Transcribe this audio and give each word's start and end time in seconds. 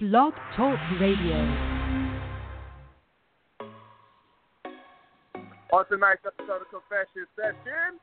Blog 0.00 0.32
Talk 0.56 0.78
Radio. 1.00 1.34
On 5.72 5.84
tonight's 5.90 6.22
episode 6.24 6.60
of 6.62 6.68
Confession 6.70 7.26
Session, 7.34 7.98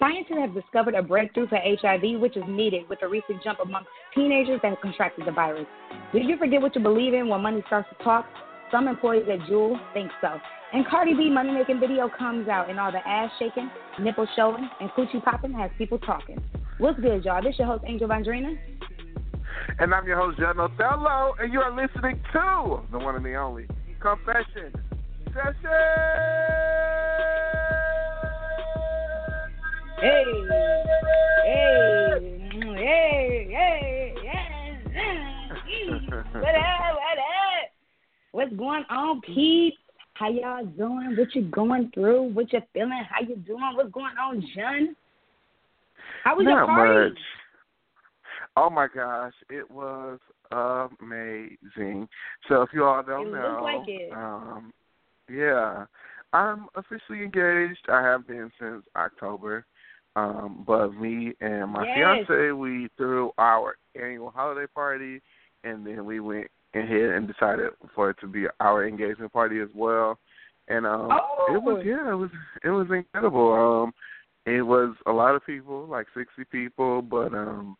Scientists 0.00 0.38
have 0.40 0.54
discovered 0.54 0.94
a 0.94 1.02
breakthrough 1.04 1.46
for 1.46 1.56
HIV, 1.62 2.20
which 2.20 2.36
is 2.36 2.42
needed 2.48 2.88
with 2.88 2.98
a 3.02 3.06
recent 3.06 3.40
jump 3.44 3.60
amongst 3.60 3.88
teenagers 4.12 4.58
that 4.64 4.70
have 4.70 4.80
contracted 4.80 5.24
the 5.24 5.30
virus. 5.30 5.66
Did 6.12 6.24
you 6.24 6.36
forget 6.36 6.60
what 6.60 6.74
you 6.74 6.82
believe 6.82 7.14
in 7.14 7.28
when 7.28 7.40
money 7.40 7.62
starts 7.68 7.88
to 7.96 8.02
talk? 8.02 8.26
Some 8.72 8.88
employees 8.88 9.28
at 9.32 9.38
Juul 9.48 9.78
think 9.94 10.10
so. 10.20 10.40
And 10.72 10.84
Cardi 10.88 11.14
B 11.14 11.30
money 11.30 11.52
making 11.52 11.78
video 11.78 12.08
comes 12.08 12.48
out, 12.48 12.68
and 12.68 12.80
all 12.80 12.90
the 12.90 13.06
ass 13.06 13.30
shaking, 13.38 13.70
nipple 14.00 14.26
showing, 14.34 14.68
and 14.80 14.90
coochie 14.90 15.22
popping 15.22 15.52
has 15.52 15.70
people 15.78 16.00
talking. 16.00 16.42
What's 16.78 16.98
good, 16.98 17.24
y'all? 17.24 17.40
This 17.40 17.56
your 17.56 17.68
host, 17.68 17.84
Angel 17.86 18.08
Vandrina. 18.08 18.58
And 19.78 19.94
I'm 19.94 20.06
your 20.06 20.16
host, 20.16 20.38
John 20.38 20.58
Othello, 20.58 21.34
and 21.40 21.52
you 21.52 21.60
are 21.60 21.70
listening 21.70 22.20
to 22.32 22.80
the 22.90 22.98
one 22.98 23.14
and 23.16 23.24
the 23.24 23.34
only 23.34 23.66
Confession 24.00 24.72
Session. 25.26 25.54
Hey, 30.00 30.24
hey, 31.44 32.50
hey, 32.62 33.48
hey, 33.50 34.14
yeah. 34.24 34.44
What 36.34 36.54
up, 36.54 36.94
what 36.94 37.18
up? 37.18 37.70
What's 38.32 38.52
going 38.54 38.84
on, 38.90 39.20
peeps? 39.22 39.76
How 40.14 40.30
y'all 40.30 40.64
doing? 40.64 41.16
What 41.16 41.34
you 41.34 41.42
going 41.50 41.90
through? 41.94 42.32
What 42.32 42.52
you 42.52 42.60
feeling? 42.72 43.04
How 43.08 43.20
you 43.20 43.36
doing? 43.36 43.72
What's 43.74 43.90
going 43.92 44.16
on, 44.20 44.40
John? 44.54 44.96
How 46.24 46.36
was 46.36 46.44
your 46.44 46.66
party? 46.66 47.10
much. 47.10 47.18
Oh 48.58 48.68
my 48.68 48.88
gosh, 48.92 49.34
it 49.50 49.70
was 49.70 50.18
amazing. 50.50 52.08
So 52.48 52.62
if 52.62 52.70
you 52.72 52.84
all 52.84 53.04
don't 53.04 53.28
It 53.28 53.32
know, 53.32 53.84
like 53.86 54.12
um, 54.18 54.72
yeah, 55.30 55.84
I'm 56.32 56.66
officially 56.74 57.22
engaged. 57.22 57.86
I 57.88 58.02
have 58.02 58.26
been 58.26 58.50
since 58.60 58.82
October. 58.96 59.64
Um, 60.16 60.64
but 60.66 60.88
me 60.94 61.34
and 61.40 61.70
my 61.70 61.86
Yes. 61.86 61.94
fiance, 62.26 62.50
we 62.50 62.88
threw 62.96 63.30
our 63.38 63.76
annual 63.94 64.32
holiday 64.32 64.66
party, 64.74 65.22
and 65.62 65.86
then 65.86 66.04
we 66.04 66.18
went 66.18 66.48
ahead 66.74 67.10
and 67.10 67.28
decided 67.28 67.70
for 67.94 68.10
it 68.10 68.16
to 68.22 68.26
be 68.26 68.46
our 68.58 68.84
engagement 68.84 69.32
party 69.32 69.60
as 69.60 69.68
well. 69.72 70.18
And 70.66 70.84
um, 70.84 71.12
it 71.54 71.62
was 71.62 71.76
Oh. 71.78 71.88
yeah, 71.88 72.10
it 72.10 72.16
was 72.16 72.30
it 72.64 72.70
was 72.70 72.90
incredible. 72.90 73.52
Um, 73.52 73.94
it 74.46 74.62
was 74.62 74.96
a 75.06 75.12
lot 75.12 75.36
of 75.36 75.46
people, 75.46 75.86
like 75.86 76.08
sixty 76.12 76.44
people, 76.44 77.02
but 77.02 77.32
um, 77.32 77.76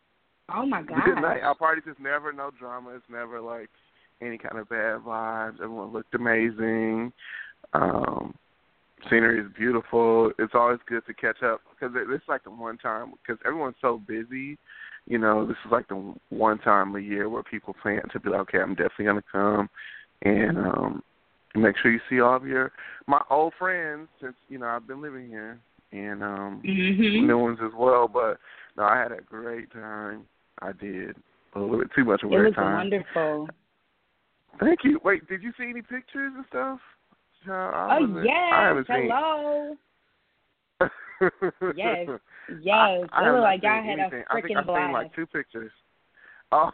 Oh 0.53 0.65
my 0.65 0.81
a 0.81 0.83
good 0.83 1.15
night. 1.21 1.41
god. 1.41 1.47
Our 1.47 1.55
parties 1.55 1.83
is 1.87 1.95
never 1.99 2.31
no 2.33 2.51
drama. 2.57 2.91
It's 2.95 3.05
never 3.09 3.39
like 3.41 3.69
any 4.21 4.37
kind 4.37 4.57
of 4.57 4.69
bad 4.69 4.99
vibes. 5.01 5.55
Everyone 5.61 5.91
looked 5.93 6.13
amazing. 6.15 7.11
Um, 7.73 8.33
scenery 9.09 9.39
is 9.39 9.51
beautiful. 9.57 10.31
It's 10.39 10.53
always 10.55 10.79
good 10.87 11.05
to 11.07 11.13
catch 11.13 11.41
up 11.43 11.61
because 11.71 11.95
it, 11.95 12.09
it's 12.09 12.27
like 12.27 12.43
the 12.43 12.51
one 12.51 12.77
time 12.77 13.13
because 13.25 13.41
everyone's 13.45 13.75
so 13.81 14.01
busy. 14.07 14.57
You 15.07 15.17
know, 15.17 15.45
this 15.47 15.57
is 15.65 15.71
like 15.71 15.87
the 15.87 16.13
one 16.29 16.59
time 16.59 16.95
a 16.95 16.99
year 16.99 17.29
where 17.29 17.43
people 17.43 17.75
plan 17.81 18.01
to 18.11 18.19
be 18.19 18.29
like, 18.29 18.41
okay, 18.41 18.59
I'm 18.59 18.75
definitely 18.75 19.05
gonna 19.05 19.23
come, 19.31 19.69
and 20.23 20.57
um, 20.57 21.03
make 21.55 21.77
sure 21.77 21.91
you 21.91 21.99
see 22.09 22.19
all 22.19 22.35
of 22.35 22.45
your 22.45 22.71
my 23.07 23.21
old 23.29 23.53
friends 23.57 24.07
since 24.21 24.35
you 24.49 24.59
know 24.59 24.67
I've 24.67 24.87
been 24.87 25.01
living 25.01 25.27
here 25.27 25.59
and 25.91 26.23
um 26.23 26.61
Mhm. 26.63 27.25
new 27.25 27.37
ones 27.37 27.59
as 27.63 27.71
well. 27.75 28.07
But 28.07 28.39
no, 28.77 28.83
I 28.83 28.97
had 28.97 29.11
a 29.11 29.21
great 29.21 29.71
time. 29.71 30.25
I 30.61 30.71
did 30.73 31.15
a 31.55 31.59
little 31.59 31.77
bit 31.79 31.87
too 31.95 32.05
much 32.05 32.23
of 32.23 32.31
It 32.31 32.37
was 32.37 32.53
time. 32.53 32.75
wonderful. 32.75 33.47
Thank 34.59 34.79
you. 34.83 34.99
Wait, 35.03 35.27
did 35.27 35.41
you 35.41 35.51
see 35.57 35.69
any 35.69 35.81
pictures 35.81 36.33
and 36.35 36.45
stuff? 36.49 36.79
Child, 37.45 38.13
Oh 38.15 38.19
I 38.19 38.23
yes. 38.23 38.85
Hello. 38.87 39.75
Yes. 41.75 42.07
Yes. 42.63 43.07
I, 43.13 43.19
I 43.19 43.21
it 43.21 43.25
have 43.25 43.33
looked 43.35 43.43
like 43.43 43.61
y'all 43.61 43.83
had 43.83 43.99
a 43.99 44.01
anything. 44.01 44.23
I 44.27 44.41
think 44.41 44.57
I've 44.57 44.65
seen 44.65 44.91
like 44.91 45.13
two 45.15 45.25
pictures. 45.27 45.71
Oh. 46.51 46.71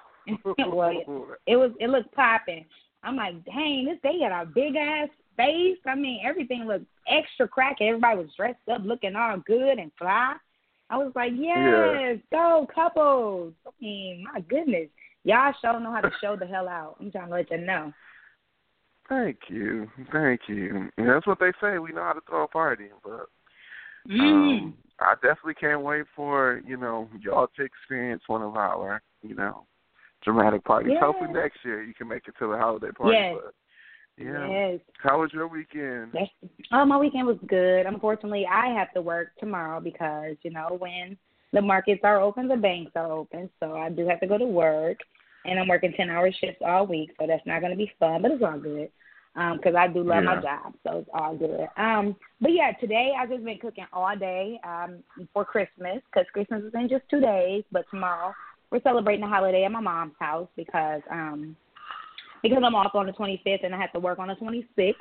Well, 0.58 1.28
it 1.46 1.58
was 1.58 1.72
it 1.82 1.90
looked 1.90 2.16
popping. 2.16 2.66
I'm 3.04 3.18
like, 3.18 3.44
dang, 3.44 3.86
this 3.86 3.98
they 4.02 4.20
got 4.20 4.42
a 4.42 4.46
big 4.46 4.78
ass 4.78 5.10
space. 5.34 5.78
I 5.86 5.96
mean, 5.96 6.22
everything 6.26 6.66
looked 6.66 6.86
extra 7.10 7.46
cracky. 7.46 7.90
Everybody 7.90 8.20
was 8.20 8.30
dressed 8.38 8.58
up, 8.72 8.82
looking 8.86 9.18
all 9.18 9.38
good 9.46 9.78
and 9.78 9.92
fly. 10.00 10.36
I 10.96 10.98
was 10.98 11.12
like, 11.14 11.34
yes, 11.36 12.20
go 12.32 12.66
couples. 12.74 13.54
I 13.68 13.72
mean, 13.82 14.26
my 14.34 14.40
goodness, 14.40 14.88
y'all 15.26 15.54
sure 15.60 15.78
know 15.80 15.92
how 15.92 16.00
to 16.00 16.12
show 16.22 16.38
the 16.38 16.46
hell 16.46 16.70
out. 16.70 16.96
I'm 17.02 17.12
trying 17.12 17.28
to 17.28 17.36
let 17.36 17.52
you 17.52 17.58
know. 17.58 17.92
Thank 19.10 19.38
you, 19.50 19.90
thank 20.14 20.42
you. 20.48 20.90
And 20.98 21.10
that's 21.10 21.28
what 21.28 21.40
they 21.40 21.52
say. 21.62 21.80
We 21.80 21.92
know 21.92 22.04
how 22.04 22.14
to 22.14 22.22
throw 22.28 22.44
a 22.44 22.48
party, 22.48 22.88
but 23.04 23.28
Mm. 24.08 24.20
um, 24.20 24.78
I 25.00 25.16
definitely 25.16 25.56
can't 25.56 25.82
wait 25.82 26.06
for 26.16 26.62
you 26.64 26.78
know 26.78 27.10
y'all 27.20 27.48
to 27.58 27.64
experience 27.64 28.22
one 28.28 28.44
of 28.44 28.56
our 28.56 29.02
you 29.24 29.34
know 29.34 29.66
dramatic 30.24 30.64
parties. 30.64 30.92
Yes. 30.94 31.02
Hopefully 31.04 31.34
next 31.34 31.58
year 31.66 31.82
you 31.82 31.96
can 31.96 32.08
make 32.08 32.28
it 32.28 32.36
to 32.38 32.48
the 32.52 32.56
holiday 32.56 32.92
party. 32.92 33.18
Yes. 33.18 33.36
But 33.44 33.54
yeah, 34.18 34.48
Yes. 34.48 34.80
how 34.98 35.22
was 35.22 35.32
your 35.34 35.48
weekend? 35.48 36.16
Oh, 36.72 36.86
my 36.86 36.98
weekend 36.98 37.28
was 37.28 37.38
good. 37.48 37.86
Unfortunately, 37.86 38.46
I 38.50 38.68
have 38.68 38.92
to 38.94 39.02
work 39.02 39.30
tomorrow 39.40 39.80
because 39.80 40.36
you 40.44 40.52
know 40.52 40.78
when 40.80 41.18
the 41.54 41.62
markets 41.62 42.02
are 42.04 42.22
open, 42.22 42.48
the 42.48 42.56
banks 42.56 42.92
are 42.96 43.12
open, 43.12 43.50
so 43.60 43.76
I 43.76 43.90
do 43.90 44.08
have 44.08 44.20
to 44.22 44.28
go 44.28 44.38
to 44.38 44.46
work, 44.46 44.98
and 45.46 45.60
I'm 45.60 45.68
working 45.68 45.94
ten 45.94 46.10
hour 46.10 46.32
shifts 46.32 46.62
all 46.66 46.88
week, 46.88 47.12
so 47.20 47.28
that's 47.28 47.46
not 47.46 47.60
going 47.60 47.72
to 47.72 47.78
be 47.78 47.92
fun, 48.00 48.22
but 48.22 48.32
it's 48.32 48.44
all 48.44 48.60
good 48.60 48.90
because 49.36 49.76
I 49.76 49.88
do 49.88 50.02
love 50.02 50.24
my 50.24 50.42
job, 50.42 50.74
so 50.86 51.00
it's 51.00 51.10
all 51.14 51.36
good. 51.36 51.68
Um, 51.78 52.16
but 52.40 52.54
yeah, 52.54 52.72
today 52.80 53.12
I've 53.20 53.30
just 53.30 53.44
been 53.44 53.58
cooking 53.58 53.86
all 53.92 54.16
day 54.18 54.60
um 54.64 55.04
for 55.34 55.44
Christmas 55.44 56.02
because 56.06 56.26
Christmas 56.32 56.64
is 56.64 56.74
in 56.74 56.88
just 56.90 57.04
two 57.10 57.20
days, 57.20 57.64
but 57.72 57.86
tomorrow 57.90 58.34
we're 58.72 58.82
celebrating 58.82 59.22
the 59.22 59.28
holiday 59.28 59.66
at 59.66 59.72
my 59.72 59.82
mom's 59.82 60.14
house 60.20 60.48
because 60.56 61.02
um 61.12 61.56
because 62.50 62.64
I'm 62.66 62.76
off 62.76 62.94
on 62.96 63.06
the 63.08 63.12
25th 63.14 63.64
and 63.66 63.74
I 63.74 63.80
have 63.80 63.92
to 63.94 64.00
work 64.00 64.20
on 64.20 64.28
the 64.28 64.36
26th. 64.36 64.96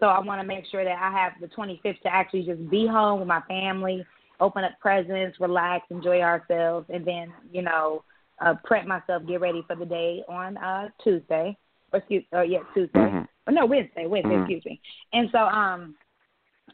So 0.00 0.06
I 0.06 0.20
want 0.20 0.40
to 0.40 0.46
make 0.46 0.64
sure 0.70 0.84
that 0.84 0.96
I 0.96 1.10
have 1.10 1.32
the 1.40 1.48
25th 1.48 2.00
to 2.02 2.14
actually 2.14 2.44
just 2.44 2.70
be 2.70 2.86
home 2.86 3.18
with 3.18 3.28
my 3.28 3.40
family, 3.42 4.04
open 4.38 4.62
up 4.64 4.72
presents, 4.80 5.40
relax, 5.40 5.86
enjoy 5.90 6.20
ourselves, 6.20 6.86
and 6.92 7.04
then 7.04 7.32
you 7.52 7.62
know 7.62 8.04
uh, 8.40 8.54
prep 8.64 8.86
myself, 8.86 9.26
get 9.26 9.40
ready 9.40 9.64
for 9.66 9.74
the 9.74 9.84
day 9.84 10.22
on 10.28 10.56
uh 10.58 10.88
Tuesday. 11.02 11.56
Or 11.92 11.98
excuse, 11.98 12.24
uh, 12.32 12.42
yeah, 12.42 12.58
Tuesday. 12.74 12.98
Mhm. 12.98 13.26
Or 13.46 13.52
no, 13.52 13.66
Wednesday. 13.66 14.06
Wednesday, 14.06 14.36
Mhm. 14.36 14.42
excuse 14.42 14.64
me. 14.64 14.80
And 15.12 15.28
so 15.32 15.38
um. 15.38 15.96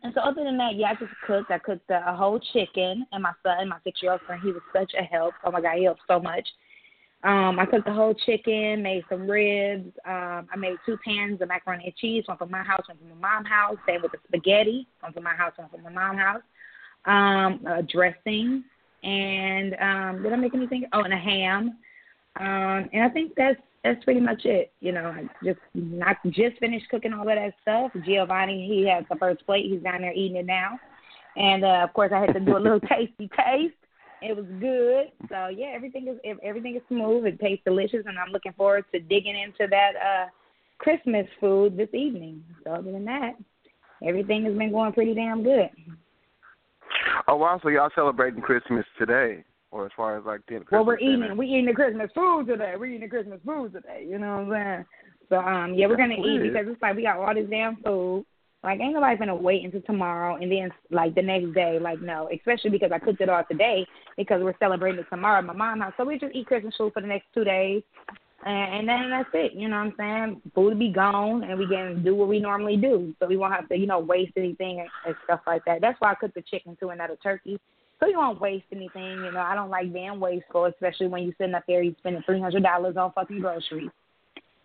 And 0.02 0.12
so 0.12 0.20
other 0.20 0.44
than 0.44 0.58
that, 0.58 0.74
yeah, 0.74 0.90
I 0.90 0.94
just 0.96 1.12
cooked. 1.26 1.50
I 1.50 1.58
cooked 1.58 1.88
a, 1.88 2.10
a 2.10 2.14
whole 2.14 2.38
chicken, 2.52 3.06
and 3.12 3.22
my 3.22 3.32
son, 3.42 3.56
and 3.60 3.70
my 3.70 3.78
six-year-old 3.84 4.20
son, 4.26 4.38
he 4.40 4.52
was 4.52 4.60
such 4.72 4.92
a 4.98 5.02
help. 5.02 5.32
Oh 5.44 5.50
my 5.50 5.62
God, 5.62 5.76
he 5.78 5.84
helped 5.84 6.02
so 6.06 6.20
much. 6.20 6.46
Um, 7.24 7.58
I 7.58 7.64
cooked 7.64 7.86
the 7.86 7.92
whole 7.92 8.12
chicken, 8.12 8.82
made 8.82 9.02
some 9.08 9.28
ribs. 9.28 9.90
Um, 10.06 10.46
I 10.52 10.56
made 10.58 10.76
two 10.84 10.98
pans 11.02 11.40
of 11.40 11.48
macaroni 11.48 11.84
and 11.86 11.96
cheese, 11.96 12.24
one 12.26 12.36
from 12.36 12.50
my 12.50 12.62
house, 12.62 12.82
one 12.86 12.98
from 12.98 13.18
my 13.18 13.28
mom's 13.28 13.48
house. 13.48 13.76
Same 13.88 14.02
with 14.02 14.12
the 14.12 14.18
spaghetti, 14.28 14.86
one 15.00 15.14
from 15.14 15.22
my 15.22 15.34
house, 15.34 15.52
one 15.56 15.70
from 15.70 15.82
my 15.82 15.90
mom's 15.90 16.18
house. 16.18 16.42
Um, 17.06 17.66
a 17.66 17.82
dressing, 17.82 18.64
and 19.02 19.74
um, 19.80 20.22
did 20.22 20.32
I 20.34 20.36
make 20.36 20.54
anything? 20.54 20.84
Oh, 20.92 21.00
and 21.02 21.14
a 21.14 21.18
ham. 21.18 21.78
Um, 22.38 22.90
and 22.92 23.02
I 23.02 23.08
think 23.08 23.32
that's 23.36 23.60
that's 23.82 24.02
pretty 24.04 24.20
much 24.20 24.44
it. 24.44 24.72
You 24.80 24.92
know, 24.92 25.06
I 25.06 25.24
just 25.42 25.60
not 25.74 26.16
just 26.26 26.58
finished 26.58 26.88
cooking 26.90 27.14
all 27.14 27.20
of 27.20 27.26
that 27.26 27.54
stuff. 27.62 27.90
Giovanni, 28.04 28.66
he 28.66 28.86
has 28.88 29.04
the 29.08 29.16
first 29.16 29.46
plate. 29.46 29.66
He's 29.70 29.82
down 29.82 30.02
there 30.02 30.12
eating 30.12 30.36
it 30.36 30.46
now. 30.46 30.78
And 31.36 31.64
uh, 31.64 31.80
of 31.84 31.92
course, 31.94 32.12
I 32.14 32.20
had 32.20 32.34
to 32.34 32.40
do 32.40 32.56
a 32.56 32.58
little 32.58 32.80
tasty 32.88 33.28
taste. 33.28 33.74
It 34.22 34.36
was 34.36 34.46
good. 34.60 35.28
So 35.28 35.48
yeah, 35.48 35.72
everything 35.74 36.08
is 36.08 36.36
everything 36.42 36.76
is 36.76 36.82
smooth. 36.88 37.26
It 37.26 37.40
tastes 37.40 37.64
delicious, 37.64 38.04
and 38.06 38.18
I'm 38.18 38.32
looking 38.32 38.52
forward 38.52 38.84
to 38.92 39.00
digging 39.00 39.38
into 39.38 39.68
that 39.70 39.92
uh 39.96 40.26
Christmas 40.78 41.26
food 41.40 41.76
this 41.76 41.88
evening. 41.92 42.42
So 42.64 42.72
other 42.72 42.92
than 42.92 43.04
that, 43.04 43.32
everything 44.06 44.44
has 44.44 44.56
been 44.56 44.72
going 44.72 44.92
pretty 44.92 45.14
damn 45.14 45.42
good. 45.42 45.70
Oh 47.28 47.36
wow, 47.36 47.60
so 47.62 47.68
y'all 47.68 47.90
celebrating 47.94 48.40
Christmas 48.40 48.84
today, 48.98 49.44
or 49.70 49.86
as 49.86 49.92
far 49.96 50.16
as 50.18 50.24
like 50.24 50.44
dinner? 50.46 50.64
Well, 50.70 50.84
we're 50.84 50.98
eating 50.98 51.20
dinner? 51.20 51.34
we 51.34 51.46
eating 51.46 51.66
the 51.66 51.72
Christmas 51.72 52.10
food 52.14 52.46
today. 52.46 52.74
We're 52.78 52.86
eating 52.86 53.00
the 53.00 53.08
Christmas 53.08 53.40
food 53.44 53.72
today. 53.72 54.06
You 54.08 54.18
know 54.18 54.44
what 54.44 54.56
I'm 54.56 54.64
saying? 54.64 54.84
So 55.28 55.36
um 55.36 55.74
yeah, 55.74 55.86
we're 55.86 55.96
gonna 55.96 56.14
eat 56.14 56.42
because 56.42 56.66
it's 56.68 56.82
like 56.82 56.96
we 56.96 57.02
got 57.02 57.18
all 57.18 57.34
this 57.34 57.48
damn 57.50 57.76
food. 57.76 58.24
Like 58.64 58.80
ain't 58.80 58.94
nobody 58.94 59.16
gonna 59.16 59.36
wait 59.36 59.64
until 59.64 59.82
tomorrow 59.82 60.36
and 60.36 60.50
then 60.50 60.70
like 60.90 61.14
the 61.14 61.22
next 61.22 61.54
day. 61.54 61.78
Like 61.80 62.00
no, 62.00 62.28
especially 62.34 62.70
because 62.70 62.90
I 62.92 62.98
cooked 62.98 63.20
it 63.20 63.28
all 63.28 63.44
today 63.48 63.86
because 64.16 64.42
we're 64.42 64.58
celebrating 64.58 65.00
it 65.00 65.06
tomorrow 65.10 65.38
at 65.38 65.44
my 65.44 65.52
mom's 65.52 65.82
house. 65.82 65.92
So 65.96 66.04
we 66.04 66.18
just 66.18 66.34
eat 66.34 66.46
Christmas 66.46 66.74
food 66.76 66.92
for 66.92 67.02
the 67.02 67.08
next 67.08 67.26
two 67.34 67.44
days. 67.44 67.82
And, 68.46 68.74
and 68.74 68.88
then 68.88 69.10
that's 69.10 69.28
it, 69.32 69.52
you 69.54 69.68
know 69.68 69.76
what 69.76 69.86
I'm 69.86 69.94
saying? 69.96 70.42
Food 70.54 70.78
be 70.78 70.90
gone, 70.90 71.44
and 71.44 71.58
we 71.58 71.66
can 71.66 72.04
do 72.04 72.14
what 72.14 72.28
we 72.28 72.40
normally 72.40 72.76
do, 72.76 73.14
so 73.18 73.26
we 73.26 73.38
won't 73.38 73.54
have 73.54 73.66
to, 73.70 73.76
you 73.76 73.86
know, 73.86 74.00
waste 74.00 74.32
anything 74.36 74.80
and, 74.80 74.88
and 75.06 75.14
stuff 75.24 75.40
like 75.46 75.64
that. 75.64 75.80
That's 75.80 75.98
why 75.98 76.10
I 76.10 76.14
cooked 76.14 76.34
the 76.34 76.42
chicken 76.42 76.76
too, 76.78 76.90
and 76.90 76.98
not 76.98 77.10
a 77.10 77.16
turkey, 77.16 77.58
so 78.00 78.04
so 78.04 78.10
you 78.10 78.18
won't 78.18 78.40
waste 78.40 78.66
anything. 78.72 79.24
You 79.24 79.32
know, 79.32 79.40
I 79.40 79.54
don't 79.54 79.70
like 79.70 79.92
being 79.92 80.20
wasteful, 80.20 80.66
especially 80.66 81.06
when 81.06 81.22
you're 81.22 81.32
sitting 81.38 81.54
up 81.54 81.64
there, 81.66 81.82
you 81.82 81.94
spending 81.98 82.22
three 82.26 82.40
hundred 82.40 82.62
dollars 82.62 82.96
on 82.96 83.12
fucking 83.12 83.40
groceries. 83.40 83.90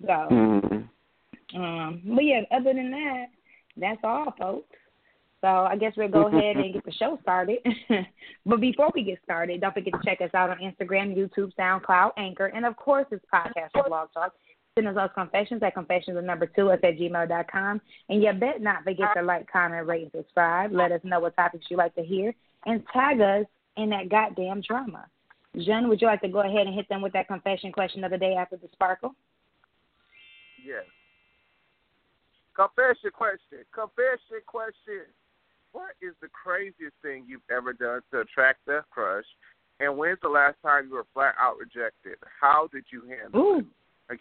So, 0.01 0.07
mm-hmm. 0.07 1.61
um, 1.61 2.01
but 2.05 2.25
yeah, 2.25 2.41
other 2.51 2.73
than 2.73 2.91
that, 2.91 3.25
that's 3.79 3.99
all, 4.03 4.33
folks. 4.37 4.75
So 5.41 5.47
I 5.47 5.77
guess 5.77 5.93
we'll 5.95 6.09
go 6.09 6.27
ahead 6.27 6.57
and 6.57 6.73
get 6.73 6.85
the 6.85 6.91
show 6.91 7.17
started. 7.21 7.59
but 8.45 8.59
before 8.59 8.91
we 8.93 9.03
get 9.03 9.19
started, 9.23 9.61
don't 9.61 9.73
forget 9.73 9.93
to 9.93 9.99
check 10.03 10.21
us 10.21 10.33
out 10.33 10.49
on 10.49 10.57
Instagram, 10.57 11.15
YouTube, 11.15 11.51
SoundCloud, 11.57 12.11
Anchor, 12.17 12.47
and 12.47 12.65
of 12.65 12.75
course 12.75 13.05
this 13.09 13.21
podcast 13.33 13.69
on 13.75 13.87
Blog 13.87 14.09
Talk. 14.13 14.33
Send 14.75 14.87
us 14.87 14.95
those 14.95 15.09
confessions 15.15 15.63
at 15.63 15.73
confessions 15.73 16.17
of 16.17 16.23
number 16.23 16.45
two 16.45 16.71
at 16.71 16.81
gmail.com. 16.81 17.81
And 18.09 18.23
you 18.23 18.31
bet 18.33 18.61
not 18.61 18.83
forget 18.83 19.09
to 19.15 19.23
like, 19.23 19.51
comment, 19.51 19.87
rate, 19.87 20.03
and 20.03 20.11
subscribe. 20.11 20.71
Let 20.71 20.91
us 20.91 21.01
know 21.03 21.19
what 21.19 21.35
topics 21.35 21.65
you 21.69 21.77
like 21.77 21.95
to 21.95 22.03
hear. 22.03 22.33
And 22.65 22.83
tag 22.93 23.19
us 23.19 23.45
in 23.77 23.89
that 23.89 24.09
goddamn 24.09 24.61
drama. 24.61 25.05
Jen, 25.57 25.89
would 25.89 26.01
you 26.01 26.07
like 26.07 26.21
to 26.21 26.27
go 26.27 26.41
ahead 26.41 26.67
and 26.67 26.75
hit 26.75 26.87
them 26.87 27.01
with 27.01 27.13
that 27.13 27.27
confession 27.27 27.71
question 27.71 28.03
of 28.03 28.11
the 28.11 28.17
day 28.17 28.35
after 28.35 28.57
the 28.57 28.69
sparkle? 28.71 29.15
Yes. 30.63 30.83
Confession 32.59 33.11
question. 33.15 33.63
Confession 33.71 34.43
question. 34.45 35.07
What 35.71 35.95
is 36.01 36.11
the 36.19 36.27
craziest 36.27 36.95
thing 37.01 37.23
you've 37.25 37.47
ever 37.49 37.71
done 37.71 38.01
to 38.11 38.19
attract 38.19 38.67
a 38.67 38.83
crush? 38.91 39.23
And 39.79 39.95
when's 39.95 40.19
the 40.21 40.27
last 40.27 40.57
time 40.61 40.87
you 40.89 40.95
were 40.95 41.07
flat 41.13 41.35
out 41.39 41.55
rejected? 41.57 42.19
How 42.41 42.67
did 42.73 42.83
you 42.91 43.03
handle 43.07 43.39
Ooh. 43.39 43.59
it? 43.59 43.65
Like, 44.09 44.19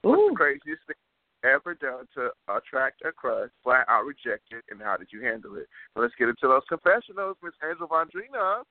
what's 0.00 0.18
Ooh. 0.18 0.28
the 0.30 0.36
craziest 0.36 0.86
thing 0.86 0.96
you've 0.96 1.52
ever 1.52 1.74
done 1.74 2.08
to 2.14 2.30
attract 2.48 3.02
a 3.04 3.12
crush, 3.12 3.50
flat 3.62 3.84
out 3.88 4.06
rejected, 4.06 4.64
and 4.70 4.80
how 4.80 4.96
did 4.96 5.08
you 5.12 5.20
handle 5.20 5.56
it? 5.56 5.68
So 5.92 6.00
let's 6.00 6.14
get 6.18 6.30
into 6.30 6.48
those 6.48 6.64
confessionals, 6.70 7.36
Miss 7.42 7.52
Angel 7.62 7.88
Vondrina. 7.88 8.62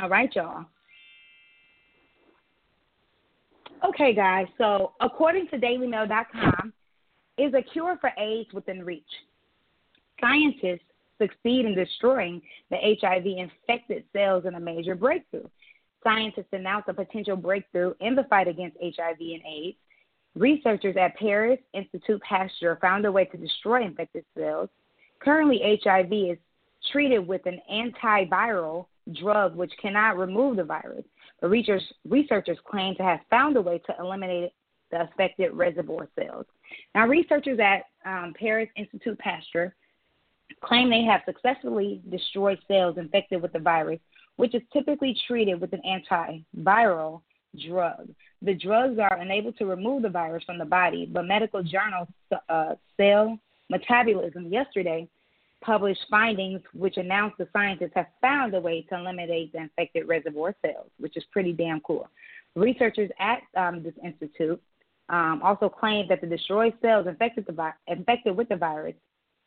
All 0.00 0.08
right, 0.08 0.30
y'all. 0.36 0.64
Okay, 3.84 4.14
guys. 4.14 4.46
So, 4.58 4.92
according 5.00 5.48
to 5.48 5.58
DailyMail.com, 5.58 6.72
is 7.40 7.54
a 7.54 7.62
cure 7.62 7.96
for 8.00 8.12
AIDS 8.18 8.52
within 8.52 8.84
reach. 8.84 9.02
Scientists 10.20 10.84
succeed 11.18 11.64
in 11.64 11.74
destroying 11.74 12.42
the 12.70 12.96
HIV 13.00 13.26
infected 13.26 14.04
cells 14.12 14.44
in 14.46 14.54
a 14.54 14.60
major 14.60 14.94
breakthrough. 14.94 15.46
Scientists 16.02 16.48
announced 16.52 16.88
a 16.88 16.94
potential 16.94 17.36
breakthrough 17.36 17.92
in 18.00 18.14
the 18.14 18.24
fight 18.24 18.48
against 18.48 18.76
HIV 18.80 19.18
and 19.20 19.42
AIDS. 19.46 19.76
Researchers 20.34 20.96
at 20.98 21.16
Paris 21.16 21.58
Institute 21.74 22.20
Pasteur 22.22 22.78
found 22.80 23.04
a 23.04 23.12
way 23.12 23.24
to 23.26 23.36
destroy 23.36 23.84
infected 23.84 24.24
cells. 24.36 24.68
Currently, 25.18 25.80
HIV 25.82 26.12
is 26.12 26.38
treated 26.92 27.26
with 27.26 27.42
an 27.46 27.60
antiviral 27.70 28.86
drug 29.20 29.56
which 29.56 29.72
cannot 29.80 30.16
remove 30.16 30.56
the 30.56 30.64
virus. 30.64 31.04
But 31.40 31.50
researchers, 31.50 31.92
researchers 32.08 32.58
claim 32.64 32.94
to 32.96 33.02
have 33.02 33.20
found 33.28 33.56
a 33.56 33.62
way 33.62 33.78
to 33.78 33.94
eliminate 33.98 34.52
the 34.90 35.02
affected 35.02 35.52
reservoir 35.52 36.08
cells. 36.18 36.46
Now, 36.94 37.06
researchers 37.06 37.58
at 37.58 37.84
um, 38.04 38.34
Paris 38.38 38.68
Institute 38.76 39.18
Pasteur 39.18 39.74
claim 40.62 40.90
they 40.90 41.02
have 41.02 41.22
successfully 41.24 42.02
destroyed 42.10 42.58
cells 42.68 42.98
infected 42.98 43.42
with 43.42 43.52
the 43.52 43.58
virus, 43.58 44.00
which 44.36 44.54
is 44.54 44.62
typically 44.72 45.16
treated 45.26 45.60
with 45.60 45.72
an 45.72 45.82
antiviral 45.86 47.22
drug. 47.66 48.08
The 48.42 48.54
drugs 48.54 48.98
are 48.98 49.18
unable 49.18 49.52
to 49.54 49.66
remove 49.66 50.02
the 50.02 50.08
virus 50.08 50.44
from 50.44 50.58
the 50.58 50.64
body, 50.64 51.06
but 51.10 51.26
medical 51.26 51.62
journal 51.62 52.08
uh, 52.48 52.74
Cell 52.96 53.38
Metabolism 53.68 54.52
yesterday 54.52 55.08
published 55.60 56.00
findings 56.10 56.60
which 56.72 56.96
announced 56.96 57.36
the 57.38 57.46
scientists 57.52 57.92
have 57.94 58.06
found 58.20 58.54
a 58.54 58.60
way 58.60 58.82
to 58.88 58.96
eliminate 58.96 59.52
the 59.52 59.58
infected 59.58 60.08
reservoir 60.08 60.54
cells, 60.62 60.90
which 60.98 61.16
is 61.16 61.24
pretty 61.32 61.52
damn 61.52 61.80
cool. 61.80 62.08
Researchers 62.56 63.10
at 63.20 63.42
um, 63.56 63.82
this 63.82 63.94
institute 64.02 64.60
um, 65.10 65.40
also 65.42 65.68
claim 65.68 66.06
that 66.08 66.20
the 66.20 66.26
destroyed 66.26 66.74
cells 66.80 67.06
infected, 67.06 67.46
the 67.46 67.52
vi- 67.52 67.72
infected 67.88 68.36
with 68.36 68.48
the 68.48 68.56
virus 68.56 68.94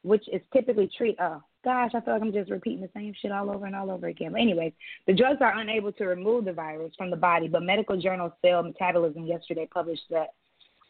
which 0.04 0.28
is 0.32 0.42
typically 0.52 0.90
treat. 0.96 1.18
Oh 1.20 1.42
gosh, 1.64 1.92
I 1.96 2.02
feel 2.02 2.14
like 2.14 2.22
I'm 2.22 2.34
just 2.34 2.52
repeating 2.52 2.82
the 2.82 2.90
same 2.94 3.14
shit 3.20 3.32
all 3.32 3.50
over 3.50 3.66
and 3.66 3.76
all 3.76 3.90
over 3.90 4.08
again. 4.08 4.34
But 4.34 4.42
anyways, 4.42 4.74
the 5.08 5.14
drugs 5.14 5.40
are 5.42 5.58
unable 5.58 5.92
to 5.94 6.06
remove 6.06 6.46
the 6.46 6.54
virus 6.54 6.94
from 6.98 7.10
the 7.10 7.16
body, 7.16 7.48
but 7.48 7.64
medical 7.64 8.00
journal 8.00 8.36
Cell 8.42 8.64
Metabolism 8.64 9.26
yesterday 9.26 9.68
published 9.74 10.04
that 10.10 10.34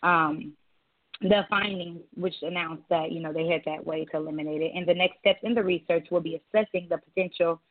um, 0.01 0.53
the 1.21 1.43
findings, 1.49 2.01
which 2.15 2.33
announced 2.41 2.83
that 2.89 3.11
you 3.11 3.21
know 3.21 3.31
they 3.31 3.47
had 3.47 3.61
that 3.65 3.85
way 3.85 4.05
to 4.05 4.17
eliminate 4.17 4.61
it, 4.61 4.71
and 4.75 4.87
the 4.87 4.93
next 4.93 5.19
steps 5.19 5.39
in 5.43 5.53
the 5.53 5.63
research 5.63 6.07
will 6.11 6.21
be 6.21 6.41
assessing 6.51 6.87
the 6.89 6.97
potential 6.97 7.61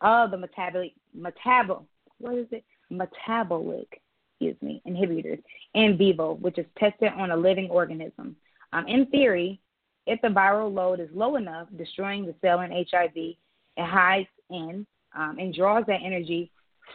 of 0.00 0.30
the 0.30 0.36
metabolic 0.36 0.92
metabol 1.16 1.84
what 2.18 2.34
is 2.34 2.46
it 2.52 2.64
metabolic 2.88 4.00
excuse 4.40 4.60
me 4.62 4.82
inhibitors 4.86 5.42
in 5.74 5.96
vivo, 5.96 6.34
which 6.34 6.58
is 6.58 6.66
tested 6.78 7.12
on 7.16 7.30
a 7.30 7.36
living 7.36 7.68
organism. 7.70 8.36
Um, 8.72 8.86
in 8.86 9.06
theory, 9.06 9.60
if 10.06 10.20
the 10.22 10.28
viral 10.28 10.72
load 10.72 11.00
is 11.00 11.08
low 11.12 11.36
enough, 11.36 11.68
destroying 11.76 12.24
the 12.24 12.34
cell 12.40 12.60
in 12.60 12.70
HIV, 12.70 13.12
it 13.14 13.36
hides 13.76 14.28
in 14.48 14.86
um, 15.14 15.36
and 15.38 15.54
draws 15.54 15.84
that 15.86 16.00
energy 16.04 16.50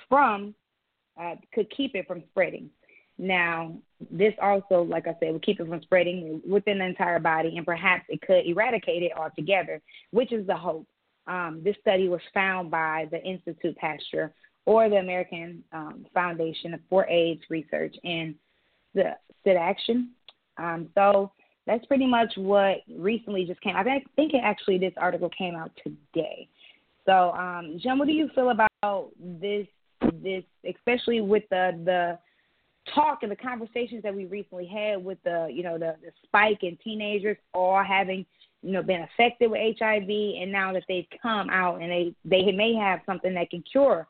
from, 0.09 0.56
uh, 1.21 1.36
could 1.53 1.69
keep 1.69 1.95
it 1.95 2.07
from 2.07 2.24
spreading. 2.31 2.69
Now, 3.18 3.77
this 4.12 4.33
also, 4.42 4.81
like 4.81 5.07
I 5.07 5.15
said, 5.19 5.31
will 5.31 5.39
keep 5.39 5.59
it 5.59 5.68
from 5.68 5.81
spreading 5.81 6.42
within 6.47 6.80
the 6.80 6.86
entire 6.86 7.19
body, 7.19 7.56
and 7.56 7.65
perhaps 7.65 8.03
it 8.09 8.21
could 8.21 8.45
eradicate 8.45 9.03
it 9.03 9.13
altogether, 9.18 9.81
which 10.12 10.33
is 10.33 10.45
the 10.47 10.56
hope. 10.56 10.88
Um, 11.27 11.62
this 11.63 11.75
study 11.81 12.07
was 12.07 12.21
found 12.33 12.69
by 12.69 13.07
the 13.12 13.24
Institute 13.24 13.75
Pasteur 13.77 14.33
or 14.66 14.90
the 14.90 14.98
American 14.98 15.64
um, 15.72 16.06
Foundation 16.14 16.80
for 16.90 17.08
AIDS 17.08 17.42
Research 17.50 17.96
and 18.04 18.36
the 18.94 19.16
SIDAction. 19.46 20.08
Um, 20.58 20.90
so 20.96 21.32
that's 21.68 21.86
pretty 21.86 22.08
much 22.08 22.34
what 22.36 22.78
recently 22.98 23.46
just 23.46 23.62
came. 23.62 23.76
I 23.76 23.84
think 24.16 24.34
it 24.34 24.42
actually 24.44 24.78
this 24.78 24.94
article 24.98 25.30
came 25.38 25.56
out 25.56 25.72
today. 25.84 26.48
So, 27.06 27.32
um, 27.32 27.80
Jen, 27.82 28.00
what 28.00 28.08
do 28.08 28.14
you 28.14 28.30
feel 28.34 28.50
about 28.50 29.12
this? 29.20 29.68
This, 30.22 30.44
especially 30.68 31.22
with 31.22 31.44
the 31.50 31.80
the 31.86 32.20
talk 32.94 33.20
and 33.24 33.32
the 33.32 33.36
conversations 33.36 34.04
that 34.04 34.14
we 34.14 34.26
recently 34.26 34.66
had 34.66 35.04
with 35.04 35.18
the 35.24 35.48
you 35.52 35.64
know 35.64 35.78
the, 35.78 35.96
the 36.02 36.12
spike 36.26 36.60
in 36.64 36.78
teenagers 36.84 37.38
all 37.54 37.84
having 37.84 38.26
you 38.62 38.72
know 38.72 38.84
been 38.84 39.02
affected 39.02 39.50
with 39.50 39.60
HIV, 39.80 40.10
and 40.10 40.52
now 40.52 40.74
that 40.74 40.84
they've 40.88 41.08
come 41.22 41.50
out 41.50 41.82
and 41.82 41.92
they 41.92 42.14
they 42.24 42.52
may 42.52 42.76
have 42.76 43.00
something 43.06 43.34
that 43.34 43.50
can 43.50 43.64
cure 43.64 44.08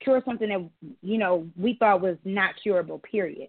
cure 0.00 0.22
something 0.24 0.48
that 0.48 0.96
you 1.02 1.18
know 1.18 1.46
we 1.56 1.74
thought 1.74 2.00
was 2.00 2.16
not 2.24 2.54
curable. 2.62 2.98
Period. 2.98 3.48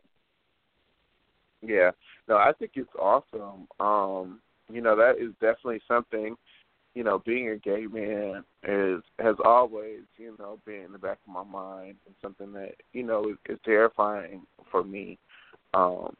Yeah, 1.61 1.91
no, 2.27 2.37
I 2.37 2.51
think 2.57 2.71
it's 2.75 2.89
awesome. 2.99 3.67
Um, 3.79 4.39
you 4.71 4.81
know, 4.81 4.95
that 4.95 5.15
is 5.19 5.31
definitely 5.41 5.81
something. 5.87 6.35
You 6.93 7.03
know, 7.03 7.21
being 7.25 7.49
a 7.49 7.57
gay 7.57 7.85
man 7.85 8.43
is 8.63 9.03
has 9.19 9.35
always, 9.43 10.01
you 10.17 10.35
know, 10.39 10.59
been 10.65 10.85
in 10.85 10.91
the 10.91 10.97
back 10.97 11.19
of 11.27 11.33
my 11.33 11.43
mind 11.43 11.95
and 12.05 12.15
something 12.21 12.51
that 12.53 12.75
you 12.93 13.03
know 13.03 13.29
is, 13.29 13.37
is 13.49 13.59
terrifying 13.63 14.41
for 14.71 14.83
me. 14.83 15.17
Um, 15.73 16.15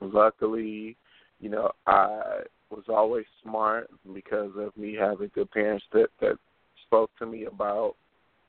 luckily, 0.00 0.96
you 1.40 1.48
know, 1.48 1.70
I 1.86 2.40
was 2.70 2.84
always 2.88 3.24
smart 3.42 3.88
because 4.12 4.50
of 4.56 4.76
me 4.76 4.96
having 4.98 5.30
good 5.34 5.50
parents 5.50 5.84
that 5.92 6.08
that 6.20 6.38
spoke 6.86 7.10
to 7.18 7.26
me 7.26 7.44
about 7.44 7.94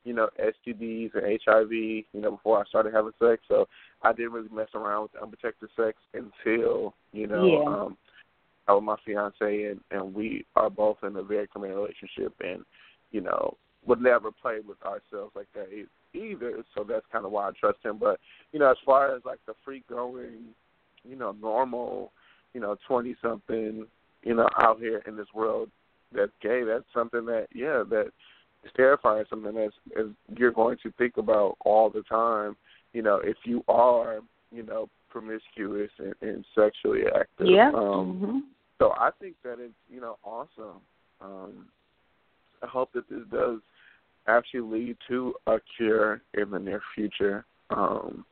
you 0.04 0.14
know, 0.14 0.28
STDs 0.40 1.10
and 1.14 1.38
HIV, 1.44 1.70
you 1.70 2.04
know, 2.14 2.32
before 2.32 2.58
I 2.60 2.64
started 2.64 2.94
having 2.94 3.12
sex. 3.18 3.42
So 3.48 3.66
I 4.02 4.12
didn't 4.12 4.32
really 4.32 4.48
mess 4.50 4.68
around 4.74 5.02
with 5.02 5.22
unprotected 5.22 5.68
sex 5.76 5.98
until, 6.14 6.94
you 7.12 7.26
know, 7.26 7.44
yeah. 7.46 7.82
um 7.82 7.96
I 8.66 8.72
was 8.72 8.82
my 8.84 8.96
fiance 9.04 9.64
and, 9.64 9.80
and 9.90 10.14
we 10.14 10.44
are 10.54 10.68
both 10.68 10.98
in 11.02 11.16
a 11.16 11.22
very 11.22 11.48
committed 11.48 11.76
relationship 11.76 12.34
and, 12.40 12.64
you 13.12 13.22
know, 13.22 13.56
would 13.86 14.02
never 14.02 14.30
play 14.30 14.58
with 14.66 14.76
ourselves 14.82 15.32
like 15.34 15.46
that 15.54 15.68
either. 16.12 16.62
So 16.76 16.84
that's 16.84 17.06
kind 17.10 17.24
of 17.24 17.32
why 17.32 17.48
I 17.48 17.52
trust 17.58 17.78
him. 17.82 17.96
But, 17.98 18.20
you 18.52 18.58
know, 18.58 18.70
as 18.70 18.76
far 18.84 19.16
as 19.16 19.22
like 19.24 19.38
the 19.46 19.54
free 19.64 19.82
going, 19.88 20.54
you 21.02 21.16
know, 21.16 21.34
normal, 21.40 22.12
you 22.52 22.60
know, 22.60 22.76
twenty 22.86 23.16
something, 23.22 23.86
you 24.22 24.34
know, 24.34 24.48
out 24.58 24.78
here 24.80 25.02
in 25.06 25.16
this 25.16 25.28
world 25.34 25.70
that's 26.12 26.32
gay, 26.42 26.62
that's 26.64 26.84
something 26.94 27.24
that 27.26 27.46
yeah, 27.54 27.82
that 27.88 28.10
it's 28.68 28.76
terrifying. 28.76 29.24
Something 29.28 29.54
that's 29.54 29.74
as 29.98 30.06
you're 30.36 30.52
going 30.52 30.76
to 30.82 30.92
think 30.92 31.16
about 31.16 31.56
all 31.64 31.90
the 31.90 32.02
time. 32.02 32.56
You 32.92 33.02
know, 33.02 33.20
if 33.22 33.36
you 33.44 33.64
are, 33.68 34.20
you 34.50 34.62
know, 34.62 34.88
promiscuous 35.10 35.90
and, 35.98 36.14
and 36.22 36.44
sexually 36.54 37.02
active. 37.06 37.48
Yeah. 37.48 37.68
Um, 37.68 37.74
mm-hmm. 37.74 38.38
So 38.78 38.92
I 38.92 39.10
think 39.20 39.34
that 39.44 39.56
it's 39.58 39.74
you 39.90 40.00
know 40.00 40.16
awesome. 40.24 40.80
Um, 41.20 41.66
I 42.62 42.66
hope 42.66 42.92
that 42.94 43.08
this 43.08 43.22
does 43.32 43.60
actually 44.26 44.60
lead 44.60 44.96
to 45.08 45.34
a 45.46 45.58
cure 45.76 46.20
in 46.34 46.50
the 46.50 46.58
near 46.58 46.82
future. 46.94 47.44
Um, 47.70 48.24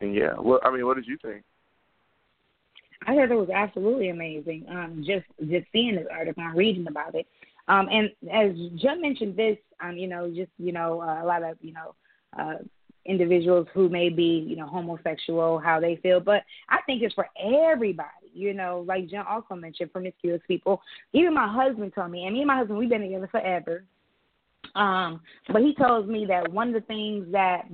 and 0.00 0.14
yeah, 0.14 0.34
well, 0.38 0.60
I 0.62 0.70
mean, 0.70 0.86
what 0.86 0.96
did 0.96 1.06
you 1.06 1.18
think? 1.20 1.42
I 3.06 3.14
thought 3.14 3.30
it 3.30 3.34
was 3.34 3.50
absolutely 3.50 4.08
amazing. 4.08 4.64
Um, 4.68 5.04
just 5.06 5.26
just 5.50 5.66
seeing 5.72 5.96
this 5.96 6.06
article 6.10 6.42
and 6.42 6.56
reading 6.56 6.86
about 6.88 7.14
it. 7.14 7.26
Um, 7.68 7.88
and 7.90 8.10
as 8.32 8.56
Jim 8.80 9.02
mentioned 9.02 9.36
this, 9.36 9.58
um, 9.82 9.96
you 9.96 10.08
know, 10.08 10.28
just 10.28 10.50
you 10.58 10.72
know, 10.72 11.02
uh, 11.02 11.22
a 11.22 11.26
lot 11.26 11.42
of 11.42 11.56
you 11.60 11.72
know, 11.72 11.94
uh, 12.38 12.54
individuals 13.04 13.66
who 13.74 13.88
may 13.88 14.08
be 14.08 14.44
you 14.48 14.56
know 14.56 14.66
homosexual, 14.66 15.58
how 15.58 15.78
they 15.78 15.96
feel, 15.96 16.20
but 16.20 16.42
I 16.68 16.78
think 16.86 17.02
it's 17.02 17.14
for 17.14 17.28
everybody. 17.38 18.08
You 18.32 18.54
know, 18.54 18.84
like 18.86 19.08
Jim 19.08 19.24
also 19.28 19.54
mentioned, 19.54 19.92
promiscuous 19.92 20.40
people. 20.46 20.80
Even 21.12 21.34
my 21.34 21.48
husband 21.52 21.92
told 21.94 22.10
me, 22.10 22.24
and 22.24 22.34
me 22.34 22.40
and 22.40 22.48
my 22.48 22.56
husband, 22.56 22.78
we've 22.78 22.88
been 22.88 23.02
together 23.02 23.28
forever. 23.30 23.84
Um, 24.74 25.20
but 25.52 25.62
he 25.62 25.74
tells 25.74 26.06
me 26.06 26.26
that 26.26 26.52
one 26.52 26.68
of 26.68 26.74
the 26.74 26.80
things 26.82 27.26
that 27.32 27.64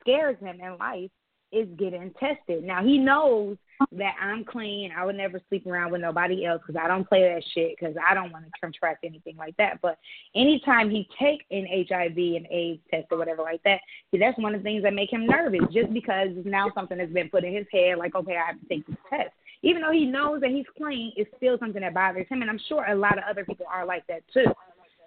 scares 0.00 0.38
him 0.40 0.60
in 0.60 0.78
life 0.78 1.10
is 1.52 1.68
getting 1.78 2.12
tested. 2.18 2.64
Now 2.64 2.84
he 2.84 2.98
knows 2.98 3.56
that 3.92 4.14
I'm 4.20 4.44
clean. 4.44 4.90
I 4.96 5.04
would 5.04 5.16
never 5.16 5.40
sleep 5.48 5.66
around 5.66 5.92
with 5.92 6.00
nobody 6.00 6.44
else 6.44 6.62
because 6.66 6.80
I 6.82 6.88
don't 6.88 7.08
play 7.08 7.22
that 7.22 7.42
shit 7.54 7.76
because 7.78 7.94
I 8.04 8.14
don't 8.14 8.32
want 8.32 8.44
to 8.46 8.50
contract 8.60 9.04
anything 9.04 9.36
like 9.36 9.56
that. 9.58 9.80
But 9.82 9.98
anytime 10.34 10.90
he 10.90 11.08
take 11.20 11.44
an 11.50 11.66
HIV 11.88 12.16
and 12.16 12.46
AIDS 12.50 12.80
test 12.90 13.06
or 13.10 13.18
whatever 13.18 13.42
like 13.42 13.62
that, 13.64 13.80
see, 14.10 14.18
that's 14.18 14.38
one 14.38 14.54
of 14.54 14.60
the 14.60 14.64
things 14.64 14.82
that 14.82 14.94
make 14.94 15.12
him 15.12 15.26
nervous. 15.26 15.60
Just 15.72 15.92
because 15.92 16.28
now 16.44 16.70
something 16.74 16.98
has 16.98 17.10
been 17.10 17.28
put 17.28 17.44
in 17.44 17.54
his 17.54 17.66
head, 17.72 17.98
like 17.98 18.14
okay, 18.14 18.36
I 18.36 18.46
have 18.46 18.60
to 18.60 18.66
take 18.68 18.86
this 18.86 18.96
test. 19.10 19.30
Even 19.62 19.82
though 19.82 19.92
he 19.92 20.04
knows 20.04 20.40
that 20.42 20.50
he's 20.50 20.66
clean, 20.76 21.12
it's 21.16 21.30
still 21.36 21.58
something 21.58 21.80
that 21.80 21.94
bothers 21.94 22.26
him, 22.28 22.42
and 22.42 22.50
I'm 22.50 22.60
sure 22.68 22.86
a 22.86 22.94
lot 22.94 23.18
of 23.18 23.24
other 23.28 23.44
people 23.44 23.66
are 23.72 23.86
like 23.86 24.06
that 24.06 24.22
too. 24.32 24.46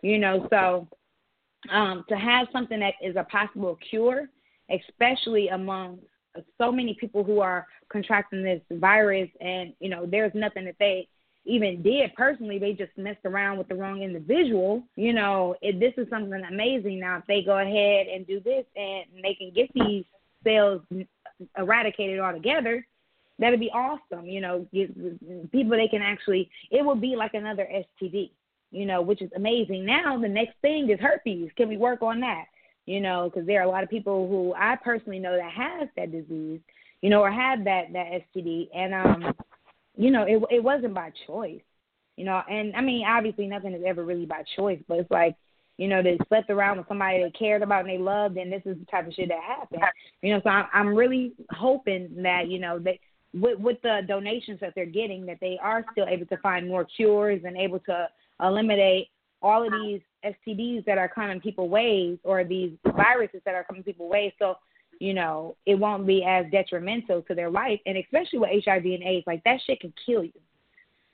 You 0.01 0.17
know, 0.17 0.47
so 0.49 0.87
um, 1.71 2.05
to 2.09 2.15
have 2.15 2.47
something 2.51 2.79
that 2.79 2.93
is 3.01 3.15
a 3.15 3.23
possible 3.25 3.77
cure, 3.89 4.29
especially 4.69 5.49
among 5.49 5.99
so 6.57 6.71
many 6.71 6.95
people 6.99 7.23
who 7.23 7.39
are 7.39 7.65
contracting 7.89 8.43
this 8.43 8.61
virus, 8.71 9.29
and 9.41 9.73
you 9.79 9.89
know, 9.89 10.05
there's 10.05 10.33
nothing 10.33 10.65
that 10.65 10.75
they 10.79 11.07
even 11.45 11.81
did 11.81 12.13
personally. 12.15 12.59
They 12.59 12.73
just 12.73 12.91
messed 12.97 13.25
around 13.25 13.57
with 13.57 13.67
the 13.67 13.75
wrong 13.75 14.01
individual. 14.01 14.83
You 14.95 15.13
know, 15.13 15.55
it, 15.61 15.79
this 15.79 15.93
is 15.97 16.09
something 16.09 16.41
amazing. 16.47 16.99
Now, 16.99 17.17
if 17.17 17.25
they 17.27 17.41
go 17.41 17.57
ahead 17.57 18.07
and 18.07 18.27
do 18.27 18.39
this, 18.39 18.65
and 18.75 19.05
they 19.23 19.33
can 19.33 19.51
get 19.53 19.69
these 19.73 20.05
cells 20.43 20.81
eradicated 21.57 22.19
altogether, 22.19 22.85
that'd 23.39 23.59
be 23.59 23.71
awesome. 23.71 24.25
You 24.25 24.41
know, 24.41 24.67
people 25.51 25.71
they 25.71 25.87
can 25.87 26.01
actually. 26.01 26.49
It 26.71 26.85
would 26.85 27.01
be 27.01 27.15
like 27.15 27.33
another 27.33 27.67
STD. 28.01 28.31
You 28.71 28.85
know, 28.85 29.01
which 29.01 29.23
is 29.23 29.31
amazing. 29.35 29.83
Now 29.83 30.19
the 30.19 30.27
next 30.27 30.53
thing 30.61 30.89
is 30.91 30.99
herpes. 30.99 31.49
Can 31.57 31.69
we 31.69 31.77
work 31.77 32.03
on 32.03 32.19
that? 32.19 32.45
You 32.89 32.99
know, 32.99 33.29
because 33.29 33.45
there 33.45 33.59
are 33.61 33.65
a 33.65 33.69
lot 33.69 33.83
of 33.83 33.89
people 33.89 34.27
who 34.27 34.51
I 34.57 34.75
personally 34.83 35.19
know 35.19 35.37
that 35.37 35.51
has 35.51 35.87
that 35.95 36.11
disease, 36.11 36.59
you 37.01 37.11
know, 37.11 37.21
or 37.21 37.29
have 37.29 37.63
that 37.65 37.93
that 37.93 38.21
STD, 38.35 38.67
and 38.75 38.95
um, 38.95 39.35
you 39.95 40.09
know, 40.09 40.23
it 40.23 40.41
it 40.49 40.63
wasn't 40.63 40.95
by 40.95 41.11
choice, 41.27 41.61
you 42.17 42.25
know, 42.25 42.41
and 42.49 42.75
I 42.75 42.81
mean, 42.81 43.05
obviously 43.05 43.45
nothing 43.45 43.75
is 43.75 43.83
ever 43.85 44.03
really 44.03 44.25
by 44.25 44.43
choice, 44.55 44.79
but 44.87 44.97
it's 44.97 45.11
like, 45.11 45.35
you 45.77 45.87
know, 45.87 46.01
they 46.01 46.17
slept 46.29 46.49
around 46.49 46.79
with 46.79 46.87
somebody 46.87 47.21
they 47.21 47.29
cared 47.29 47.61
about 47.61 47.81
and 47.81 47.89
they 47.91 47.99
loved, 47.99 48.37
and 48.37 48.51
this 48.51 48.63
is 48.65 48.75
the 48.79 48.85
type 48.85 49.05
of 49.05 49.13
shit 49.13 49.29
that 49.29 49.43
happened, 49.43 49.83
you 50.23 50.33
know. 50.33 50.41
So 50.43 50.49
I'm 50.49 50.65
I'm 50.73 50.95
really 50.95 51.33
hoping 51.51 52.09
that 52.23 52.47
you 52.47 52.57
know 52.57 52.79
that 52.79 52.95
with 53.35 53.59
with 53.59 53.77
the 53.83 54.01
donations 54.07 54.59
that 54.61 54.73
they're 54.73 54.87
getting 54.87 55.27
that 55.27 55.37
they 55.41 55.59
are 55.61 55.85
still 55.91 56.07
able 56.07 56.25
to 56.25 56.37
find 56.37 56.67
more 56.67 56.85
cures 56.85 57.41
and 57.45 57.55
able 57.55 57.81
to 57.81 58.07
eliminate 58.41 59.09
all 59.41 59.65
of 59.65 59.71
these 59.71 60.01
STDs 60.25 60.85
that 60.85 60.97
are 60.97 61.07
coming 61.07 61.39
people 61.39 61.69
ways 61.69 62.17
or 62.23 62.43
these 62.43 62.71
viruses 62.95 63.41
that 63.45 63.55
are 63.55 63.63
coming 63.63 63.83
people 63.83 64.09
ways. 64.09 64.33
So, 64.39 64.55
you 64.99 65.13
know, 65.13 65.55
it 65.65 65.75
won't 65.75 66.05
be 66.05 66.23
as 66.23 66.45
detrimental 66.51 67.21
to 67.23 67.35
their 67.35 67.49
life. 67.49 67.79
And 67.85 67.97
especially 67.97 68.39
with 68.39 68.65
HIV 68.65 68.85
and 68.85 69.03
AIDS, 69.03 69.27
like 69.27 69.43
that 69.45 69.59
shit 69.65 69.79
can 69.79 69.93
kill 70.05 70.23
you. 70.23 70.33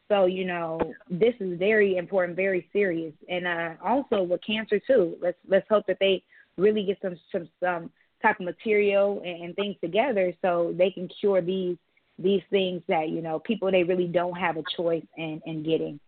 So, 0.07 0.25
you 0.25 0.45
know, 0.45 0.79
this 1.09 1.33
is 1.39 1.57
very 1.57 1.97
important, 1.97 2.35
very 2.35 2.67
serious. 2.71 3.13
And 3.29 3.47
uh 3.47 3.73
also 3.83 4.23
with 4.23 4.41
cancer 4.45 4.79
too. 4.79 5.17
Let's 5.21 5.37
let's 5.47 5.67
hope 5.69 5.85
that 5.87 5.97
they 5.99 6.23
really 6.57 6.83
get 6.83 6.99
some 7.01 7.17
some 7.31 7.49
some 7.59 7.91
type 8.21 8.39
of 8.39 8.45
material 8.45 9.21
and, 9.25 9.43
and 9.43 9.55
things 9.55 9.75
together 9.81 10.33
so 10.41 10.73
they 10.77 10.91
can 10.91 11.09
cure 11.19 11.41
these 11.41 11.77
these 12.17 12.41
things 12.49 12.81
that, 12.87 13.09
you 13.09 13.21
know, 13.21 13.39
people 13.39 13.69
they 13.71 13.83
really 13.83 14.07
don't 14.07 14.37
have 14.37 14.57
a 14.57 14.63
choice 14.75 15.03
in, 15.17 15.41
in 15.45 15.63
getting. 15.63 15.99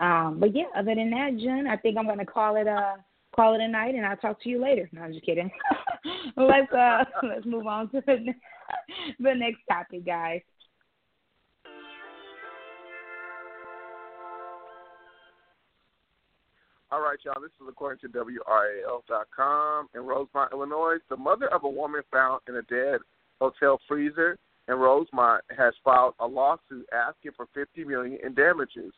Um, 0.00 0.36
but 0.38 0.54
yeah, 0.54 0.64
other 0.76 0.94
than 0.94 1.10
that, 1.10 1.38
Jen, 1.38 1.66
I 1.66 1.76
think 1.76 1.96
I'm 1.96 2.06
gonna 2.06 2.24
call 2.24 2.56
it 2.56 2.68
uh 2.68 2.96
call 3.34 3.54
it 3.54 3.60
a 3.60 3.68
night, 3.68 3.94
and 3.94 4.06
I'll 4.06 4.16
talk 4.16 4.40
to 4.42 4.48
you 4.48 4.60
later. 4.60 4.88
No, 4.92 5.02
I'm 5.02 5.12
just 5.12 5.24
kidding. 5.24 5.50
let's 6.36 6.72
uh 6.72 7.04
let's 7.22 7.46
move 7.46 7.66
on 7.66 7.90
to 7.90 8.02
the 8.06 8.34
the 9.18 9.34
next 9.34 9.60
topic, 9.68 10.06
guys. 10.06 10.40
All 16.90 17.02
right, 17.02 17.18
y'all. 17.22 17.42
This 17.42 17.50
is 17.60 17.66
according 17.68 17.98
to 18.00 18.08
WRAL.com 18.08 19.88
in 19.94 20.00
Rosemont, 20.00 20.52
Illinois. 20.52 20.96
The 21.10 21.18
mother 21.18 21.52
of 21.52 21.64
a 21.64 21.68
woman 21.68 22.00
found 22.10 22.40
in 22.48 22.56
a 22.56 22.62
dead 22.62 23.00
hotel 23.40 23.78
freezer 23.86 24.38
in 24.68 24.74
Rosemont 24.74 25.44
has 25.56 25.74
filed 25.84 26.14
a 26.18 26.26
lawsuit 26.26 26.86
asking 26.90 27.32
for 27.36 27.46
50 27.54 27.84
million 27.84 28.18
in 28.24 28.34
damages. 28.34 28.92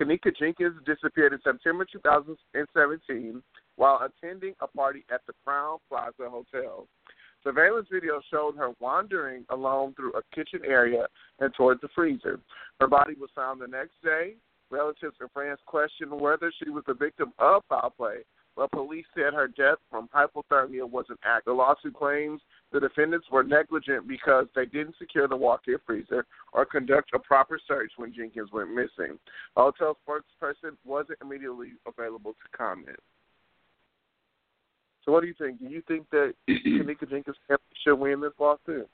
Kenneka 0.00 0.36
Jenkins 0.36 0.74
disappeared 0.84 1.32
in 1.32 1.40
September 1.44 1.86
2017 1.90 3.42
while 3.76 4.00
attending 4.02 4.54
a 4.60 4.66
party 4.66 5.04
at 5.12 5.20
the 5.26 5.32
Crowne 5.46 5.78
Plaza 5.88 6.28
Hotel. 6.28 6.86
Surveillance 7.44 7.86
video 7.92 8.20
showed 8.30 8.56
her 8.56 8.70
wandering 8.80 9.44
alone 9.50 9.94
through 9.94 10.12
a 10.14 10.22
kitchen 10.34 10.60
area 10.66 11.06
and 11.40 11.52
towards 11.54 11.80
the 11.80 11.88
freezer. 11.94 12.40
Her 12.80 12.88
body 12.88 13.14
was 13.20 13.30
found 13.36 13.60
the 13.60 13.66
next 13.66 13.92
day. 14.02 14.34
Relatives 14.70 15.16
and 15.20 15.30
friends 15.30 15.58
questioned 15.66 16.10
whether 16.10 16.50
she 16.58 16.70
was 16.70 16.82
the 16.86 16.94
victim 16.94 17.32
of 17.38 17.62
foul 17.68 17.90
play, 17.90 18.24
but 18.56 18.72
police 18.72 19.04
said 19.14 19.34
her 19.34 19.46
death 19.46 19.78
from 19.90 20.08
hypothermia 20.08 20.88
was 20.88 21.04
an 21.10 21.18
act. 21.22 21.44
The 21.44 21.52
lawsuit 21.52 21.94
claims 21.94 22.40
the 22.74 22.80
defendants 22.80 23.26
were 23.30 23.44
negligent 23.44 24.08
because 24.08 24.46
they 24.56 24.66
didn't 24.66 24.96
secure 24.98 25.28
the 25.28 25.36
walk-in 25.36 25.76
freezer 25.86 26.26
or 26.52 26.66
conduct 26.66 27.10
a 27.14 27.18
proper 27.20 27.58
search 27.68 27.92
when 27.96 28.12
Jenkins 28.12 28.50
went 28.52 28.68
missing. 28.70 29.16
A 29.56 29.62
hotel 29.62 29.96
spokesperson 30.06 30.72
wasn't 30.84 31.20
immediately 31.22 31.68
available 31.86 32.32
to 32.32 32.58
comment. 32.58 32.98
So, 35.04 35.12
what 35.12 35.20
do 35.20 35.28
you 35.28 35.34
think? 35.38 35.60
Do 35.60 35.66
you 35.66 35.82
think 35.86 36.10
that 36.10 36.34
Kenneka 36.50 37.08
Jenkins 37.08 37.36
should 37.84 37.94
win 37.94 38.20
this 38.20 38.32
lawsuit? 38.40 38.88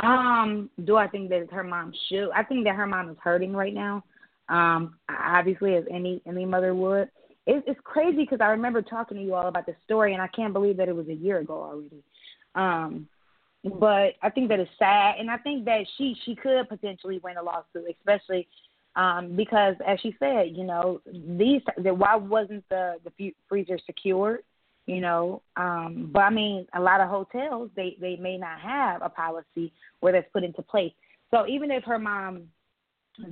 Um, 0.00 0.68
do 0.84 0.96
I 0.96 1.06
think 1.06 1.28
that 1.30 1.46
her 1.52 1.62
mom 1.62 1.92
should? 2.08 2.30
I 2.34 2.42
think 2.42 2.64
that 2.64 2.74
her 2.74 2.86
mom 2.86 3.10
is 3.10 3.16
hurting 3.22 3.52
right 3.52 3.72
now. 3.72 4.02
Um, 4.48 4.96
obviously, 5.08 5.76
as 5.76 5.84
any 5.88 6.20
any 6.26 6.46
mother 6.46 6.74
would 6.74 7.10
it's, 7.46 7.64
it's 7.66 7.80
crazy 7.84 8.18
because 8.18 8.40
I 8.40 8.48
remember 8.48 8.82
talking 8.82 9.16
to 9.16 9.22
you 9.22 9.34
all 9.34 9.48
about 9.48 9.66
this 9.66 9.76
story, 9.84 10.12
and 10.12 10.22
I 10.22 10.28
can't 10.28 10.52
believe 10.52 10.76
that 10.78 10.88
it 10.88 10.96
was 10.96 11.08
a 11.08 11.14
year 11.14 11.38
ago 11.38 11.62
already. 11.62 12.02
Um, 12.54 13.08
but 13.64 14.14
I 14.22 14.30
think 14.34 14.48
that 14.48 14.60
it's 14.60 14.70
sad, 14.78 15.16
and 15.18 15.30
I 15.30 15.38
think 15.38 15.64
that 15.64 15.86
she 15.96 16.16
she 16.24 16.34
could 16.34 16.68
potentially 16.68 17.20
win 17.22 17.36
a 17.36 17.42
lawsuit, 17.42 17.96
especially 17.98 18.46
um, 18.94 19.36
because, 19.36 19.74
as 19.86 19.98
she 20.00 20.14
said, 20.18 20.56
you 20.56 20.64
know, 20.64 21.00
these 21.06 21.62
that 21.76 21.96
why 21.96 22.16
wasn't 22.16 22.64
the 22.68 22.96
the 23.04 23.32
freezer 23.48 23.78
secured? 23.84 24.40
You 24.86 25.00
know, 25.00 25.42
um, 25.56 26.10
but 26.12 26.20
I 26.20 26.30
mean, 26.30 26.66
a 26.74 26.80
lot 26.80 27.00
of 27.00 27.08
hotels 27.08 27.70
they 27.76 27.96
they 28.00 28.16
may 28.16 28.36
not 28.36 28.60
have 28.60 29.02
a 29.02 29.08
policy 29.08 29.72
where 30.00 30.12
that's 30.12 30.28
put 30.32 30.44
into 30.44 30.62
place. 30.62 30.92
So 31.32 31.46
even 31.48 31.70
if 31.72 31.82
her 31.84 31.98
mom 31.98 32.44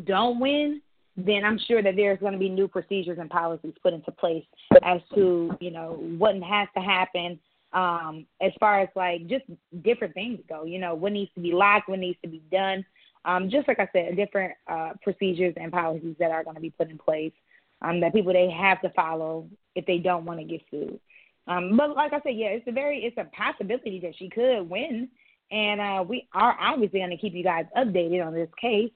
don't 0.04 0.40
win, 0.40 0.82
then 1.16 1.44
I'm 1.44 1.58
sure 1.58 1.82
that 1.82 1.96
there's 1.96 2.18
going 2.18 2.32
to 2.32 2.38
be 2.38 2.48
new 2.48 2.68
procedures 2.68 3.18
and 3.18 3.30
policies 3.30 3.74
put 3.82 3.92
into 3.92 4.10
place 4.10 4.44
as 4.82 5.00
to 5.14 5.56
you 5.60 5.70
know 5.70 5.92
what 6.18 6.34
has 6.42 6.68
to 6.76 6.82
happen 6.82 7.38
um, 7.72 8.26
as 8.40 8.52
far 8.58 8.80
as 8.80 8.88
like 8.94 9.26
just 9.26 9.44
different 9.82 10.14
things 10.14 10.40
go. 10.48 10.64
You 10.64 10.78
know 10.78 10.94
what 10.94 11.12
needs 11.12 11.30
to 11.34 11.40
be 11.40 11.52
locked, 11.52 11.88
what 11.88 11.98
needs 11.98 12.18
to 12.22 12.28
be 12.28 12.42
done. 12.50 12.84
Um, 13.24 13.48
just 13.48 13.68
like 13.68 13.78
I 13.78 13.88
said, 13.92 14.16
different 14.16 14.52
uh, 14.66 14.92
procedures 15.02 15.54
and 15.56 15.72
policies 15.72 16.16
that 16.18 16.30
are 16.30 16.44
going 16.44 16.56
to 16.56 16.60
be 16.60 16.70
put 16.70 16.90
in 16.90 16.98
place 16.98 17.32
um, 17.80 18.00
that 18.00 18.12
people 18.12 18.32
they 18.32 18.50
have 18.50 18.80
to 18.82 18.90
follow 18.90 19.48
if 19.74 19.86
they 19.86 19.98
don't 19.98 20.24
want 20.24 20.40
to 20.40 20.44
get 20.44 20.60
sued. 20.70 20.98
Um, 21.46 21.76
but 21.76 21.94
like 21.94 22.12
I 22.12 22.20
said, 22.22 22.36
yeah, 22.36 22.48
it's 22.48 22.66
a 22.68 22.72
very 22.72 23.00
it's 23.00 23.16
a 23.18 23.24
possibility 23.36 24.00
that 24.00 24.16
she 24.16 24.28
could 24.28 24.62
win, 24.62 25.08
and 25.50 25.80
uh, 25.80 26.04
we 26.06 26.26
are 26.32 26.56
obviously 26.58 27.00
going 27.00 27.10
to 27.10 27.16
keep 27.16 27.34
you 27.34 27.44
guys 27.44 27.66
updated 27.76 28.26
on 28.26 28.34
this 28.34 28.48
case. 28.60 28.90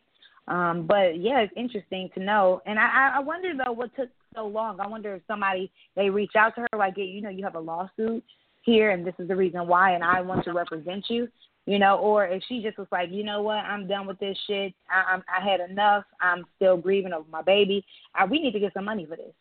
Um, 0.48 0.86
but 0.86 1.20
yeah, 1.20 1.40
it's 1.40 1.52
interesting 1.56 2.08
to 2.14 2.20
know. 2.20 2.62
And 2.66 2.78
I, 2.78 3.12
I 3.16 3.20
wonder 3.20 3.52
though 3.54 3.72
what 3.72 3.94
took 3.94 4.08
so 4.34 4.46
long. 4.46 4.80
I 4.80 4.86
wonder 4.86 5.14
if 5.14 5.22
somebody 5.26 5.70
they 5.94 6.10
reach 6.10 6.32
out 6.36 6.54
to 6.54 6.62
her 6.62 6.78
like, 6.78 6.96
you 6.96 7.20
know, 7.20 7.28
you 7.28 7.44
have 7.44 7.54
a 7.54 7.60
lawsuit 7.60 8.24
here, 8.62 8.90
and 8.90 9.06
this 9.06 9.14
is 9.18 9.28
the 9.28 9.36
reason 9.36 9.66
why, 9.66 9.92
and 9.92 10.02
I 10.02 10.20
want 10.20 10.44
to 10.44 10.52
represent 10.52 11.04
you. 11.08 11.28
You 11.66 11.78
know, 11.78 11.98
or 11.98 12.24
if 12.24 12.42
she 12.48 12.62
just 12.62 12.78
was 12.78 12.86
like, 12.90 13.10
you 13.10 13.22
know 13.24 13.42
what, 13.42 13.58
I'm 13.58 13.86
done 13.86 14.06
with 14.06 14.18
this 14.20 14.38
shit. 14.46 14.72
I, 14.90 15.12
I'm, 15.12 15.22
I 15.28 15.46
had 15.46 15.60
enough. 15.60 16.04
I'm 16.18 16.46
still 16.56 16.78
grieving 16.78 17.12
over 17.12 17.28
my 17.30 17.42
baby. 17.42 17.84
I, 18.14 18.24
we 18.24 18.40
need 18.40 18.52
to 18.52 18.60
get 18.60 18.72
some 18.72 18.86
money 18.86 19.04
for 19.04 19.16
this. 19.16 19.34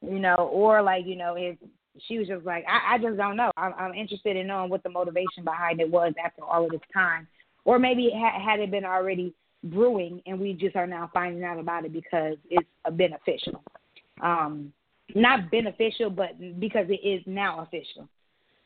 You 0.00 0.18
know, 0.18 0.48
or 0.50 0.80
like, 0.80 1.04
you 1.04 1.14
know, 1.14 1.34
if 1.36 1.58
she 2.08 2.18
was 2.18 2.28
just 2.28 2.46
like, 2.46 2.64
I, 2.66 2.94
I 2.94 2.98
just 2.98 3.18
don't 3.18 3.36
know. 3.36 3.50
I'm, 3.58 3.74
I'm 3.74 3.92
interested 3.92 4.34
in 4.34 4.46
knowing 4.46 4.70
what 4.70 4.82
the 4.82 4.88
motivation 4.88 5.44
behind 5.44 5.80
it 5.80 5.90
was 5.90 6.14
after 6.24 6.42
all 6.42 6.64
of 6.64 6.70
this 6.70 6.80
time, 6.92 7.26
or 7.66 7.78
maybe 7.78 8.10
had, 8.10 8.40
had 8.40 8.60
it 8.60 8.70
been 8.70 8.86
already 8.86 9.34
brewing, 9.64 10.22
and 10.26 10.38
we 10.38 10.52
just 10.52 10.76
are 10.76 10.86
now 10.86 11.10
finding 11.12 11.44
out 11.44 11.58
about 11.58 11.84
it 11.84 11.92
because 11.92 12.36
it's 12.50 12.68
beneficial. 12.92 13.62
um, 14.22 14.72
not 15.14 15.50
beneficial, 15.50 16.10
but 16.10 16.38
because 16.60 16.86
it 16.88 17.06
is 17.06 17.22
now 17.26 17.60
official. 17.60 18.08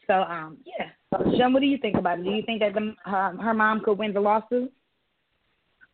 So 0.07 0.15
um, 0.15 0.59
yeah, 0.65 0.91
Sean, 1.37 1.53
what 1.53 1.61
do 1.61 1.67
you 1.67 1.79
think 1.79 1.97
about 1.97 2.19
it? 2.19 2.25
Do 2.25 2.31
you 2.31 2.43
think 2.43 2.61
that 2.61 2.75
the, 2.75 2.95
um, 3.11 3.39
her 3.39 3.55
mom 3.55 3.81
could 3.85 3.99
win 3.99 4.13
the 4.15 4.21
lawsuit? 4.21 4.73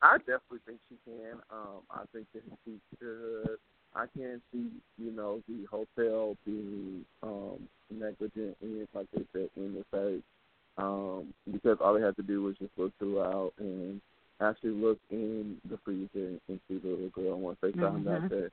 I 0.03 0.19
definitely 0.19 0.59
think 0.67 0.79
she 0.89 0.97
can. 1.05 1.39
Um, 1.51 1.81
I 1.91 2.03
think 2.13 2.27
that 2.35 2.43
she 2.65 2.79
should. 2.99 3.59
I 3.97 4.07
can't 4.17 4.43
see, 4.53 4.67
you 4.99 5.13
know, 5.13 5.41
the 5.49 5.65
hotel 5.71 6.37
being 6.45 7.05
um, 7.23 7.69
negligent 7.91 8.57
in, 8.61 8.87
like 8.93 9.07
they 9.15 9.23
said, 9.33 9.49
in 9.57 9.75
the 9.75 9.85
face, 9.93 10.23
um, 10.79 11.33
because 11.51 11.79
all 11.81 11.95
they 11.95 12.03
had 12.03 12.17
to 12.17 12.23
do 12.23 12.43
was 12.43 12.57
just 12.59 12.73
look 12.77 12.93
throughout 12.99 13.53
and 13.59 14.01
actually 14.41 14.71
look 14.71 14.99
in 15.11 15.57
the 15.71 15.79
freezer 15.85 16.39
and 16.49 16.61
see 16.69 16.79
the 16.79 16.89
little 16.89 17.09
girl. 17.11 17.39
Once 17.39 17.59
they 17.63 17.73
found 17.73 18.05
mm-hmm. 18.05 18.25
out 18.25 18.31
that, 18.31 18.51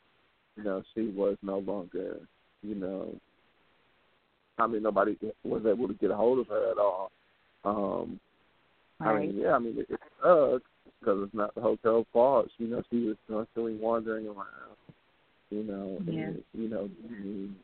you 0.55 0.63
know, 0.63 0.83
she 0.93 1.07
was 1.09 1.37
no 1.41 1.59
longer, 1.59 2.17
you 2.61 2.75
know, 2.75 3.15
I 4.59 4.67
mean, 4.67 4.83
nobody 4.83 5.17
was 5.43 5.65
able 5.65 5.87
to 5.87 5.93
get 5.95 6.11
a 6.11 6.15
hold 6.15 6.39
of 6.39 6.47
her 6.47 6.71
at 6.71 6.77
all. 6.77 7.11
Um, 7.65 8.19
right. 8.99 9.15
I 9.15 9.19
mean, 9.19 9.37
yeah, 9.37 9.53
I 9.53 9.59
mean, 9.59 9.77
it, 9.77 9.87
it 9.89 9.99
sucks 10.21 10.63
because 10.99 11.23
it's 11.23 11.33
not 11.33 11.55
the 11.55 11.61
hotel's 11.61 12.05
fault. 12.13 12.47
You 12.57 12.67
know, 12.67 12.83
she 12.91 13.07
was 13.07 13.17
constantly 13.27 13.75
wandering 13.75 14.27
around. 14.27 14.77
You 15.49 15.63
know, 15.63 15.97
yeah. 16.05 16.21
and, 16.25 16.43
you 16.53 16.69
know, 16.69 16.89
being, 17.09 17.55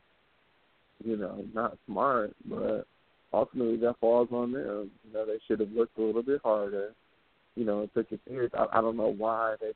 you 1.04 1.16
know, 1.16 1.44
not 1.54 1.78
smart, 1.86 2.34
but 2.44 2.84
ultimately 3.32 3.76
that 3.76 3.96
falls 4.00 4.28
on 4.32 4.52
them. 4.52 4.90
You 5.06 5.12
know, 5.14 5.24
they 5.24 5.38
should 5.46 5.60
have 5.60 5.70
looked 5.70 5.96
a 5.98 6.02
little 6.02 6.22
bit 6.22 6.40
harder. 6.42 6.90
You 7.58 7.64
know, 7.64 7.80
and 7.80 7.92
took 7.92 8.12
it 8.12 8.20
serious. 8.28 8.52
I, 8.56 8.66
I 8.78 8.80
don't 8.80 8.96
know 8.96 9.12
why 9.18 9.56
they. 9.60 9.72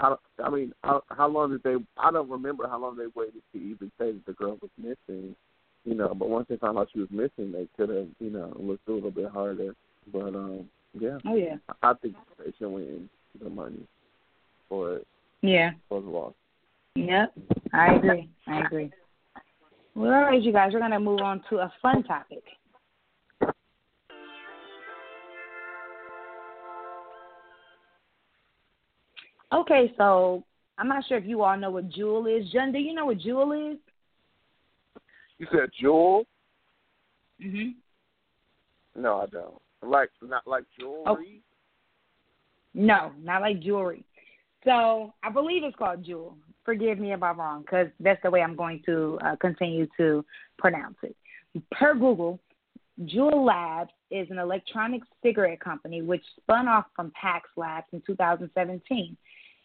I, 0.00 0.08
don't, 0.08 0.20
I 0.42 0.50
mean, 0.50 0.72
how, 0.82 1.02
how 1.10 1.28
long 1.28 1.50
did 1.52 1.62
they? 1.62 1.76
I 1.96 2.10
don't 2.10 2.28
remember 2.28 2.66
how 2.66 2.80
long 2.80 2.96
they 2.96 3.06
waited 3.14 3.42
to 3.52 3.58
even 3.58 3.92
say 4.00 4.10
that 4.12 4.26
the 4.26 4.32
girl 4.32 4.58
was 4.60 4.70
missing. 4.76 5.36
You 5.84 5.94
know, 5.94 6.12
but 6.12 6.28
once 6.28 6.46
they 6.48 6.56
found 6.56 6.76
out 6.76 6.88
she 6.92 6.98
was 6.98 7.08
missing, 7.12 7.52
they 7.52 7.68
could 7.76 7.88
have, 7.88 8.08
you 8.18 8.30
know, 8.30 8.52
looked 8.58 8.88
a 8.88 8.92
little 8.92 9.12
bit 9.12 9.30
harder. 9.30 9.76
But 10.12 10.34
um, 10.34 10.68
yeah. 10.98 11.18
Oh 11.24 11.36
yeah. 11.36 11.56
I 11.84 11.94
think 12.02 12.16
they 12.38 12.52
should 12.58 12.68
win 12.68 13.08
the 13.40 13.48
money 13.48 13.86
for 14.68 14.96
it. 14.96 15.06
Yeah. 15.42 15.70
For 15.88 16.02
the 16.02 16.08
loss. 16.08 16.34
Yep. 16.96 17.32
I 17.72 17.94
agree. 17.94 18.28
I 18.48 18.60
agree. 18.60 18.90
Well, 19.94 20.12
all 20.12 20.22
right, 20.22 20.42
you 20.42 20.52
guys, 20.52 20.72
we're 20.72 20.80
gonna 20.80 20.98
move 20.98 21.20
on 21.20 21.42
to 21.50 21.58
a 21.58 21.72
fun 21.80 22.02
topic. 22.02 22.42
Okay, 29.52 29.92
so 29.96 30.44
I'm 30.78 30.88
not 30.88 31.04
sure 31.06 31.18
if 31.18 31.24
you 31.26 31.42
all 31.42 31.56
know 31.56 31.70
what 31.70 31.88
Jewel 31.90 32.26
is. 32.26 32.50
Jen, 32.50 32.72
do 32.72 32.78
you 32.78 32.94
know 32.94 33.06
what 33.06 33.18
Jewel 33.18 33.52
is? 33.52 33.78
You 35.38 35.46
said 35.50 35.70
Jewel? 35.78 36.24
Mhm. 37.40 37.74
No, 38.94 39.20
I 39.20 39.26
don't. 39.26 39.60
Like 39.82 40.10
not 40.20 40.46
like 40.46 40.64
jewelry. 40.78 41.02
Oh. 41.06 41.18
No, 42.74 43.12
not 43.22 43.40
like 43.40 43.60
jewelry. 43.60 44.04
So 44.64 45.14
I 45.22 45.30
believe 45.30 45.64
it's 45.64 45.76
called 45.76 46.04
Jewel. 46.04 46.36
Forgive 46.64 46.98
me 46.98 47.12
if 47.12 47.22
I'm 47.22 47.40
wrong, 47.40 47.62
because 47.62 47.88
that's 47.98 48.22
the 48.22 48.30
way 48.30 48.42
I'm 48.42 48.54
going 48.54 48.82
to 48.86 49.18
uh, 49.24 49.36
continue 49.36 49.86
to 49.96 50.24
pronounce 50.58 50.96
it. 51.02 51.16
Per 51.72 51.94
Google, 51.94 52.38
Juul 53.04 53.46
Labs 53.46 53.90
is 54.10 54.30
an 54.30 54.38
electronic 54.38 55.02
cigarette 55.22 55.60
company 55.60 56.02
which 56.02 56.22
spun 56.36 56.68
off 56.68 56.84
from 56.94 57.10
Pax 57.20 57.48
Labs 57.56 57.86
in 57.92 58.02
2017. 58.06 59.16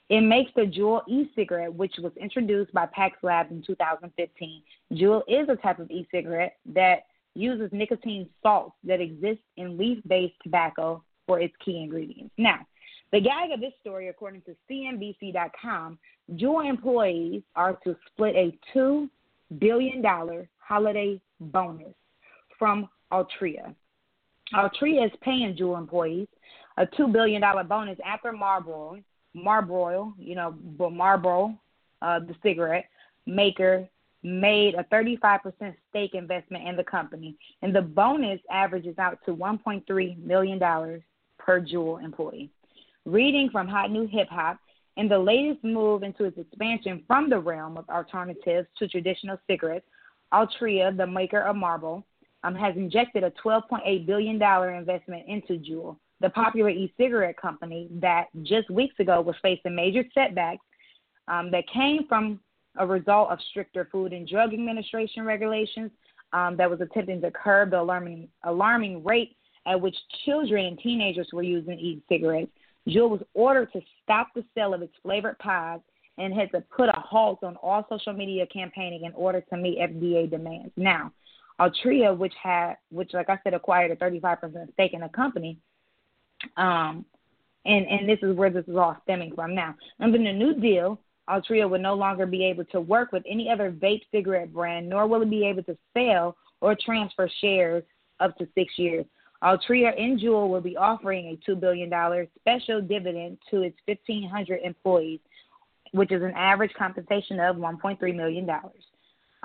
It 0.10 0.22
makes 0.22 0.52
the 0.56 0.62
Juul 0.62 1.02
e-cigarette, 1.08 1.74
which 1.74 1.96
was 1.98 2.12
introduced 2.18 2.72
by 2.74 2.86
Pax 2.88 3.18
Labs 3.24 3.52
in 3.52 3.64
2015. 3.64 4.62
Juul 4.94 5.22
is 5.28 5.50
a 5.50 5.56
type 5.56 5.80
of 5.80 5.90
e-cigarette 5.90 6.58
that 6.74 7.06
uses 7.34 7.70
nicotine 7.72 8.30
salts 8.44 8.76
that 8.84 9.02
exist 9.02 9.42
in 9.58 9.78
leaf-based 9.78 10.36
tobacco 10.44 11.04
for 11.26 11.40
its 11.40 11.54
key 11.64 11.82
ingredients. 11.82 12.34
Now, 12.38 12.60
the 13.12 13.20
gag 13.20 13.52
of 13.52 13.60
this 13.60 13.74
story, 13.82 14.10
according 14.10 14.42
to 14.42 14.56
CNBC.com, 14.70 15.98
Juul 16.34 16.70
employees 16.70 17.42
are 17.56 17.74
to 17.84 17.96
split 18.08 18.36
a 18.36 18.58
$2 18.76 19.10
billion 19.60 20.04
holiday 20.60 21.20
bonus 21.40 21.94
from 22.58 22.90
Altria. 23.12 23.74
Altria 24.54 25.06
is 25.06 25.12
paying 25.22 25.56
Juul 25.56 25.78
employees 25.78 26.28
a 26.78 26.86
$2 26.86 27.12
billion 27.12 27.42
bonus 27.68 27.98
after 28.06 28.32
Marlboro, 28.32 29.00
Marlboro, 29.36 30.16
you 30.18 30.34
know, 30.34 30.56
but 30.78 30.94
Marlboro, 30.94 31.60
uh, 32.02 32.20
the 32.20 32.36
cigarette 32.42 32.86
maker, 33.28 33.88
made 34.24 34.74
a 34.74 34.84
35% 34.86 35.76
stake 35.90 36.16
investment 36.16 36.68
in 36.68 36.76
the 36.76 36.84
company, 36.84 37.38
and 37.62 37.76
the 37.76 37.82
bonus 37.82 38.40
averages 38.50 38.98
out 38.98 39.20
to 39.26 39.36
$1.3 39.36 40.18
million 40.24 40.60
per 41.38 41.62
Juul 41.62 42.04
employee. 42.04 42.50
Reading 43.06 43.50
from 43.52 43.68
Hot 43.68 43.92
New 43.92 44.08
Hip 44.08 44.28
Hop, 44.30 44.58
in 44.98 45.10
the 45.10 45.20
latest 45.20 45.64
move 45.64 46.04
into 46.04 46.24
its 46.24 46.38
expansion 46.38 47.04
from 47.06 47.30
the 47.30 47.38
realm 47.38 47.78
of 47.78 47.88
alternatives 47.90 48.68
to 48.80 48.88
traditional 48.88 49.38
cigarettes, 49.46 49.86
Altria, 50.34 50.96
the 50.96 51.06
maker 51.06 51.42
of 51.42 51.56
Marlboro, 51.56 52.04
um, 52.44 52.56
has 52.56 52.76
injected 52.76 53.24
a 53.24 53.32
$12.8 53.32 54.06
billion 54.06 54.36
investment 54.36 55.28
into 55.28 55.60
Juul, 55.60 55.98
the 56.26 56.32
popular 56.32 56.70
e-cigarette 56.70 57.38
company 57.38 57.88
that 58.02 58.26
just 58.42 58.68
weeks 58.72 58.96
ago 58.98 59.22
was 59.22 59.36
facing 59.44 59.76
major 59.76 60.04
setbacks 60.12 60.66
um, 61.28 61.52
that 61.52 61.64
came 61.72 62.08
from 62.10 62.40
a 62.80 62.88
result 62.88 63.30
of 63.30 63.38
stricter 63.52 63.88
Food 63.92 64.12
and 64.12 64.28
Drug 64.28 64.52
Administration 64.52 65.24
regulations 65.24 65.92
um, 66.34 66.58
that 66.58 66.68
was 66.68 66.82
attempting 66.82 67.22
to 67.22 67.30
curb 67.30 67.70
the 67.70 67.80
alarming, 67.80 68.28
alarming 68.44 69.04
rate 69.04 69.36
at 69.68 69.80
which 69.80 69.96
children 70.26 70.66
and 70.66 70.80
teenagers 70.80 71.28
were 71.32 71.44
using 71.44 71.78
e-cigarettes. 71.78 72.50
Juul 72.90 73.12
was 73.12 73.22
ordered 73.36 73.72
to 73.74 73.82
stop 74.02 74.30
the 74.34 74.44
sale 74.56 74.74
of 74.74 74.82
its 74.82 74.94
flavored 75.04 75.38
pods 75.38 75.84
and 76.18 76.34
had 76.34 76.52
to 76.54 76.62
put 76.76 76.90
a 76.90 77.00
halt 77.00 77.44
on 77.44 77.56
all 77.58 77.86
social 77.88 78.14
media 78.14 78.48
campaigning 78.48 79.04
in 79.04 79.14
order 79.14 79.42
to 79.42 79.58
meet 79.58 79.78
FDA 79.78 80.28
demands. 80.28 80.72
Now, 80.76 81.12
Altria, 81.62 82.18
which 82.18 82.34
had, 82.42 82.78
which 82.90 83.12
like 83.14 83.30
I 83.30 83.38
said, 83.44 83.54
acquired 83.54 83.92
a 83.92 83.96
35% 83.96 84.74
stake 84.74 84.94
in 84.94 85.02
the 85.02 85.10
company, 85.10 85.60
um, 86.58 87.06
and 87.66 87.88
and 87.88 88.08
this 88.08 88.20
is 88.22 88.36
where 88.36 88.50
this 88.50 88.66
is 88.68 88.76
all 88.76 88.98
stemming 89.04 89.34
from. 89.34 89.56
Now, 89.56 89.76
under 90.00 90.18
the 90.18 90.34
new 90.34 90.54
deal, 90.54 91.00
Altria 91.30 91.70
will 91.70 91.80
no 91.80 91.96
longer 91.96 92.26
be 92.26 92.46
able 92.46 92.66
to 92.66 92.82
work 92.82 93.12
with 93.12 93.24
any 93.30 93.50
other 93.50 93.72
vape 93.72 94.02
cigarette 94.12 94.54
brand, 94.54 94.90
nor 94.90 95.08
will 95.08 95.22
it 95.22 95.30
be 95.30 95.46
able 95.46 95.64
to 95.64 95.78
sell 95.94 96.36
or 96.62 96.76
transfer 96.76 97.30
shares 97.42 97.84
up 98.20 98.38
to 98.38 98.48
six 98.56 98.74
years. 98.78 99.06
Altria 99.44 100.00
and 100.00 100.20
Juul 100.20 100.50
will 100.50 100.62
be 100.62 100.78
offering 100.78 101.28
a 101.28 101.52
$2 101.52 101.60
billion 101.60 101.92
special 102.40 102.82
dividend 102.82 103.38
to 103.52 103.62
its 103.62 103.78
1,500 103.86 104.62
employees, 104.64 105.20
which 105.92 106.12
is 106.12 106.24
an 106.24 106.32
average 106.36 106.72
compensation 106.78 107.40
of 107.40 107.58
$1.3 107.58 108.16
million 108.16 108.50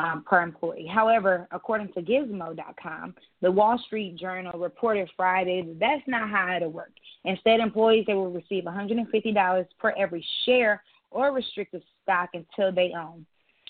um, 0.01 0.23
per 0.27 0.43
employee. 0.43 0.87
However, 0.87 1.47
according 1.51 1.93
to 1.93 2.03
Gizmo.com, 2.03 3.15
the 3.43 3.51
Wall 3.51 3.79
Street 3.87 4.17
Journal 4.17 4.59
reported 4.59 5.11
Friday 5.17 5.63
that 5.63 5.79
that's 5.79 6.03
not 6.07 6.31
how 6.31 6.57
it'll 6.57 6.71
work. 6.71 6.93
Instead, 7.25 7.61
employees 7.61 8.05
they 8.07 8.15
will 8.15 8.31
receive 8.31 8.65
$150 8.65 9.67
per 9.79 9.95
every 9.99 10.25
share 10.47 10.83
or 11.11 11.33
restricted 11.33 11.83
stock 12.03 12.31
until 12.35 12.73
they 12.73 12.93
own. 12.97 13.27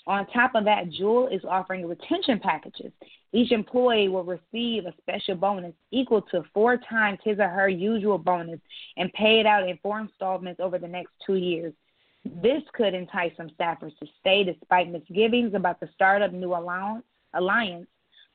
On 0.07 0.25
top 0.27 0.55
of 0.55 0.65
that, 0.65 0.89
Juul 0.89 1.33
is 1.35 1.43
offering 1.47 1.87
retention 1.87 2.39
packages. 2.39 2.91
Each 3.33 3.51
employee 3.51 4.09
will 4.09 4.23
receive 4.23 4.85
a 4.85 4.93
special 4.99 5.35
bonus 5.35 5.73
equal 5.91 6.21
to 6.31 6.43
four 6.53 6.77
times 6.77 7.19
his 7.23 7.39
or 7.39 7.47
her 7.47 7.69
usual 7.69 8.17
bonus 8.17 8.59
and 8.97 9.13
pay 9.13 9.39
it 9.39 9.45
out 9.45 9.67
in 9.67 9.77
four 9.83 9.99
installments 9.99 10.59
over 10.59 10.79
the 10.79 10.87
next 10.87 11.11
two 11.25 11.35
years. 11.35 11.73
This 12.23 12.61
could 12.73 12.93
entice 12.93 13.31
some 13.35 13.49
staffers 13.59 13.97
to 13.99 14.07
stay 14.19 14.43
despite 14.43 14.91
misgivings 14.91 15.53
about 15.53 15.79
the 15.79 15.89
startup 15.93 16.31
new 16.31 16.53
allowance, 16.53 17.03
alliance 17.33 17.87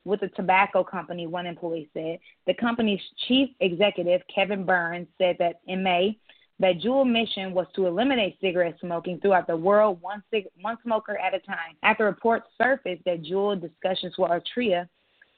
with 0.03 0.21
the 0.21 0.29
tobacco 0.29 0.83
company, 0.83 1.27
one 1.27 1.45
employee 1.45 1.89
said. 1.93 2.19
The 2.47 2.53
company's 2.53 3.01
chief 3.27 3.49
executive, 3.59 4.21
Kevin 4.33 4.65
Burns, 4.65 5.07
said 5.17 5.35
that 5.39 5.61
in 5.67 5.83
May, 5.83 6.17
that 6.59 6.79
Juul 6.79 7.09
mission 7.09 7.53
was 7.53 7.67
to 7.75 7.85
eliminate 7.85 8.37
cigarette 8.41 8.77
smoking 8.79 9.19
throughout 9.19 9.47
the 9.47 9.55
world, 9.55 10.01
one, 10.01 10.23
cig- 10.31 10.47
one 10.61 10.77
smoker 10.83 11.17
at 11.17 11.33
a 11.33 11.39
time. 11.39 11.75
After 11.83 12.05
reports 12.05 12.47
surfaced 12.57 13.03
that 13.05 13.23
Juul 13.23 13.61
discussions 13.61 14.15
with 14.17 14.31
Altria, 14.31 14.89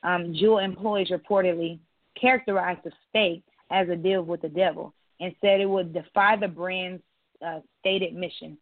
um, 0.03 0.33
Juul 0.33 0.63
employees 0.63 1.09
reportedly 1.09 1.79
characterized 2.19 2.81
the 2.83 2.91
stake 3.09 3.43
as 3.69 3.89
a 3.89 3.95
deal 3.95 4.23
with 4.23 4.41
the 4.41 4.49
devil 4.49 4.93
and 5.19 5.35
said 5.41 5.59
it 5.59 5.69
would 5.69 5.93
defy 5.93 6.35
the 6.37 6.47
brand's 6.47 7.03
uh, 7.45 7.59
stated 7.79 8.13
mission. 8.13 8.57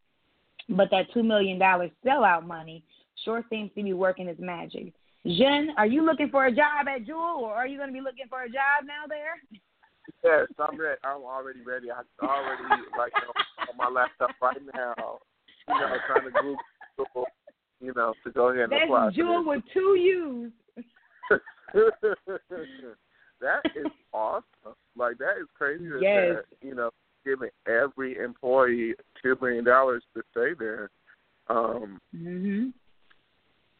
But 0.69 0.89
that 0.91 1.11
$2 1.15 1.23
million 1.23 1.59
sellout 1.59 2.45
money 2.45 2.83
sure 3.23 3.43
seems 3.49 3.71
to 3.75 3.83
be 3.83 3.93
working 3.93 4.27
its 4.27 4.39
magic. 4.39 4.93
Jen, 5.25 5.69
are 5.77 5.87
you 5.87 6.05
looking 6.05 6.29
for 6.29 6.45
a 6.45 6.51
job 6.51 6.87
at 6.87 7.05
Juul, 7.05 7.39
or 7.39 7.53
are 7.53 7.67
you 7.67 7.77
going 7.77 7.89
to 7.89 7.93
be 7.93 8.01
looking 8.01 8.27
for 8.29 8.43
a 8.43 8.47
job 8.47 8.85
now 8.85 9.07
there? 9.07 9.41
Yes, 10.23 10.47
I'm 10.59 10.79
ready. 10.79 10.99
I'm 11.03 11.23
already 11.23 11.59
ready. 11.65 11.91
I'm 11.91 12.05
already 12.21 12.63
like 12.97 13.11
on, 13.15 13.69
on 13.69 13.77
my 13.77 13.89
laptop 13.89 14.31
right 14.41 14.57
now. 14.73 15.19
You 15.67 15.79
know, 15.81 15.97
trying 16.07 16.25
to 16.25 16.57
Google 16.97 17.25
you 17.79 17.93
know, 17.95 18.13
to 18.23 18.31
go 18.31 18.49
ahead 18.49 18.63
and 18.63 18.71
That's 18.71 18.83
apply. 18.85 19.11
Jewel 19.11 19.45
with 19.45 19.63
two 19.73 19.95
U's. 19.99 20.51
that 21.73 23.61
is 23.75 23.85
awesome. 24.13 24.43
Like 24.95 25.17
that 25.19 25.37
is 25.41 25.47
crazy. 25.55 25.85
Yes. 26.01 26.37
that, 26.37 26.67
you 26.67 26.73
know, 26.73 26.89
giving 27.27 27.49
every 27.67 28.17
employee 28.17 28.95
two 29.21 29.37
million 29.41 29.65
dollars 29.65 30.03
to 30.15 30.23
stay 30.31 30.53
there. 30.57 30.89
Um, 31.49 31.99
Mhm. 32.15 32.73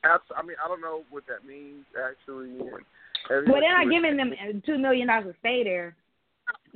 abs- 0.04 0.32
I 0.36 0.42
mean, 0.42 0.58
I 0.64 0.68
don't 0.68 0.82
know 0.82 1.04
what 1.10 1.26
that 1.28 1.46
means 1.46 1.86
actually. 1.98 2.58
Well, 2.60 2.82
they're 3.30 3.86
not 3.86 3.90
giving 3.90 4.18
them 4.18 4.62
two 4.66 4.78
million 4.78 5.08
dollars 5.08 5.34
to 5.34 5.40
stay 5.40 5.64
there. 5.64 5.96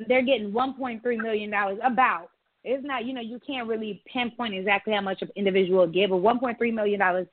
They're 0.07 0.21
getting 0.21 0.53
one 0.53 0.73
point 0.73 1.01
three 1.03 1.17
million 1.17 1.49
dollars. 1.49 1.79
About 1.83 2.31
it's 2.63 2.85
not. 2.85 3.05
You 3.05 3.13
know, 3.13 3.21
you 3.21 3.39
can't 3.39 3.67
really 3.67 4.01
pinpoint 4.05 4.53
exactly 4.53 4.93
how 4.93 5.01
much 5.01 5.21
an 5.21 5.29
individual 5.35 5.79
will 5.79 5.87
give, 5.87 6.09
but 6.09 6.17
one 6.17 6.39
point 6.39 6.57
three 6.57 6.71
million 6.71 6.99
dollars 6.99 7.27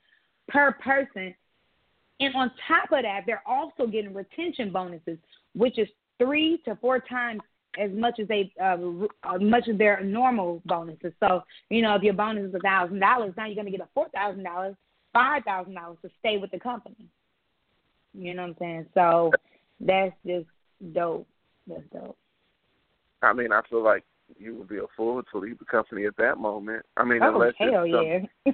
per 0.48 0.72
person. 0.72 1.34
And 2.20 2.34
on 2.34 2.50
top 2.66 2.90
of 2.90 3.02
that, 3.02 3.22
they're 3.26 3.46
also 3.46 3.86
getting 3.86 4.12
retention 4.12 4.72
bonuses, 4.72 5.18
which 5.54 5.78
is 5.78 5.88
three 6.18 6.58
to 6.64 6.74
four 6.76 6.98
times 6.98 7.40
as 7.78 7.90
much 7.92 8.18
as 8.20 8.28
they 8.28 8.52
uh, 8.62 8.76
uh, 9.22 9.38
much 9.38 9.68
as 9.68 9.78
their 9.78 10.02
normal 10.02 10.62
bonuses. 10.64 11.12
So 11.20 11.42
you 11.70 11.82
know, 11.82 11.94
if 11.94 12.02
your 12.02 12.14
bonus 12.14 12.48
is 12.48 12.54
a 12.54 12.60
thousand 12.60 13.00
dollars, 13.00 13.34
now 13.36 13.46
you're 13.46 13.54
going 13.54 13.66
to 13.66 13.72
get 13.72 13.80
a 13.80 13.88
four 13.94 14.08
thousand 14.10 14.44
dollars, 14.44 14.74
five 15.12 15.44
thousand 15.44 15.74
dollars 15.74 15.98
to 16.02 16.10
stay 16.18 16.38
with 16.38 16.50
the 16.50 16.58
company. 16.58 17.06
You 18.14 18.34
know 18.34 18.42
what 18.42 18.48
I'm 18.48 18.56
saying? 18.58 18.86
So 18.94 19.30
that's 19.80 20.14
just 20.26 20.46
dope. 20.92 21.28
That's 21.66 21.82
dope. 21.92 22.16
I 23.22 23.32
mean, 23.32 23.52
I 23.52 23.60
feel 23.68 23.82
like 23.82 24.04
you 24.38 24.54
would 24.56 24.68
be 24.68 24.78
a 24.78 24.86
fool 24.96 25.22
to 25.32 25.38
leave 25.38 25.58
the 25.58 25.64
company 25.64 26.06
at 26.06 26.16
that 26.18 26.38
moment. 26.38 26.84
I 26.96 27.04
mean, 27.04 27.22
Oh 27.22 27.34
unless 27.34 27.54
hell 27.58 27.86
yeah! 27.86 28.20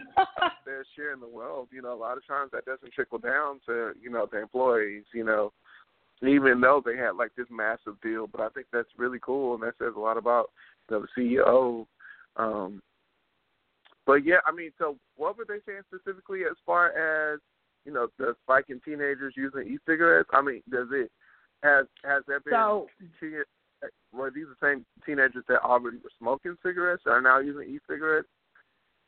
they're 0.64 0.84
sharing 0.96 1.20
the 1.20 1.28
wealth. 1.28 1.68
You 1.72 1.82
know, 1.82 1.94
a 1.94 1.98
lot 1.98 2.16
of 2.16 2.26
times 2.26 2.50
that 2.52 2.64
doesn't 2.64 2.92
trickle 2.92 3.18
down 3.18 3.60
to 3.66 3.92
you 4.00 4.10
know 4.10 4.28
the 4.30 4.40
employees. 4.40 5.04
You 5.12 5.24
know, 5.24 5.52
even 6.28 6.60
though 6.60 6.82
they 6.84 6.96
had 6.96 7.16
like 7.16 7.34
this 7.36 7.46
massive 7.50 8.00
deal, 8.02 8.26
but 8.26 8.40
I 8.40 8.48
think 8.50 8.66
that's 8.72 8.88
really 8.96 9.18
cool, 9.20 9.54
and 9.54 9.62
that 9.62 9.74
says 9.78 9.94
a 9.96 10.00
lot 10.00 10.16
about 10.16 10.50
the 10.88 11.06
CEO. 11.16 11.86
Um, 12.36 12.82
but 14.06 14.24
yeah, 14.24 14.38
I 14.46 14.52
mean, 14.52 14.70
so 14.78 14.96
what 15.16 15.36
were 15.36 15.46
they 15.46 15.58
saying 15.66 15.82
specifically 15.92 16.42
as 16.42 16.56
far 16.66 16.88
as 17.34 17.40
you 17.84 17.92
know 17.92 18.08
the 18.18 18.34
spike 18.42 18.66
in 18.68 18.80
teenagers 18.80 19.34
using 19.36 19.62
e-cigarettes? 19.62 20.28
I 20.32 20.42
mean, 20.42 20.62
does 20.70 20.88
it 20.92 21.10
has 21.62 21.86
has 22.04 22.22
there 22.26 22.40
been 22.40 22.52
So- 22.52 22.88
were 24.12 24.30
these 24.30 24.46
the 24.46 24.66
same 24.66 24.86
teenagers 25.04 25.44
that 25.48 25.60
already 25.62 25.98
were 25.98 26.10
smoking 26.18 26.56
cigarettes 26.62 27.02
are 27.06 27.20
now 27.20 27.38
using 27.38 27.68
e-cigarettes? 27.68 28.28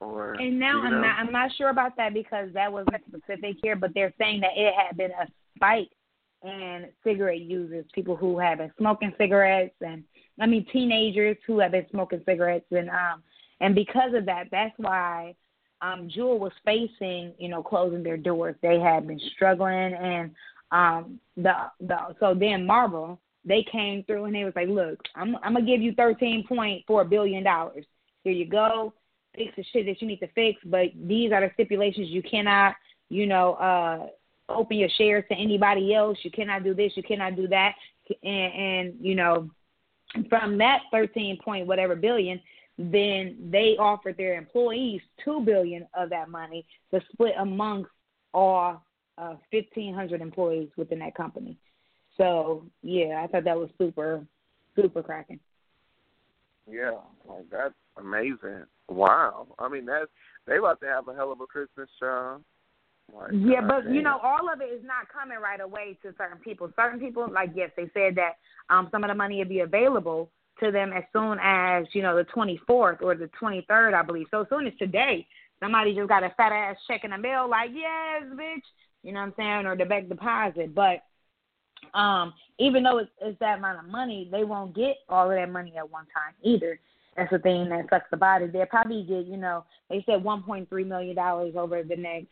Or 0.01 0.35
And 0.35 0.59
now 0.59 0.83
you 0.83 0.89
I'm 0.89 1.01
not 1.01 1.19
I'm 1.19 1.33
not 1.33 1.51
sure 1.57 1.71
about 1.71 1.97
that 1.97 2.13
because 2.13 2.53
that 2.53 2.71
wasn't 2.71 3.03
specific 3.09 3.57
here, 3.63 3.77
but 3.77 3.95
they're 3.95 4.13
saying 4.19 4.41
that 4.41 4.51
it 4.55 4.75
had 4.75 4.97
been 4.97 5.13
a 5.13 5.27
spike 5.57 5.91
in 6.43 6.87
cigarette 7.05 7.41
users, 7.41 7.85
people 7.93 8.17
who 8.17 8.39
have 8.39 8.59
been 8.59 8.73
smoking 8.79 9.13
cigarettes 9.19 9.75
and 9.81 10.05
I 10.41 10.47
mean 10.47 10.67
teenagers 10.73 11.37
who 11.47 11.59
have 11.61 11.73
been 11.73 11.87
smoking 11.91 12.23
cigarettes 12.27 12.67
and 12.71 12.91
um 12.91 13.23
and 13.61 13.75
because 13.75 14.15
of 14.15 14.27
that 14.27 14.45
that's 14.51 14.75
why 14.77 15.35
um 15.83 16.09
Juul 16.09 16.39
was 16.39 16.53
facing, 16.65 17.33
you 17.39 17.49
know, 17.49 17.63
closing 17.63 18.03
their 18.03 18.17
doors. 18.17 18.57
They 18.63 18.79
had 18.79 19.07
been 19.07 19.21
struggling 19.35 19.95
and 19.95 20.31
um 20.73 21.21
the 21.37 21.55
the 21.81 21.97
so 22.21 22.35
then 22.35 22.67
Marvel 22.67 23.19
they 23.45 23.65
came 23.71 24.03
through 24.05 24.25
and 24.25 24.35
they 24.35 24.45
was 24.45 24.55
like, 24.57 24.69
Look, 24.69 25.01
I'm 25.15 25.37
I'm 25.37 25.55
gonna 25.55 25.67
give 25.67 25.81
you 25.81 25.95
thirteen 25.95 26.45
point 26.47 26.85
four 26.87 27.05
billion 27.05 27.45
dollars. 27.45 27.85
Here 28.25 28.33
you 28.33 28.47
go 28.47 28.93
fix 29.37 29.53
the 29.57 29.65
shit 29.73 29.87
that 29.87 30.01
you 30.01 30.09
need 30.09 30.21
to 30.21 30.29
fix, 30.29 30.59
but 30.65 30.87
these 31.07 31.31
are 31.31 31.43
the 31.43 31.51
stipulations. 31.55 32.09
You 32.09 32.23
cannot, 32.23 32.75
you 33.09 33.27
know, 33.27 33.55
uh 33.55 34.07
open 34.49 34.77
your 34.77 34.89
shares 34.97 35.25
to 35.31 35.37
anybody 35.37 35.95
else. 35.95 36.19
You 36.23 36.31
cannot 36.31 36.65
do 36.65 36.75
this. 36.75 36.93
You 36.95 37.03
cannot 37.03 37.37
do 37.37 37.49
that. 37.49 37.75
And, 38.23 38.53
and 38.55 38.95
you 39.01 39.15
know, 39.15 39.51
from 40.29 40.59
that 40.59 40.81
thirteen 40.91 41.39
point 41.45 41.67
whatever 41.67 41.97
billion, 41.97 42.41
then 42.79 43.49
they 43.51 43.77
offered 43.79 44.17
their 44.17 44.37
employees 44.37 45.01
two 45.25 45.41
billion 45.41 45.87
of 45.95 46.11
that 46.11 46.29
money 46.29 46.65
to 46.93 47.01
split 47.13 47.35
amongst 47.39 47.91
all 48.33 48.85
uh, 49.19 49.35
fifteen 49.51 49.95
hundred 49.95 50.21
employees 50.21 50.69
within 50.77 51.01
that 51.01 51.15
company. 51.15 51.57
So 52.17 52.65
yeah, 52.83 53.23
I 53.23 53.27
thought 53.27 53.45
that 53.45 53.57
was 53.57 53.69
super, 53.77 54.25
super 54.77 55.03
cracking. 55.03 55.41
Yeah, 56.71 56.99
like 57.29 57.51
that's 57.51 57.75
amazing. 57.97 58.65
Wow. 58.89 59.49
I 59.59 59.69
mean 59.69 59.85
that's 59.87 60.07
they 60.47 60.59
about 60.59 60.81
to 60.81 60.87
have 60.87 61.09
a 61.09 61.15
hell 61.15 61.33
of 61.33 61.41
a 61.41 61.47
Christmas 61.47 61.89
show. 61.99 62.41
Like, 63.13 63.31
Yeah, 63.33 63.61
God 63.61 63.85
but 63.85 63.93
you 63.93 64.03
know, 64.03 64.19
all 64.23 64.53
of 64.53 64.61
it 64.61 64.73
is 64.73 64.83
not 64.85 65.09
coming 65.13 65.39
right 65.39 65.61
away 65.61 65.99
to 66.03 66.15
certain 66.19 66.39
people. 66.39 66.71
Certain 66.77 66.99
people, 67.01 67.29
like 67.31 67.51
yes, 67.55 67.71
they 67.77 67.91
said 67.95 68.17
that 68.17 68.37
um 68.71 68.89
some 68.91 69.05
of 69.05 69.09
the 69.09 69.15
money 69.15 69.39
will 69.39 69.49
be 69.49 69.61
available 69.61 70.31
to 70.61 70.71
them 70.71 70.93
as 70.93 71.05
soon 71.13 71.39
as 71.43 71.87
you 71.93 72.03
know 72.03 72.17
the 72.17 72.25
24th 72.25 73.03
or 73.03 73.15
the 73.15 73.31
23rd, 73.41 73.95
I 73.95 74.03
believe. 74.03 74.27
So 74.31 74.43
as 74.43 74.49
soon 74.49 74.67
as 74.67 74.73
today, 74.79 75.27
somebody 75.61 75.95
just 75.95 76.09
got 76.09 76.25
a 76.25 76.31
fat 76.37 76.53
ass 76.53 76.77
check 76.89 77.05
in 77.05 77.11
the 77.11 77.19
mail, 77.19 77.49
like 77.49 77.71
yes, 77.73 78.25
bitch, 78.35 78.63
you 79.03 79.13
know 79.13 79.21
what 79.21 79.27
I'm 79.27 79.35
saying, 79.37 79.67
or 79.67 79.77
the 79.77 79.85
back 79.85 80.09
deposit. 80.09 80.75
But 80.75 81.03
um, 81.99 82.35
even 82.59 82.83
though 82.83 82.99
it's, 82.99 83.11
it's 83.21 83.39
that 83.41 83.59
amount 83.59 83.79
of 83.79 83.91
money, 83.91 84.29
they 84.31 84.45
won't 84.45 84.75
get 84.75 84.97
all 85.09 85.31
of 85.31 85.37
that 85.37 85.51
money 85.51 85.75
at 85.77 85.91
one 85.91 86.07
time 86.07 86.35
either. 86.43 86.79
That's 87.17 87.31
the 87.31 87.39
thing 87.39 87.69
that 87.71 87.87
sucks 87.89 88.09
about 88.13 88.43
it. 88.43 88.53
They'll 88.53 88.67
probably 88.67 89.03
get, 89.03 89.27
you 89.27 89.39
know, 89.39 89.65
they 89.89 90.03
said 90.07 90.23
1.3 90.23 90.87
million 90.87 91.17
dollars 91.17 91.55
over 91.57 91.83
the 91.83 91.97
next 91.97 92.29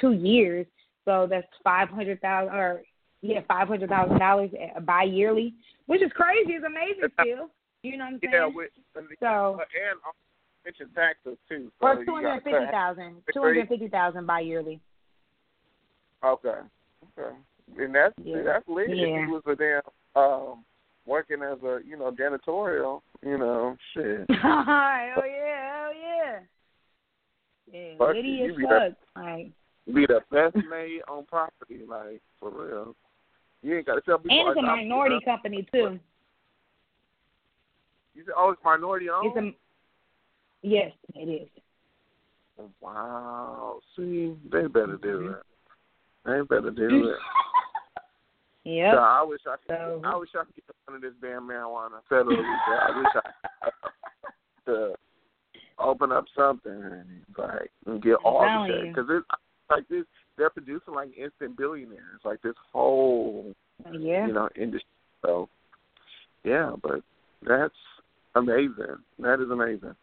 two 0.00 0.12
years, 0.12 0.66
so 1.04 1.26
that's 1.28 1.46
five 1.62 1.88
hundred 1.88 2.20
thousand 2.20 2.54
or 2.54 2.82
yeah, 3.22 3.40
five 3.48 3.68
hundred 3.68 3.88
thousand 3.88 4.18
dollars 4.18 4.50
bi-yearly, 4.82 5.54
which 5.86 6.02
is 6.02 6.10
crazy. 6.14 6.52
It's 6.52 6.64
amazing 6.64 7.10
still. 7.20 7.50
You 7.82 7.96
know 7.98 8.04
what 8.04 8.14
I'm 8.14 8.20
saying? 8.22 8.32
Yeah, 8.32 8.46
with 8.46 8.70
So- 9.20 9.60
and 9.60 10.00
mention 10.64 10.88
taxes 10.94 11.36
too. 11.48 11.70
So 11.80 11.86
or 11.88 12.04
two 12.04 12.14
hundred 12.14 12.42
fifty 12.42 12.66
thousand, 12.70 13.16
two 13.32 13.42
hundred 13.42 13.68
fifty 13.68 13.88
thousand 13.88 14.26
bi-yearly. 14.26 14.80
Okay. 16.24 16.60
Okay. 17.18 17.36
And 17.78 17.94
that's 17.94 18.14
Yeah. 18.22 18.42
that's 18.42 18.66
lit. 18.68 18.90
If 18.90 18.96
Yeah. 18.96 19.26
he 19.26 19.32
was 19.32 19.42
a 19.46 19.54
damn 19.54 19.82
um 20.16 20.64
working 21.06 21.42
as 21.42 21.62
a, 21.62 21.80
you 21.84 21.98
know, 21.98 22.10
janitorial, 22.12 23.02
you 23.22 23.36
know, 23.36 23.76
shit. 23.92 24.24
hell 24.30 24.64
yeah, 24.66 25.82
hell 25.82 25.94
yeah. 25.94 26.38
Yeah, 27.70 27.96
Fuck 27.98 28.08
witty 28.14 28.28
you, 28.28 28.44
as 28.44 28.50
you 28.52 28.56
be 28.56 28.62
that- 28.66 28.96
fuck. 29.14 29.22
Like, 29.24 29.50
Be 29.92 30.06
the 30.06 30.20
best 30.30 30.56
maid 30.70 31.00
on 31.08 31.24
property, 31.26 31.80
like 31.86 32.22
for 32.40 32.50
real. 32.50 32.96
You 33.62 33.76
ain't 33.76 33.86
gotta 33.86 34.00
tell 34.00 34.18
people 34.18 34.38
and 34.40 34.48
it's 34.50 34.58
a 34.58 34.62
minority 34.62 35.18
company 35.24 35.66
too. 35.72 35.98
You 38.14 38.22
said, 38.24 38.34
oh, 38.36 38.50
it's 38.50 38.60
minority 38.64 39.10
owned. 39.10 39.32
It's 39.36 39.36
a 39.36 40.66
yes, 40.66 40.92
it 41.14 41.28
is. 41.28 41.48
Wow. 42.80 43.80
See, 43.96 44.34
they 44.50 44.66
better 44.68 44.96
do 45.02 45.18
Mhm. 45.18 45.32
that. 45.32 45.42
They 46.24 46.40
better 46.56 46.70
do 46.70 46.88
that. 47.06 47.18
yeah. 48.64 48.92
So 48.92 48.98
I 48.98 49.22
wish 49.22 49.40
I 49.46 49.56
could. 49.56 49.76
So- 49.76 50.00
I 50.04 50.16
wish 50.16 50.30
I 50.34 50.44
could 50.44 50.54
get 50.54 50.64
one 50.86 50.96
of 50.96 51.02
this 51.02 51.12
damn 51.20 51.46
marijuana 51.48 52.00
federally. 52.10 52.36
so 52.66 52.72
I 52.72 52.98
wish 52.98 53.08
I 53.16 53.20
could 53.64 53.72
to 54.66 54.94
open 55.78 56.10
up 56.12 56.24
something 56.34 56.72
and 56.72 57.22
like 57.36 57.70
and 57.86 58.02
get 58.02 58.14
all 58.24 58.40
the 58.66 58.72
you. 58.72 58.86
because 58.94 59.06
it's 59.10 59.26
like 59.74 59.88
this. 59.88 60.04
They're 60.36 60.50
producing 60.50 60.94
like 60.94 61.16
instant 61.16 61.56
billionaires, 61.56 62.20
like 62.24 62.40
this 62.42 62.54
whole 62.72 63.54
Yeah. 63.92 64.26
you 64.26 64.32
know 64.32 64.48
industry. 64.56 64.88
So 65.22 65.48
yeah, 66.44 66.72
but 66.82 67.02
that's 67.46 67.74
amazing. 68.34 68.96
That 69.18 69.40
is 69.40 69.50
amazing. 69.50 69.94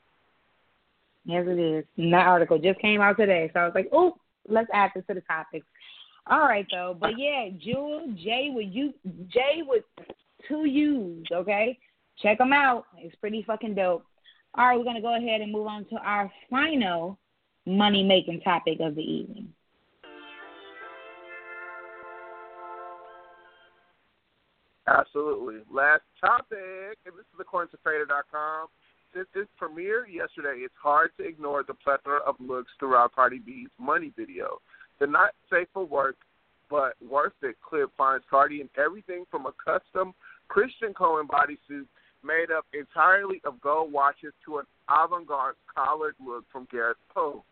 Yes, 1.25 1.45
it 1.47 1.59
is. 1.59 1.85
And 1.97 2.13
that 2.13 2.27
article 2.27 2.57
just 2.57 2.79
came 2.79 3.01
out 3.01 3.17
today, 3.17 3.49
so 3.53 3.59
I 3.59 3.65
was 3.65 3.75
like, 3.75 3.89
"Oh, 3.91 4.17
let's 4.47 4.69
add 4.73 4.91
this 4.95 5.05
to 5.07 5.13
the 5.13 5.21
topics." 5.21 5.67
All 6.27 6.41
right, 6.41 6.65
though. 6.71 6.95
But 6.99 7.17
yeah, 7.17 7.49
Jewel 7.59 8.13
Jay 8.15 8.51
with 8.53 8.67
you 8.71 8.93
Jay 9.27 9.61
with 9.65 9.83
two 10.47 10.65
U's. 10.65 11.25
Okay, 11.31 11.77
check 12.21 12.37
them 12.37 12.53
out. 12.53 12.85
It's 12.97 13.15
pretty 13.17 13.43
fucking 13.43 13.75
dope. 13.75 14.05
All 14.55 14.67
right, 14.67 14.77
we're 14.77 14.83
gonna 14.83 15.01
go 15.01 15.15
ahead 15.15 15.41
and 15.41 15.51
move 15.51 15.67
on 15.67 15.85
to 15.85 15.95
our 15.97 16.31
final 16.49 17.17
money 17.65 18.03
making 18.03 18.41
topic 18.41 18.79
of 18.79 18.95
the 18.95 19.01
evening. 19.01 19.53
Absolutely. 24.97 25.61
Last 25.71 26.03
topic, 26.19 26.97
and 27.05 27.15
this 27.15 27.25
is 27.33 27.39
according 27.39 27.71
to 27.71 27.77
Fader.com. 27.83 28.67
Since 29.13 29.27
its 29.35 29.49
premiere 29.57 30.07
yesterday, 30.07 30.61
it's 30.63 30.73
hard 30.81 31.11
to 31.17 31.23
ignore 31.23 31.63
the 31.63 31.73
plethora 31.73 32.19
of 32.25 32.35
looks 32.39 32.71
throughout 32.79 33.13
Cardi 33.13 33.39
B's 33.39 33.69
Money 33.79 34.11
video. 34.17 34.59
The 34.99 35.07
not 35.07 35.31
safe 35.49 35.67
for 35.73 35.85
work, 35.85 36.15
but 36.69 36.93
worth 37.07 37.33
it 37.41 37.55
clip 37.67 37.89
finds 37.97 38.23
Cardi 38.29 38.61
in 38.61 38.69
everything 38.77 39.25
from 39.29 39.45
a 39.45 39.51
custom 39.63 40.13
Christian 40.47 40.93
Cowan 40.93 41.27
bodysuit 41.27 41.85
made 42.23 42.51
up 42.55 42.65
entirely 42.73 43.41
of 43.45 43.59
gold 43.61 43.91
watches 43.91 44.33
to 44.45 44.59
an 44.59 44.65
avant-garde 44.89 45.55
collared 45.73 46.15
look 46.25 46.45
from 46.51 46.67
Gareth 46.71 46.97
Pugh. 47.13 47.43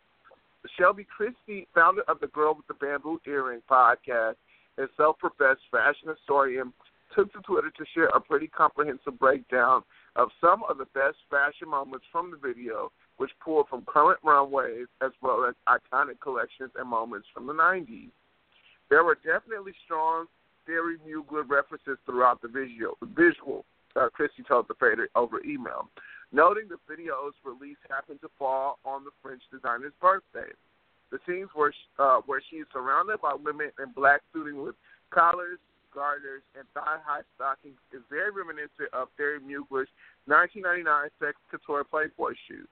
Shelby 0.78 1.06
Christie, 1.16 1.66
founder 1.74 2.02
of 2.08 2.20
the 2.20 2.28
Girl 2.28 2.54
with 2.54 2.66
the 2.66 2.74
Bamboo 2.74 3.20
Earring 3.26 3.62
podcast 3.70 4.36
and 4.78 4.88
self-professed 4.96 5.60
fashion 5.70 6.08
historian, 6.08 6.72
took 7.14 7.32
to 7.32 7.40
Twitter 7.40 7.70
to 7.70 7.84
share 7.94 8.08
a 8.08 8.20
pretty 8.20 8.46
comprehensive 8.46 9.18
breakdown 9.18 9.82
of 10.16 10.28
some 10.40 10.62
of 10.68 10.78
the 10.78 10.86
best 10.86 11.16
fashion 11.30 11.68
moments 11.68 12.04
from 12.10 12.30
the 12.30 12.36
video, 12.36 12.90
which 13.16 13.30
pulled 13.44 13.68
from 13.68 13.84
current 13.86 14.18
runways 14.22 14.86
as 15.02 15.10
well 15.22 15.44
as 15.48 15.54
iconic 15.68 16.20
collections 16.20 16.70
and 16.78 16.88
moments 16.88 17.26
from 17.32 17.46
the 17.46 17.52
90s. 17.52 18.10
There 18.88 19.04
were 19.04 19.18
definitely 19.24 19.72
strong 19.84 20.26
Thierry 20.66 20.96
Mugler 21.06 21.48
references 21.48 21.98
throughout 22.06 22.42
the 22.42 22.48
visual. 22.48 22.96
visual 23.02 23.64
uh, 23.96 24.08
Christie 24.08 24.44
told 24.46 24.68
the 24.68 24.74
fader 24.74 25.08
over 25.14 25.42
email, 25.44 25.88
noting 26.32 26.68
the 26.68 26.78
video's 26.88 27.34
release 27.44 27.78
happened 27.88 28.20
to 28.20 28.30
fall 28.38 28.78
on 28.84 29.04
the 29.04 29.10
French 29.22 29.42
designer's 29.52 29.92
birthday. 30.00 30.50
The 31.10 31.18
scenes 31.26 31.48
where 31.54 31.72
uh, 31.98 32.20
where 32.26 32.40
she 32.50 32.56
is 32.56 32.66
surrounded 32.72 33.20
by 33.20 33.34
women 33.34 33.70
in 33.82 33.90
black 33.96 34.20
suiting 34.32 34.62
with 34.62 34.76
collars, 35.10 35.58
garters, 35.94 36.42
and 36.58 36.64
thigh-high 36.74 37.22
stockings 37.34 37.78
is 37.92 38.02
very 38.10 38.30
reminiscent 38.30 38.90
of 38.92 39.08
Thierry 39.16 39.40
Mugler's 39.40 39.90
1999 40.26 41.10
Sex 41.18 41.36
Couture 41.50 41.84
Playboy 41.84 42.34
shoes. 42.48 42.68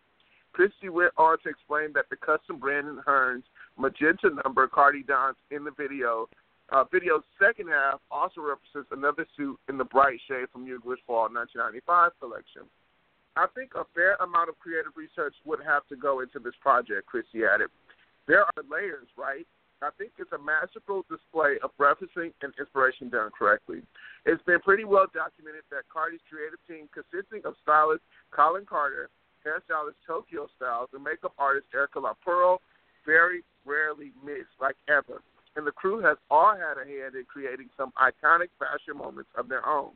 Christie 0.52 0.88
went 0.88 1.12
on 1.16 1.38
to 1.42 1.48
explain 1.48 1.92
that 1.94 2.08
the 2.10 2.16
custom 2.16 2.58
Brandon 2.58 3.00
Hearns 3.06 3.44
magenta 3.76 4.30
number 4.44 4.66
Cardi 4.66 5.02
dons 5.02 5.36
in 5.50 5.64
the 5.64 5.70
video, 5.70 6.28
uh, 6.70 6.84
video's 6.90 7.22
second 7.38 7.68
half 7.68 8.00
also 8.10 8.40
represents 8.40 8.90
another 8.90 9.26
suit 9.36 9.58
in 9.68 9.78
the 9.78 9.84
bright 9.84 10.18
shade 10.28 10.46
from 10.52 10.66
Mugler's 10.66 11.00
Fall 11.06 11.28
1995 11.30 12.12
collection. 12.20 12.62
I 13.36 13.46
think 13.54 13.72
a 13.76 13.86
fair 13.94 14.16
amount 14.16 14.48
of 14.48 14.58
creative 14.58 14.92
research 14.96 15.34
would 15.44 15.60
have 15.64 15.86
to 15.88 15.96
go 15.96 16.20
into 16.20 16.40
this 16.40 16.58
project, 16.60 17.06
Christie 17.06 17.46
added. 17.46 17.70
There 18.26 18.42
are 18.42 18.62
layers, 18.68 19.06
right? 19.16 19.46
I 19.82 19.90
think 19.96 20.10
it's 20.18 20.32
a 20.32 20.42
masterful 20.42 21.06
display 21.06 21.58
of 21.62 21.70
referencing 21.78 22.34
and 22.42 22.52
inspiration 22.58 23.08
done 23.08 23.30
correctly. 23.30 23.82
It's 24.26 24.42
been 24.42 24.58
pretty 24.60 24.84
well 24.84 25.06
documented 25.14 25.62
that 25.70 25.86
Cardi's 25.86 26.24
creative 26.26 26.58
team, 26.66 26.90
consisting 26.90 27.46
of 27.46 27.54
stylist 27.62 28.02
Kollin 28.34 28.66
Carter, 28.66 29.08
hairstylist 29.46 30.02
Tokyo 30.06 30.48
Stylez, 30.58 30.90
and 30.92 31.04
makeup 31.04 31.32
artist 31.38 31.66
Erika 31.72 32.00
La'Pearl, 32.00 32.58
very 33.06 33.42
rarely 33.64 34.10
miss, 34.24 34.50
like 34.60 34.76
ever. 34.88 35.22
And 35.54 35.66
the 35.66 35.72
crew 35.72 36.00
has 36.02 36.18
all 36.30 36.54
had 36.54 36.74
a 36.76 36.86
hand 36.86 37.14
in 37.14 37.24
creating 37.24 37.70
some 37.76 37.92
iconic 37.98 38.50
fashion 38.58 38.98
moments 38.98 39.30
of 39.38 39.48
their 39.48 39.66
own. 39.66 39.92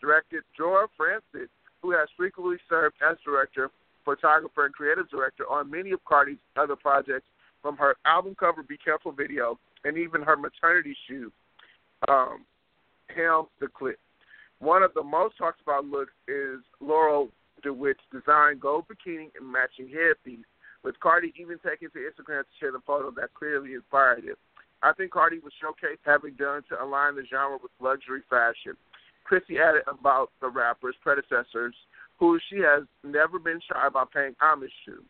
Directed 0.00 0.42
Jora 0.58 0.86
Frantzis, 0.98 1.50
who 1.82 1.90
has 1.90 2.08
frequently 2.16 2.56
served 2.68 2.96
as 3.02 3.16
director, 3.24 3.70
photographer, 4.04 4.66
and 4.66 4.74
creative 4.74 5.10
director 5.10 5.44
on 5.50 5.70
many 5.70 5.90
of 5.90 6.04
Cardi's 6.04 6.38
other 6.56 6.76
projects, 6.76 7.26
from 7.64 7.78
her 7.78 7.96
album 8.04 8.36
cover 8.38 8.62
"Be 8.62 8.76
Careful" 8.76 9.10
video 9.10 9.58
and 9.84 9.96
even 9.96 10.20
her 10.20 10.36
maternity 10.36 10.94
shoot, 11.08 11.32
um, 12.08 12.44
the 13.08 13.68
clip. 13.72 13.98
One 14.58 14.82
of 14.82 14.92
the 14.92 15.02
most 15.02 15.38
talked 15.38 15.62
about 15.62 15.86
looks 15.86 16.12
is 16.28 16.60
Laurel 16.80 17.30
DeWitt's 17.62 18.04
design 18.12 18.58
gold 18.58 18.84
bikini 18.86 19.30
and 19.40 19.50
matching 19.50 19.88
headpiece, 19.88 20.44
with 20.82 21.00
Cardi 21.00 21.32
even 21.40 21.58
taking 21.64 21.88
to 21.88 21.98
Instagram 21.98 22.42
to 22.42 22.54
share 22.60 22.70
the 22.72 22.80
photo 22.86 23.10
that 23.12 23.32
clearly 23.32 23.72
inspired 23.72 24.24
it. 24.24 24.38
I 24.82 24.92
think 24.92 25.12
Cardi 25.12 25.38
was 25.38 25.54
showcased 25.56 26.04
having 26.04 26.34
done 26.34 26.64
to 26.68 26.82
align 26.82 27.16
the 27.16 27.24
genre 27.30 27.58
with 27.62 27.72
luxury 27.80 28.20
fashion. 28.28 28.76
Christie 29.24 29.58
added 29.58 29.84
about 29.88 30.32
the 30.42 30.48
rapper's 30.50 30.96
predecessors, 31.02 31.74
who 32.18 32.38
she 32.50 32.58
has 32.58 32.82
never 33.02 33.38
been 33.38 33.60
shy 33.66 33.86
about 33.86 34.12
paying 34.12 34.36
homage 34.38 34.70
to. 34.84 35.02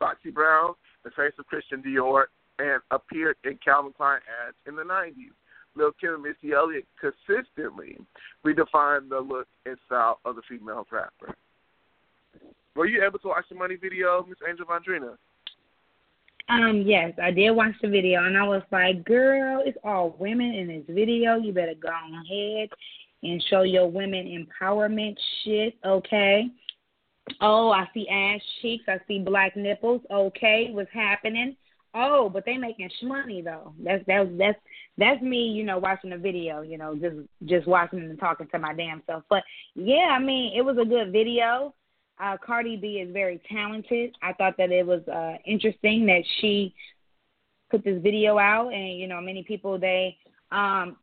Foxy 0.00 0.30
Brown, 0.30 0.74
the 1.04 1.10
face 1.10 1.32
of 1.38 1.46
Christian 1.46 1.82
Dior, 1.82 2.24
and 2.58 2.80
appeared 2.90 3.36
in 3.44 3.58
Calvin 3.64 3.92
Klein 3.96 4.20
ads 4.46 4.56
in 4.66 4.76
the 4.76 4.82
90s. 4.82 5.32
Lil 5.76 5.92
Kim 6.00 6.14
and 6.14 6.22
Missy 6.22 6.54
Elliott 6.54 6.86
consistently 7.00 7.98
redefined 8.46 9.08
the 9.08 9.18
look 9.18 9.48
and 9.66 9.76
style 9.86 10.20
of 10.24 10.36
the 10.36 10.42
female 10.48 10.86
rapper. 10.90 11.34
Were 12.76 12.86
you 12.86 13.04
able 13.04 13.18
to 13.20 13.28
watch 13.28 13.44
the 13.48 13.54
Money 13.54 13.76
video, 13.76 14.24
Miss 14.28 14.38
Angel 14.48 14.66
Vondrina? 14.66 15.16
Um, 16.48 16.82
yes, 16.84 17.12
I 17.22 17.30
did 17.30 17.52
watch 17.52 17.74
the 17.80 17.88
video, 17.88 18.24
and 18.24 18.36
I 18.36 18.42
was 18.42 18.62
like, 18.70 19.04
"Girl, 19.04 19.62
it's 19.64 19.78
all 19.82 20.14
women 20.18 20.52
in 20.52 20.68
this 20.68 20.84
video. 20.88 21.36
You 21.36 21.52
better 21.52 21.74
go 21.74 21.88
ahead 21.88 22.68
and 23.22 23.42
show 23.44 23.62
your 23.62 23.88
women 23.88 24.26
empowerment 24.26 25.16
shit, 25.42 25.76
okay?" 25.84 26.50
Oh, 27.40 27.70
I 27.70 27.88
see 27.94 28.08
ass 28.08 28.40
cheeks. 28.60 28.84
I 28.88 28.98
see 29.08 29.18
black 29.18 29.56
nipples. 29.56 30.02
Okay, 30.10 30.68
what's 30.72 30.92
happening? 30.92 31.56
Oh, 31.94 32.28
but 32.28 32.44
they 32.44 32.56
making 32.56 32.90
money 33.04 33.40
though. 33.40 33.72
That's 33.82 34.04
that's 34.06 34.28
that's 34.36 34.58
that's 34.98 35.22
me, 35.22 35.48
you 35.48 35.64
know, 35.64 35.78
watching 35.78 36.10
the 36.10 36.18
video, 36.18 36.62
you 36.62 36.76
know, 36.76 36.94
just 36.96 37.16
just 37.44 37.66
watching 37.68 38.00
and 38.00 38.18
talking 38.18 38.48
to 38.48 38.58
my 38.58 38.74
damn 38.74 39.02
self. 39.06 39.22
But 39.30 39.42
yeah, 39.74 40.10
I 40.10 40.18
mean, 40.18 40.52
it 40.56 40.62
was 40.62 40.76
a 40.80 40.84
good 40.84 41.12
video. 41.12 41.74
Uh, 42.20 42.36
Cardi 42.44 42.76
B 42.76 42.98
is 42.98 43.12
very 43.12 43.40
talented. 43.50 44.16
I 44.22 44.32
thought 44.34 44.56
that 44.58 44.70
it 44.70 44.86
was 44.86 45.06
uh, 45.08 45.36
interesting 45.46 46.06
that 46.06 46.22
she 46.40 46.74
put 47.70 47.84
this 47.84 48.02
video 48.02 48.38
out, 48.38 48.72
and 48.72 48.98
you 48.98 49.06
know, 49.06 49.20
many 49.20 49.44
people 49.44 49.78
they 49.78 50.16
um, 50.50 50.96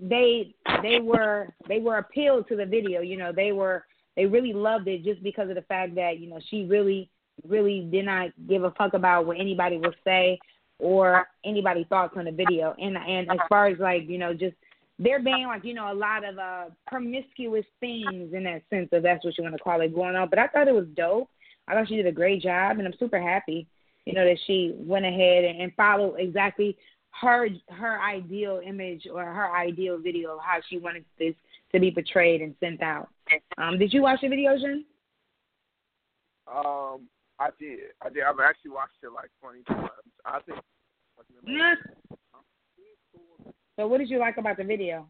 they 0.00 0.54
they 0.82 1.00
were 1.00 1.48
they 1.68 1.80
were 1.80 1.98
appealed 1.98 2.48
to 2.48 2.56
the 2.56 2.66
video. 2.66 3.00
You 3.00 3.16
know, 3.18 3.32
they 3.32 3.52
were 3.52 3.84
they 4.18 4.26
really 4.26 4.52
loved 4.52 4.88
it 4.88 5.04
just 5.04 5.22
because 5.22 5.48
of 5.48 5.54
the 5.54 5.62
fact 5.62 5.94
that 5.94 6.18
you 6.18 6.28
know 6.28 6.40
she 6.50 6.64
really 6.64 7.08
really 7.46 7.88
did 7.90 8.04
not 8.04 8.30
give 8.48 8.64
a 8.64 8.72
fuck 8.72 8.94
about 8.94 9.24
what 9.24 9.38
anybody 9.38 9.78
would 9.78 9.94
say 10.02 10.36
or 10.80 11.28
anybody 11.44 11.86
thoughts 11.88 12.14
on 12.16 12.24
the 12.24 12.32
video. 12.32 12.74
And 12.78 12.96
and 12.96 13.30
as 13.30 13.38
far 13.48 13.68
as 13.68 13.78
like 13.78 14.08
you 14.08 14.18
know 14.18 14.34
just 14.34 14.56
there 14.98 15.22
being 15.22 15.46
like 15.46 15.64
you 15.64 15.72
know 15.72 15.92
a 15.92 15.94
lot 15.94 16.24
of 16.24 16.36
uh 16.36 16.64
promiscuous 16.88 17.64
things 17.78 18.34
in 18.34 18.42
that 18.42 18.62
sense 18.70 18.88
if 18.90 19.04
that's 19.04 19.24
what 19.24 19.38
you 19.38 19.44
want 19.44 19.54
to 19.54 19.62
call 19.62 19.80
it 19.80 19.94
going 19.94 20.16
on. 20.16 20.28
But 20.28 20.40
i 20.40 20.48
thought 20.48 20.66
it 20.66 20.74
was 20.74 20.88
dope. 20.96 21.30
I 21.68 21.74
thought 21.74 21.86
she 21.86 21.96
did 21.96 22.06
a 22.06 22.12
great 22.12 22.42
job 22.42 22.78
and 22.78 22.88
i'm 22.88 22.94
super 22.98 23.20
happy 23.20 23.68
you 24.06 24.14
know 24.14 24.24
that 24.24 24.38
she 24.46 24.74
went 24.78 25.04
ahead 25.04 25.44
and, 25.44 25.60
and 25.60 25.74
followed 25.74 26.16
exactly 26.16 26.76
her 27.20 27.48
her 27.68 28.00
ideal 28.00 28.60
image 28.64 29.06
or 29.12 29.22
her 29.22 29.54
ideal 29.54 29.98
video 29.98 30.36
of 30.36 30.40
how 30.42 30.60
she 30.68 30.78
wanted 30.78 31.04
this 31.18 31.34
to 31.72 31.78
be 31.78 31.90
portrayed 31.90 32.40
and 32.40 32.54
sent 32.58 32.82
out 32.82 33.10
um 33.58 33.78
did 33.78 33.92
you 33.92 34.02
watch 34.02 34.20
the 34.22 34.28
video 34.28 34.56
jen 34.58 34.84
um 36.52 37.08
i 37.38 37.48
did 37.58 37.78
i 38.02 38.08
did 38.08 38.22
i've 38.22 38.40
actually 38.40 38.70
watched 38.70 38.96
it 39.02 39.12
like 39.12 39.30
20 39.40 39.62
times 39.64 39.90
i 40.24 40.40
think 40.40 40.58
yeah. 41.46 41.74
So, 43.76 43.86
what 43.86 43.98
did 43.98 44.10
you 44.10 44.18
like 44.18 44.36
about 44.38 44.56
the 44.56 44.64
video? 44.64 45.06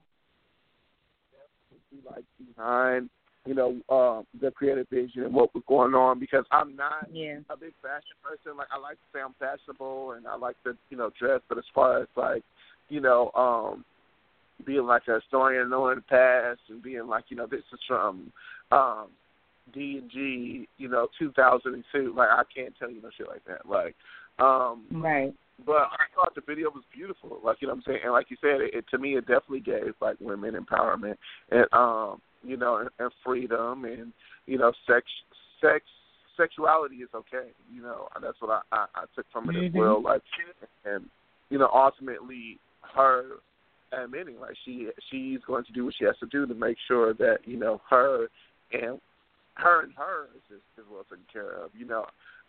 Like 2.05 2.25
behind, 2.55 3.09
you 3.47 3.55
know, 3.55 3.77
uh, 3.89 4.23
the 4.41 4.51
creative 4.51 4.89
vision 4.91 5.25
and 5.25 5.35
what 5.35 5.55
was 5.55 5.65
going 5.67 5.95
on 5.95 6.21
because 6.21 6.45
I'm 6.53 6.77
not 6.77 7.09
yeah. 7.11 7.39
a 7.49 7.57
big 7.57 7.73
fashion 7.83 8.17
person. 8.23 8.57
Like 8.57 8.69
I 8.71 8.79
like 8.79 8.97
to 8.97 9.03
say 9.13 9.21
I'm 9.21 9.35
fashionable 9.39 10.13
and 10.13 10.27
I 10.27 10.37
like 10.37 10.63
to, 10.65 10.77
you 10.91 10.97
know, 10.97 11.11
dress, 11.19 11.41
but 11.49 11.59
as 11.59 11.65
far 11.75 12.03
as 12.03 12.09
like, 12.15 12.43
you 12.89 13.01
know, 13.01 13.31
um, 13.35 13.85
being 14.65 14.87
like 14.87 15.03
a 15.09 15.15
historian 15.15 15.71
knowing 15.71 15.97
the 15.97 16.03
past 16.03 16.61
and 16.69 16.83
being 16.83 17.07
like, 17.07 17.25
you 17.29 17.37
know, 17.37 17.47
this 17.47 17.63
is 17.73 17.81
from 17.87 18.33
um 18.73 19.09
D 19.73 19.99
and 20.01 20.11
G, 20.11 20.69
you 20.79 20.89
know, 20.89 21.09
two 21.19 21.33
thousand 21.33 21.75
and 21.75 21.85
two, 21.93 22.15
like 22.17 22.29
I 22.31 22.43
can't 22.55 22.75
tell 22.79 22.91
you 22.91 23.03
no 23.03 23.11
shit 23.17 23.29
like 23.29 23.45
that. 23.47 23.69
Like, 23.69 23.95
um 24.39 24.87
Right. 24.91 25.35
But 25.67 25.73
I 25.73 26.07
thought 26.15 26.37
the 26.37 26.43
video 26.47 26.71
was 26.71 26.85
beautiful. 26.95 27.41
Like 27.43 27.59
you 27.61 27.67
know 27.69 27.75
what 27.75 27.79
I'm 27.79 27.93
saying? 27.93 28.01
And 28.05 28.13
like 28.13 28.31
you 28.31 28.37
said, 28.41 28.61
it, 28.61 28.75
it 28.75 28.85
to 28.91 28.99
me 28.99 29.17
it 29.17 29.27
definitely 29.27 29.61
gave 29.61 29.95
like 30.01 30.17
women 30.21 30.55
empowerment 30.55 31.17
and 31.51 31.67
um, 31.73 32.21
you 32.45 32.57
know, 32.57 32.77
and, 32.77 32.89
and 32.99 33.11
freedom 33.25 33.85
and, 33.85 34.13
you 34.47 34.59
know, 34.59 34.73
sex 34.87 35.05
sex 35.61 35.85
sexuality 36.37 36.97
is 36.97 37.09
okay. 37.15 37.51
You 37.73 37.83
know, 37.83 38.09
that's 38.23 38.41
what 38.41 38.51
I, 38.51 38.77
I, 38.77 38.87
I 38.95 39.05
took 39.15 39.27
from 39.33 39.51
it 39.51 39.55
mm-hmm. 39.55 39.67
as 39.67 39.73
well. 39.75 40.03
Like 40.03 40.23
and 40.85 41.07
you 41.51 41.59
know, 41.59 41.69
ultimately 41.73 42.59
her 42.95 43.25
admitting 43.93 44.39
like 44.41 44.55
she 44.65 44.89
she's 45.11 45.41
going 45.47 45.65
to 45.65 45.73
do 45.73 45.85
what 45.85 45.95
she 45.99 46.05
has 46.05 46.17
to 46.21 46.27
do 46.27 46.47
to 46.47 46.55
make 46.55 46.77
sure 46.87 47.15
that, 47.15 47.39
you 47.45 47.57
know, 47.57 47.81
her 47.89 48.29
and 48.73 49.01
her 49.55 49.83
and 49.83 49.93
hers 49.95 50.29
is, 50.51 50.61
is 50.77 50.85
well 50.91 51.05
taken 51.05 51.25
care 51.33 51.53
of. 51.53 51.71
You 51.77 51.87
know, 51.87 52.05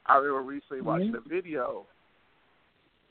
I 0.05 0.17
remember 0.17 0.41
recently 0.41 0.81
watching 0.81 1.13
mm-hmm. 1.13 1.25
a 1.25 1.35
video 1.35 1.85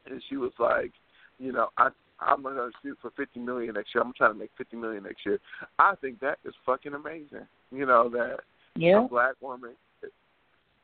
and 0.07 0.23
she 0.29 0.37
was 0.37 0.53
like, 0.59 0.93
you 1.39 1.53
know, 1.53 1.69
I 1.77 1.89
I'm 2.21 2.43
gonna 2.43 2.71
shoot 2.83 2.99
for 3.01 3.11
fifty 3.17 3.41
million 3.41 3.75
next 3.75 3.95
year. 3.95 4.03
I'm 4.03 4.13
trying 4.13 4.33
to 4.33 4.39
make 4.39 4.51
fifty 4.59 4.77
million 4.77 5.05
next 5.05 5.25
year. 5.25 5.39
I 5.79 5.95
think 6.01 6.21
that 6.21 6.39
is 6.45 6.55
fucking 6.67 6.95
amazing. 6.95 7.47
You 7.71 7.87
know 7.87 8.09
that 8.11 8.41
yeah. 8.77 9.05
a 9.05 9.09
black 9.09 9.35
woman 9.41 9.75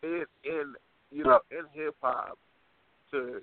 in 0.02 0.24
in 0.44 0.74
you 1.10 1.24
know 1.24 1.40
in 1.50 1.64
hip 1.72 1.96
hop 2.00 2.38
to 3.10 3.40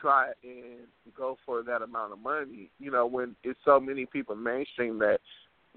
try 0.00 0.32
and 0.42 0.86
go 1.16 1.36
for 1.44 1.62
that 1.62 1.82
amount 1.82 2.12
of 2.12 2.18
money. 2.18 2.70
You 2.78 2.90
know 2.90 3.06
when 3.06 3.36
it's 3.44 3.58
so 3.64 3.80
many 3.80 4.06
people 4.06 4.36
mainstream 4.36 4.98
that 5.00 5.18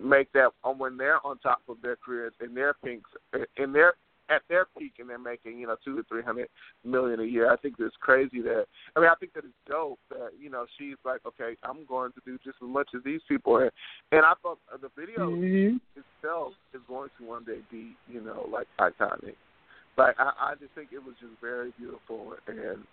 make 0.01 0.31
that 0.33 0.51
when 0.77 0.97
they're 0.97 1.25
on 1.25 1.37
top 1.39 1.61
of 1.67 1.77
their 1.81 1.95
careers 1.95 2.33
in 2.43 2.53
their 2.53 2.73
pinks 2.73 3.09
in 3.57 3.73
their 3.73 3.93
at 4.29 4.43
their 4.47 4.65
peak 4.77 4.93
and 4.99 5.09
they're 5.09 5.17
making 5.17 5.57
you 5.59 5.67
know 5.67 5.75
two 5.83 5.95
to 5.95 6.03
three 6.03 6.21
hundred 6.21 6.47
million 6.85 7.19
a 7.19 7.23
year. 7.23 7.51
I 7.51 7.57
think 7.57 7.75
it's 7.79 7.95
crazy 7.99 8.41
that 8.41 8.65
I 8.95 8.99
mean 8.99 9.09
I 9.09 9.15
think 9.15 9.33
that 9.33 9.43
it's 9.43 9.53
dope 9.67 9.99
that 10.09 10.29
you 10.39 10.49
know 10.49 10.65
she's 10.77 10.95
like 11.03 11.21
okay 11.25 11.55
I'm 11.63 11.85
going 11.87 12.11
to 12.13 12.21
do 12.25 12.37
just 12.43 12.57
as 12.61 12.69
much 12.69 12.89
as 12.95 13.03
these 13.03 13.21
people 13.27 13.55
are, 13.55 13.71
and 14.11 14.25
I 14.25 14.33
thought 14.41 14.59
the 14.81 14.89
video 14.95 15.31
mm-hmm. 15.31 15.77
itself 15.95 16.53
is 16.73 16.81
going 16.87 17.09
to 17.19 17.27
one 17.27 17.43
day 17.43 17.59
be 17.71 17.95
you 18.07 18.21
know 18.21 18.47
like 18.51 18.67
iconic. 18.79 19.35
Like 19.97 20.15
I, 20.19 20.31
I 20.39 20.53
just 20.59 20.73
think 20.75 20.89
it 20.93 21.03
was 21.03 21.15
just 21.19 21.33
very 21.41 21.73
beautiful 21.77 22.33
and 22.47 22.83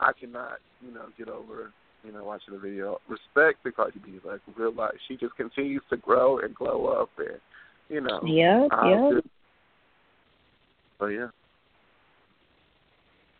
I 0.00 0.12
cannot 0.18 0.58
you 0.80 0.92
know 0.92 1.06
get 1.16 1.28
over 1.28 1.72
you 2.04 2.12
know, 2.12 2.24
watching 2.24 2.54
the 2.54 2.60
video. 2.60 2.98
Respect 3.08 3.62
to 3.64 3.72
Cardi 3.72 3.98
B, 4.04 4.18
like 4.24 4.40
real 4.56 4.72
life. 4.72 4.94
She 5.06 5.16
just 5.16 5.36
continues 5.36 5.82
to 5.90 5.96
grow 5.96 6.38
and 6.38 6.54
glow 6.54 6.86
up 6.86 7.10
and 7.18 7.38
you 7.88 8.00
know. 8.00 8.20
Yeah, 8.24 8.66
yeah. 8.84 9.10
So 10.98 11.06
yeah. 11.06 11.28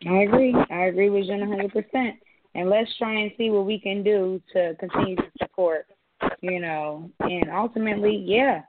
I 0.07 0.23
agree. 0.23 0.55
I 0.71 0.85
agree 0.85 1.09
with 1.09 1.27
Jen 1.27 1.41
a 1.41 1.47
hundred 1.47 1.71
percent. 1.71 2.15
And 2.55 2.69
let's 2.69 2.89
try 2.97 3.13
and 3.13 3.31
see 3.37 3.49
what 3.49 3.65
we 3.65 3.79
can 3.79 4.01
do 4.03 4.41
to 4.53 4.75
continue 4.79 5.15
to 5.15 5.31
support, 5.39 5.85
you 6.41 6.59
know. 6.59 7.09
And 7.19 7.49
ultimately, 7.51 8.23
yeah, 8.25 8.61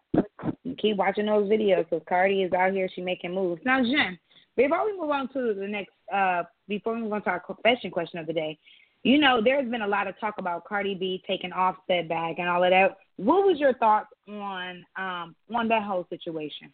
keep 0.79 0.97
watching 0.97 1.27
those 1.27 1.49
videos 1.49 1.89
because 1.89 2.05
Cardi 2.09 2.43
is 2.43 2.53
out 2.53 2.73
here. 2.73 2.91
She 2.95 3.01
making 3.01 3.35
moves. 3.35 3.63
Now, 3.65 3.83
Jen, 3.83 4.19
before 4.57 4.85
we 4.85 5.01
move 5.01 5.11
on 5.11 5.29
to 5.33 5.55
the 5.55 5.67
next, 5.67 5.93
uh, 6.13 6.45
before 6.69 6.95
we 6.95 7.03
move 7.03 7.13
on 7.13 7.23
to 7.23 7.31
our 7.31 7.41
confession 7.41 7.91
question 7.91 8.19
of 8.19 8.27
the 8.27 8.33
day, 8.33 8.59
you 9.03 9.19
know, 9.19 9.41
there's 9.43 9.71
been 9.71 9.83
a 9.83 9.89
lot 9.89 10.07
of 10.07 10.19
talk 10.21 10.35
about 10.39 10.65
Cardi 10.65 10.95
B 10.95 11.23
taking 11.27 11.53
Offset 11.53 12.09
back 12.09 12.39
and 12.39 12.49
all 12.49 12.63
of 12.63 12.71
that. 12.71 12.99
What 13.17 13.47
was 13.47 13.59
your 13.59 13.75
thoughts 13.75 14.09
on 14.29 14.85
um 14.97 15.35
on 15.55 15.69
that 15.69 15.83
whole 15.83 16.07
situation? 16.11 16.73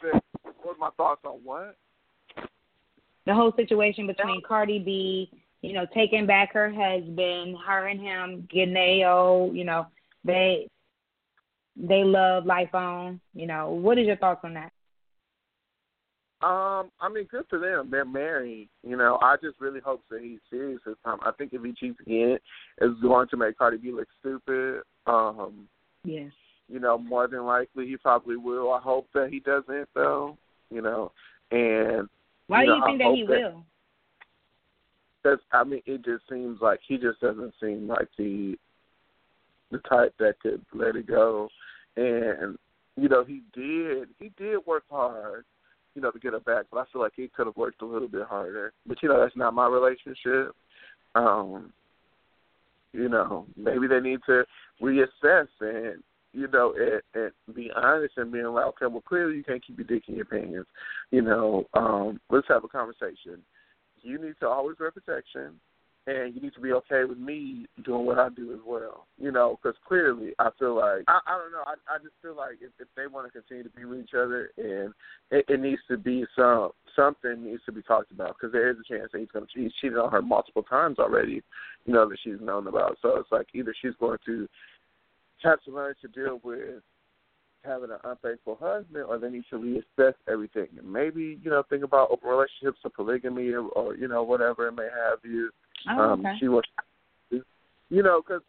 What 0.00 0.22
was 0.64 0.76
my 0.78 0.90
thoughts 0.96 1.22
on 1.24 1.40
what? 1.42 1.76
The 3.24 3.34
whole 3.34 3.52
situation 3.56 4.06
between 4.06 4.42
Cardi 4.46 4.78
B, 4.78 5.30
you 5.62 5.72
know, 5.72 5.86
taking 5.94 6.26
back 6.26 6.52
her 6.52 6.70
husband, 6.70 7.56
her 7.66 7.86
and 7.86 8.00
him 8.00 8.48
getting 8.52 8.74
you 9.54 9.64
know, 9.64 9.86
they 10.24 10.68
they 11.76 12.04
love 12.04 12.44
life 12.44 12.74
on. 12.74 13.20
You 13.34 13.46
know, 13.46 13.70
what 13.70 13.98
is 13.98 14.06
your 14.06 14.16
thoughts 14.16 14.40
on 14.44 14.54
that? 14.54 14.72
Um, 16.42 16.90
I 17.00 17.08
mean, 17.08 17.28
good 17.30 17.44
for 17.48 17.60
them. 17.60 17.88
They're 17.88 18.04
married. 18.04 18.68
You 18.82 18.96
know, 18.96 19.18
I 19.22 19.36
just 19.40 19.60
really 19.60 19.78
hope 19.78 20.02
that 20.10 20.22
he's 20.22 20.40
serious 20.50 20.80
this 20.84 20.96
time. 21.04 21.18
I 21.24 21.30
think 21.30 21.52
if 21.52 21.62
he 21.62 21.72
cheats 21.72 22.00
again, 22.00 22.38
it's 22.78 23.00
going 23.00 23.28
to 23.28 23.36
make 23.36 23.56
Cardi 23.56 23.76
B 23.76 23.92
look 23.92 24.08
stupid. 24.18 24.82
Um, 25.06 25.68
yes. 26.04 26.32
You 26.68 26.80
know, 26.80 26.98
more 26.98 27.28
than 27.28 27.44
likely 27.44 27.86
he 27.86 27.96
probably 27.96 28.36
will. 28.36 28.72
I 28.72 28.80
hope 28.80 29.06
that 29.14 29.28
he 29.30 29.38
doesn't, 29.38 29.88
though. 29.94 30.36
You 30.70 30.82
know, 30.82 31.12
and 31.52 32.08
why 32.48 32.62
you 32.62 32.66
do 32.66 32.72
know, 32.72 32.76
you 32.76 32.84
think 32.86 33.02
I 33.02 33.08
that 33.08 33.14
he 33.14 33.22
that, 33.22 33.28
will? 33.28 33.64
Because 35.22 35.38
I 35.52 35.62
mean, 35.62 35.82
it 35.86 36.04
just 36.04 36.24
seems 36.28 36.60
like 36.60 36.80
he 36.88 36.96
just 36.96 37.20
doesn't 37.20 37.54
seem 37.60 37.86
like 37.86 38.08
the 38.18 38.56
the 39.70 39.78
type 39.88 40.14
that 40.18 40.40
could 40.42 40.60
let 40.74 40.96
it 40.96 41.06
go. 41.06 41.48
And 41.96 42.58
you 42.96 43.08
know, 43.08 43.22
he 43.22 43.42
did 43.54 44.08
he 44.18 44.32
did 44.36 44.66
work 44.66 44.84
hard 44.90 45.44
you 45.94 46.02
know, 46.02 46.10
to 46.10 46.18
get 46.18 46.32
her 46.32 46.40
back. 46.40 46.66
But 46.70 46.78
I 46.78 46.84
feel 46.92 47.02
like 47.02 47.12
he 47.16 47.28
could 47.34 47.46
have 47.46 47.56
worked 47.56 47.82
a 47.82 47.86
little 47.86 48.08
bit 48.08 48.26
harder. 48.26 48.72
But 48.86 49.02
you 49.02 49.08
know, 49.08 49.20
that's 49.20 49.36
not 49.36 49.54
my 49.54 49.66
relationship. 49.66 50.54
Um, 51.14 51.72
you 52.92 53.08
know, 53.08 53.46
maybe 53.56 53.86
they 53.86 54.00
need 54.00 54.20
to 54.26 54.44
reassess 54.82 55.48
and 55.60 56.02
you 56.34 56.48
know, 56.48 56.74
and, 56.78 57.02
and 57.14 57.54
be 57.54 57.70
honest 57.76 58.14
and 58.16 58.32
being 58.32 58.46
like, 58.46 58.64
okay, 58.64 58.86
well, 58.86 59.02
clearly 59.06 59.36
you 59.36 59.44
can't 59.44 59.64
keep 59.64 59.76
your 59.76 59.86
dick 59.86 60.04
in 60.08 60.14
your 60.14 60.24
pants. 60.24 60.68
You 61.10 61.22
know, 61.22 61.64
um, 61.74 62.20
let's 62.30 62.48
have 62.48 62.64
a 62.64 62.68
conversation. 62.68 63.42
You 64.00 64.18
need 64.18 64.34
to 64.40 64.48
always 64.48 64.78
wear 64.80 64.90
protection 64.90 65.60
and 66.06 66.34
you 66.34 66.40
need 66.40 66.54
to 66.54 66.60
be 66.60 66.72
okay 66.72 67.04
with 67.04 67.18
me 67.18 67.66
doing 67.84 68.04
what 68.04 68.18
I 68.18 68.28
do 68.28 68.52
as 68.52 68.58
well. 68.66 69.06
You 69.18 69.30
know, 69.30 69.58
because 69.62 69.78
clearly 69.86 70.32
I 70.38 70.48
feel 70.58 70.76
like 70.76 71.04
I, 71.06 71.20
I 71.26 71.38
don't 71.38 71.52
know. 71.52 71.62
I 71.66 71.74
I 71.88 71.98
just 71.98 72.14
feel 72.20 72.36
like 72.36 72.58
if, 72.60 72.70
if 72.80 72.88
they 72.96 73.06
want 73.06 73.26
to 73.26 73.32
continue 73.32 73.62
to 73.62 73.70
be 73.70 73.84
with 73.84 74.00
each 74.00 74.14
other, 74.14 74.50
and 74.56 74.92
it, 75.30 75.44
it 75.48 75.60
needs 75.60 75.80
to 75.88 75.96
be 75.96 76.24
some 76.36 76.70
something 76.96 77.44
needs 77.44 77.62
to 77.66 77.72
be 77.72 77.82
talked 77.82 78.10
about 78.10 78.36
because 78.36 78.52
there 78.52 78.70
is 78.70 78.76
a 78.78 78.92
chance 78.92 79.10
that 79.12 79.20
he's 79.20 79.30
going 79.30 79.46
to 79.46 79.60
he's 79.60 79.72
cheated 79.80 79.98
on 79.98 80.10
her 80.10 80.22
multiple 80.22 80.62
times 80.62 80.98
already. 80.98 81.42
You 81.86 81.92
know 81.92 82.08
that 82.08 82.18
she's 82.22 82.40
known 82.40 82.66
about. 82.66 82.98
So 83.00 83.16
it's 83.18 83.30
like 83.30 83.48
either 83.54 83.74
she's 83.80 83.94
going 84.00 84.18
to 84.26 84.48
have 85.44 85.62
to 85.64 85.70
learn 85.70 85.94
to 86.00 86.08
deal 86.08 86.40
with 86.42 86.82
having 87.64 87.90
an 87.90 87.98
unfaithful 88.02 88.58
husband, 88.60 89.04
or 89.04 89.18
they 89.18 89.30
need 89.30 89.44
to 89.50 89.56
reassess 89.56 90.14
everything. 90.28 90.66
And 90.76 90.92
maybe 90.92 91.38
you 91.42 91.50
know 91.50 91.62
think 91.70 91.84
about 91.84 92.10
open 92.10 92.28
relationships 92.28 92.80
or 92.84 92.90
polygamy 92.90 93.50
or, 93.50 93.62
or 93.68 93.94
you 93.94 94.08
know 94.08 94.24
whatever 94.24 94.66
it 94.66 94.72
may 94.72 94.88
have 94.92 95.20
you 95.22 95.50
Oh, 95.90 96.00
um. 96.00 96.24
She 96.38 96.48
was, 96.48 96.64
you 97.30 98.02
know, 98.02 98.22
because 98.22 98.42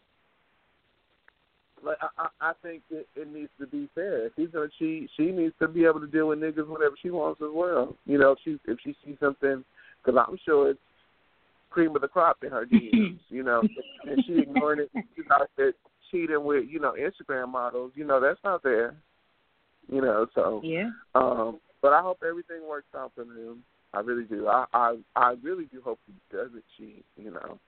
like 1.84 1.98
I, 2.18 2.28
I 2.40 2.54
think 2.62 2.84
it, 2.90 3.08
it 3.16 3.32
needs 3.32 3.52
to 3.60 3.68
be 3.68 3.90
fair. 3.94 4.28
If 4.28 4.34
he's 4.36 4.50
gonna 4.50 4.68
cheat, 4.80 5.10
she 5.18 5.32
needs 5.32 5.54
to 5.60 5.68
be 5.68 5.86
able 5.86 6.00
to 6.00 6.08
deal 6.08 6.28
with 6.28 6.40
niggas 6.40 6.68
whenever 6.68 6.96
she 7.02 7.10
wants 7.10 7.42
as 7.42 7.50
well. 7.54 7.96
You 8.06 8.18
know, 8.18 8.32
if 8.32 8.40
she 8.44 8.58
if 8.66 8.78
she 8.84 8.96
sees 9.06 9.18
something, 9.20 9.64
because 10.04 10.24
I'm 10.28 10.38
sure 10.46 10.72
it's 10.72 10.80
cream 11.70 11.96
of 11.96 12.02
the 12.02 12.08
crop 12.08 12.38
in 12.44 12.52
her 12.52 12.66
DMs. 12.72 13.20
you 13.30 13.44
know, 13.44 13.62
and 14.04 14.24
she 14.26 14.40
ignoring 14.40 14.82
it. 14.82 14.90
She's 15.16 15.26
out 15.32 15.50
there 15.58 15.74
cheating 16.12 16.44
with 16.44 16.66
you 16.70 16.80
know 16.80 16.94
Instagram 16.94 17.50
models. 17.50 17.92
You 17.96 18.06
know, 18.06 18.22
that's 18.22 18.40
not 18.44 18.64
there. 18.64 18.96
You 19.92 20.02
know, 20.02 20.28
so 20.34 20.62
yeah. 20.64 20.90
Um, 21.16 21.60
but 21.82 21.92
I 21.92 22.02
hope 22.02 22.20
everything 22.28 22.68
works 22.68 22.88
out 22.96 23.12
for 23.14 23.26
them. 23.26 23.64
I 23.94 24.00
really 24.00 24.24
do. 24.24 24.48
I 24.48 24.66
I 24.74 24.98
I 25.16 25.36
really 25.42 25.66
do 25.66 25.82
hope 25.84 26.00
he 26.08 26.14
doesn't 26.36 26.64
cheat. 26.78 27.06
You 27.16 27.32
know, 27.32 27.60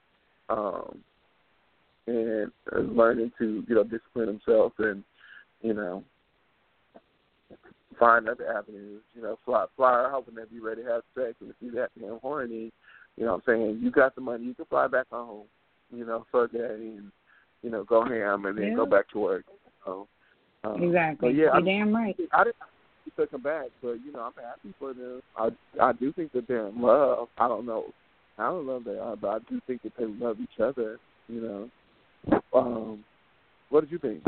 um, 0.50 1.00
and 2.08 2.52
uh, 2.76 2.80
learning 2.80 3.32
to 3.40 3.64
you 3.68 3.76
know 3.76 3.84
discipline 3.84 4.28
himself 4.28 4.74
and 4.80 5.04
you 5.62 5.74
know 5.74 6.04
find 8.00 8.28
other 8.28 8.48
avenues. 8.48 9.02
You 9.16 9.22
know, 9.22 9.40
fly 9.46 9.66
fly 9.76 10.10
hoping 10.12 10.36
that 10.36 10.52
be 10.52 10.60
ready 10.60 10.84
to 10.84 10.90
have 10.90 11.04
sex, 11.16 11.36
and 11.42 11.50
if 11.50 11.56
you 11.60 11.72
that 11.72 11.92
damn 12.00 12.20
horny, 12.20 12.72
you 13.18 13.26
know 13.26 13.34
what 13.34 13.44
I'm 13.48 13.56
saying 13.56 13.80
you 13.82 13.92
got 13.92 14.16
the 14.16 14.22
money, 14.22 14.46
you 14.46 14.54
can 14.54 14.66
fly 14.66 14.88
back 14.88 15.08
home. 15.12 15.44
You 15.92 16.06
know, 16.06 16.26
fuck 16.32 16.52
daddy 16.52 16.98
and 16.98 17.12
you 17.62 17.70
know 17.70 17.84
go 17.84 18.04
ham 18.04 18.46
and 18.46 18.58
then 18.58 18.70
yeah. 18.70 18.76
go 18.76 18.86
back 18.86 19.10
to 19.12 19.20
work. 19.20 19.46
So, 19.86 20.08
um, 20.64 20.82
exactly. 20.82 21.30
But 21.30 21.36
yeah, 21.36 21.44
You're 21.44 21.56
I, 21.58 21.62
damn 21.62 21.96
right. 21.96 22.16
I 22.34 22.44
didn't 22.44 22.56
he 23.06 23.12
took 23.12 23.32
him 23.32 23.42
back, 23.42 23.68
but 23.82 23.94
you 24.04 24.12
know 24.12 24.20
I'm 24.20 24.44
happy 24.44 24.74
for 24.80 24.94
them. 24.94 25.22
I 25.38 25.50
I 25.82 25.94
do 25.94 26.12
think 26.12 26.32
that 26.34 26.48
they're 26.48 26.68
in 26.68 26.82
love. 26.82 27.30
I 27.38 27.48
don't 27.48 27.66
know 27.66 27.86
how 28.38 28.60
in 28.60 28.68
love 28.68 28.84
they 28.84 28.98
are, 28.98 29.16
but 29.16 29.28
I 29.30 29.40
do 29.50 29.62
think 29.68 29.84
that 29.84 29.94
they 29.98 30.06
love 30.06 30.38
each 30.42 30.60
other. 30.60 31.00
You 31.28 31.42
know. 31.42 31.70
Um, 32.54 33.04
what 33.70 33.82
did 33.82 33.92
you 33.92 34.00
think? 34.00 34.24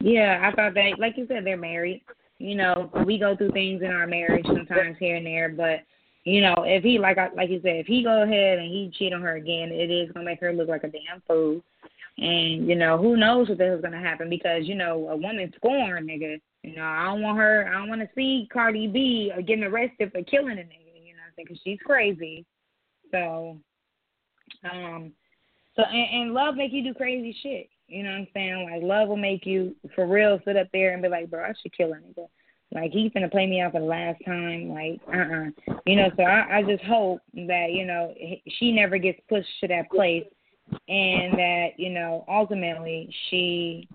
Yeah, 0.00 0.40
I 0.42 0.54
thought 0.54 0.74
that, 0.74 0.98
like 0.98 1.16
you 1.16 1.26
said, 1.28 1.46
they're 1.46 1.56
married. 1.56 2.02
You 2.38 2.56
know, 2.56 2.90
we 3.06 3.18
go 3.18 3.36
through 3.36 3.52
things 3.52 3.82
in 3.82 3.90
our 3.90 4.06
marriage 4.06 4.44
sometimes 4.46 4.96
here 4.98 5.16
and 5.16 5.24
there, 5.24 5.48
but 5.48 5.80
you 6.24 6.40
know, 6.40 6.54
if 6.58 6.82
he 6.82 6.98
like 6.98 7.18
I 7.18 7.28
like 7.34 7.50
you 7.50 7.60
said, 7.62 7.76
if 7.76 7.86
he 7.86 8.02
go 8.02 8.22
ahead 8.22 8.58
and 8.58 8.70
he 8.70 8.92
cheat 8.98 9.12
on 9.12 9.22
her 9.22 9.36
again, 9.36 9.70
it 9.70 9.90
is 9.90 10.10
gonna 10.12 10.24
make 10.24 10.40
her 10.40 10.52
look 10.52 10.68
like 10.68 10.84
a 10.84 10.88
damn 10.88 11.22
fool. 11.26 11.60
And 12.18 12.66
you 12.66 12.74
know, 12.76 12.96
who 12.98 13.16
knows 13.16 13.48
what 13.48 13.58
the 13.58 13.66
hell's 13.66 13.82
gonna 13.82 14.00
happen 14.00 14.28
because 14.28 14.66
you 14.66 14.74
know 14.74 15.08
a 15.08 15.16
woman 15.16 15.52
scorned, 15.56 16.08
nigga. 16.08 16.40
You 16.64 16.76
know, 16.76 16.82
I 16.82 17.04
don't 17.04 17.20
want 17.20 17.36
her. 17.36 17.68
I 17.68 17.72
don't 17.78 17.90
want 17.90 18.00
to 18.00 18.08
see 18.14 18.48
Cardi 18.50 18.86
B 18.86 19.30
getting 19.46 19.64
arrested 19.64 20.10
for 20.12 20.22
killing 20.22 20.58
a 20.58 20.62
nigga. 20.62 21.04
You 21.04 21.12
know, 21.12 21.22
because 21.36 21.58
she's 21.62 21.78
crazy. 21.84 22.46
So, 23.10 23.58
um, 24.64 25.12
so 25.76 25.82
and, 25.82 26.22
and 26.22 26.34
love 26.34 26.54
make 26.54 26.72
you 26.72 26.82
do 26.82 26.94
crazy 26.94 27.36
shit. 27.42 27.68
You 27.86 28.02
know 28.02 28.12
what 28.12 28.16
I'm 28.16 28.28
saying? 28.32 28.70
Like 28.70 28.82
love 28.82 29.08
will 29.08 29.18
make 29.18 29.44
you 29.44 29.76
for 29.94 30.06
real 30.06 30.40
sit 30.46 30.56
up 30.56 30.68
there 30.72 30.94
and 30.94 31.02
be 31.02 31.08
like, 31.08 31.30
bro, 31.30 31.44
I 31.44 31.52
should 31.60 31.76
kill 31.76 31.92
a 31.92 31.96
nigga. 31.96 32.28
Like 32.72 32.92
he's 32.92 33.12
gonna 33.12 33.28
play 33.28 33.46
me 33.46 33.60
out 33.60 33.72
for 33.72 33.80
the 33.80 33.86
last 33.86 34.24
time. 34.24 34.70
Like, 34.70 35.00
uh, 35.06 35.18
uh-uh. 35.18 35.74
uh 35.74 35.80
You 35.84 35.96
know, 35.96 36.10
so 36.16 36.22
I, 36.22 36.58
I 36.58 36.62
just 36.62 36.82
hope 36.84 37.20
that 37.34 37.72
you 37.72 37.84
know 37.84 38.14
she 38.58 38.72
never 38.72 38.96
gets 38.96 39.20
pushed 39.28 39.50
to 39.60 39.68
that 39.68 39.90
place, 39.90 40.24
and 40.88 41.34
that 41.34 41.68
you 41.76 41.90
know 41.90 42.24
ultimately 42.26 43.14
she 43.28 43.86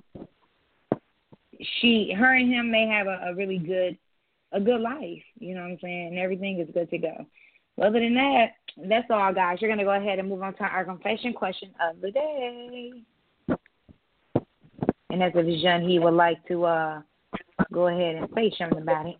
she 1.60 2.14
her 2.18 2.36
and 2.36 2.52
him 2.52 2.72
may 2.72 2.88
have 2.88 3.08
a, 3.08 3.30
a 3.30 3.36
really 3.36 3.58
good 3.58 3.98
a 4.52 4.60
good 4.60 4.82
life. 4.82 5.22
You 5.40 5.56
know 5.56 5.62
what 5.62 5.72
I'm 5.72 5.80
saying? 5.82 6.18
Everything 6.18 6.60
is 6.60 6.70
good 6.74 6.90
to 6.90 6.98
go. 6.98 7.26
Other 7.82 8.00
than 8.00 8.16
that, 8.16 8.48
that's 8.88 9.08
all, 9.10 9.34
guys. 9.34 9.58
You're 9.62 9.70
gonna 9.70 9.84
go 9.84 9.94
ahead 9.94 10.20
and 10.20 10.30
move 10.30 10.42
on 10.42 10.54
to 10.56 10.64
our 10.64 10.86
confession 10.86 11.34
question 11.34 11.72
of 11.82 12.02
the 12.02 12.12
day. 12.12 12.92
And 15.12 15.24
as 15.24 15.32
if 15.36 15.62
Jean 15.62 15.88
he 15.88 16.00
would 16.00 16.14
like 16.14 16.46
to 16.48 16.66
uh 16.66 17.02
go 17.72 17.88
ahead 17.88 18.16
and 18.16 18.28
say 18.36 18.52
something 18.58 18.82
about 18.82 19.08
it. 19.08 19.18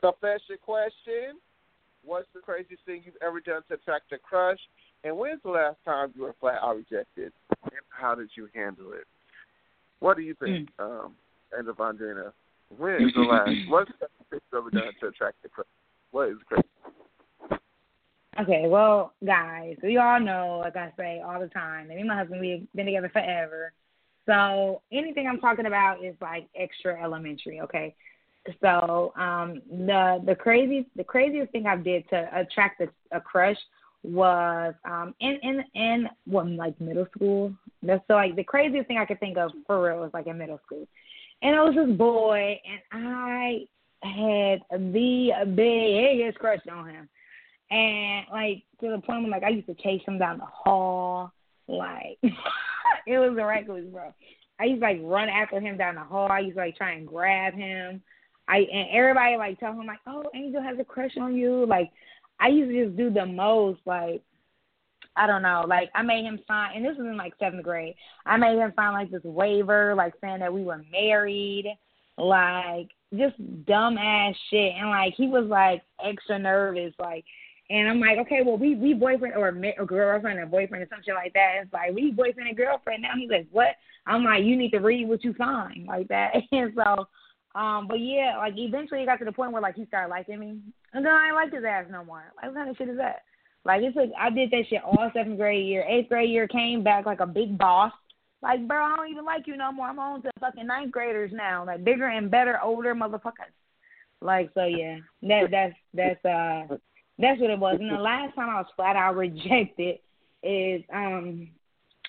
Confession 0.00 0.56
question. 0.62 1.38
What's 2.04 2.28
the 2.34 2.40
craziest 2.40 2.84
thing 2.84 3.02
you've 3.04 3.16
ever 3.20 3.40
done 3.40 3.62
to 3.68 3.74
attract 3.74 4.12
a 4.12 4.18
crush? 4.18 4.60
And 5.06 5.16
when's 5.16 5.40
the 5.44 5.50
last 5.50 5.76
time 5.84 6.12
you 6.16 6.22
were 6.22 6.34
flat 6.40 6.58
out 6.60 6.76
rejected? 6.76 7.32
And 7.62 7.72
how 7.90 8.16
did 8.16 8.28
you 8.34 8.48
handle 8.52 8.92
it? 8.92 9.04
What 10.00 10.16
do 10.16 10.22
you 10.24 10.34
think, 10.34 10.68
mm. 10.80 10.84
um, 10.84 11.12
and 11.56 11.68
Evandrina? 11.68 12.32
When 12.76 12.96
is 12.96 13.14
the 13.14 13.20
last? 13.20 13.50
what's 13.68 13.90
the 14.00 14.40
ever 14.56 14.68
done 14.70 14.92
to 15.00 15.06
attract 15.06 15.40
the 15.44 15.48
crowd? 15.48 15.66
What 16.10 16.30
is 16.30 16.36
crazy? 16.48 16.64
Okay, 18.40 18.64
well, 18.66 19.12
guys, 19.24 19.76
we 19.82 19.96
all 19.96 20.18
know, 20.18 20.60
like 20.64 20.76
I 20.76 20.92
say 20.96 21.22
all 21.24 21.40
the 21.40 21.46
time, 21.48 21.86
and 21.86 21.94
me 21.94 22.00
and 22.00 22.08
my 22.08 22.16
husband, 22.16 22.40
we've 22.40 22.66
been 22.74 22.86
together 22.86 23.08
forever. 23.08 23.72
So 24.26 24.82
anything 24.90 25.28
I'm 25.28 25.38
talking 25.38 25.66
about 25.66 26.04
is 26.04 26.16
like 26.20 26.48
extra 26.56 27.00
elementary, 27.00 27.60
okay? 27.60 27.94
So 28.60 29.12
um 29.16 29.62
the 29.70 30.22
the 30.24 30.34
crazy 30.34 30.86
the 30.94 31.02
craziest 31.02 31.50
thing 31.52 31.66
I've 31.66 31.82
did 31.82 32.08
to 32.10 32.28
attract 32.32 32.80
a, 32.80 32.88
a 33.10 33.20
crush 33.20 33.56
was 34.06 34.74
um 34.84 35.14
in 35.20 35.38
in 35.42 35.64
in 35.74 36.08
what 36.26 36.48
like 36.48 36.80
middle 36.80 37.06
school. 37.14 37.52
That's 37.82 38.02
so 38.08 38.14
like 38.14 38.36
the 38.36 38.44
craziest 38.44 38.86
thing 38.86 38.98
I 38.98 39.04
could 39.04 39.20
think 39.20 39.36
of 39.36 39.50
for 39.66 39.82
real 39.82 40.00
was 40.00 40.10
like 40.14 40.26
in 40.26 40.38
middle 40.38 40.60
school. 40.64 40.86
And 41.42 41.54
it 41.54 41.58
was 41.58 41.74
this 41.74 41.96
boy 41.96 42.60
and 42.64 42.80
I 42.92 43.66
had 44.02 44.60
the 44.70 45.30
biggest 45.54 46.38
crush 46.38 46.60
on 46.70 46.88
him. 46.88 47.08
And 47.70 48.26
like 48.30 48.62
to 48.80 48.90
the 48.90 49.02
point 49.04 49.22
where 49.22 49.30
like 49.30 49.42
I 49.42 49.48
used 49.48 49.66
to 49.66 49.74
chase 49.74 50.02
him 50.06 50.18
down 50.18 50.38
the 50.38 50.44
hall. 50.46 51.32
Like 51.66 52.18
it 52.22 53.18
was 53.18 53.32
miraculous, 53.34 53.84
bro. 53.90 54.14
I 54.60 54.64
used 54.64 54.80
to 54.80 54.86
like 54.86 55.00
run 55.02 55.28
after 55.28 55.60
him 55.60 55.76
down 55.76 55.96
the 55.96 56.02
hall. 56.02 56.30
I 56.30 56.40
used 56.40 56.56
to 56.56 56.60
like 56.60 56.76
try 56.76 56.92
and 56.92 57.06
grab 57.08 57.54
him. 57.54 58.02
I 58.48 58.58
and 58.58 58.88
everybody 58.92 59.36
like 59.36 59.58
tell 59.58 59.72
him 59.72 59.86
like, 59.86 59.98
Oh, 60.06 60.30
Angel 60.34 60.62
has 60.62 60.78
a 60.78 60.84
crush 60.84 61.16
on 61.20 61.34
you. 61.36 61.66
Like 61.66 61.90
I 62.40 62.48
used 62.48 62.70
to 62.70 62.84
just 62.86 62.96
do 62.96 63.10
the 63.10 63.26
most 63.26 63.80
like 63.84 64.22
I 65.18 65.26
don't 65.26 65.42
know, 65.42 65.64
like 65.66 65.90
I 65.94 66.02
made 66.02 66.24
him 66.24 66.38
sign 66.46 66.76
and 66.76 66.84
this 66.84 66.96
was 66.96 67.06
in 67.06 67.16
like 67.16 67.34
seventh 67.38 67.64
grade. 67.64 67.94
I 68.26 68.36
made 68.36 68.58
him 68.58 68.72
sign 68.76 68.92
like 68.92 69.10
this 69.10 69.24
waiver, 69.24 69.94
like 69.94 70.14
saying 70.20 70.40
that 70.40 70.52
we 70.52 70.62
were 70.62 70.84
married, 70.92 71.74
like 72.18 72.88
just 73.16 73.36
dumb 73.64 73.96
ass 73.98 74.34
shit 74.50 74.74
and 74.78 74.90
like 74.90 75.14
he 75.16 75.26
was 75.26 75.46
like 75.46 75.82
extra 76.04 76.38
nervous, 76.38 76.92
like 76.98 77.24
and 77.68 77.88
I'm 77.88 77.98
like, 78.00 78.18
okay, 78.18 78.42
well, 78.44 78.56
we 78.56 78.76
we 78.76 78.94
boyfriend 78.94 79.34
or, 79.34 79.48
or 79.78 79.86
girlfriend 79.86 80.38
or 80.38 80.46
boyfriend 80.46 80.84
or 80.84 80.88
something 80.88 81.14
like 81.14 81.32
that. 81.32 81.54
It's 81.62 81.72
like 81.72 81.92
we 81.92 82.12
boyfriend 82.12 82.48
and 82.48 82.56
girlfriend 82.56 83.02
now. 83.02 83.10
He's 83.18 83.30
like, 83.30 83.48
what? 83.50 83.74
I'm 84.06 84.22
like, 84.22 84.44
you 84.44 84.56
need 84.56 84.70
to 84.70 84.78
read 84.78 85.08
what 85.08 85.24
you 85.24 85.34
sign 85.36 85.84
like 85.88 86.08
that. 86.08 86.34
And 86.52 86.72
so, 86.76 87.06
um, 87.58 87.88
but 87.88 87.98
yeah, 87.98 88.36
like 88.38 88.54
eventually 88.56 89.02
it 89.02 89.06
got 89.06 89.18
to 89.18 89.24
the 89.24 89.32
point 89.32 89.50
where 89.52 89.62
like 89.62 89.74
he 89.74 89.86
started 89.86 90.10
liking 90.10 90.38
me, 90.38 90.60
then 91.04 91.12
I 91.12 91.26
ain't 91.26 91.34
like 91.34 91.52
his 91.52 91.64
ass 91.64 91.86
no 91.90 92.04
more. 92.04 92.32
Like 92.36 92.46
what 92.46 92.54
kind 92.54 92.70
of 92.70 92.76
shit 92.76 92.88
is 92.88 92.96
that? 92.98 93.22
Like 93.64 93.82
it 93.82 93.94
took 93.94 94.10
I 94.18 94.30
did 94.30 94.50
that 94.50 94.64
shit 94.68 94.82
all 94.84 95.10
seventh 95.12 95.38
grade 95.38 95.66
year, 95.66 95.84
eighth 95.88 96.08
grade 96.08 96.30
year 96.30 96.46
came 96.46 96.82
back 96.82 97.04
like 97.04 97.20
a 97.20 97.26
big 97.26 97.58
boss. 97.58 97.92
Like 98.42 98.66
bro, 98.68 98.82
I 98.82 98.96
don't 98.96 99.10
even 99.10 99.24
like 99.24 99.46
you 99.46 99.56
no 99.56 99.72
more. 99.72 99.88
I'm 99.88 99.98
on 99.98 100.22
to 100.22 100.30
fucking 100.40 100.66
ninth 100.66 100.92
graders 100.92 101.32
now, 101.34 101.66
like 101.66 101.84
bigger 101.84 102.06
and 102.06 102.30
better, 102.30 102.60
older 102.62 102.94
motherfuckers. 102.94 103.52
Like 104.20 104.50
so, 104.54 104.64
yeah, 104.64 104.98
that 105.22 105.50
that's 105.50 105.74
that's 105.94 106.24
uh 106.24 106.76
that's 107.18 107.40
what 107.40 107.50
it 107.50 107.58
was. 107.58 107.78
And 107.80 107.90
the 107.90 108.00
last 108.00 108.34
time 108.34 108.50
I 108.50 108.60
was 108.60 108.66
flat 108.76 108.96
out 108.96 109.16
rejected 109.16 109.98
is 110.42 110.82
um 110.92 111.48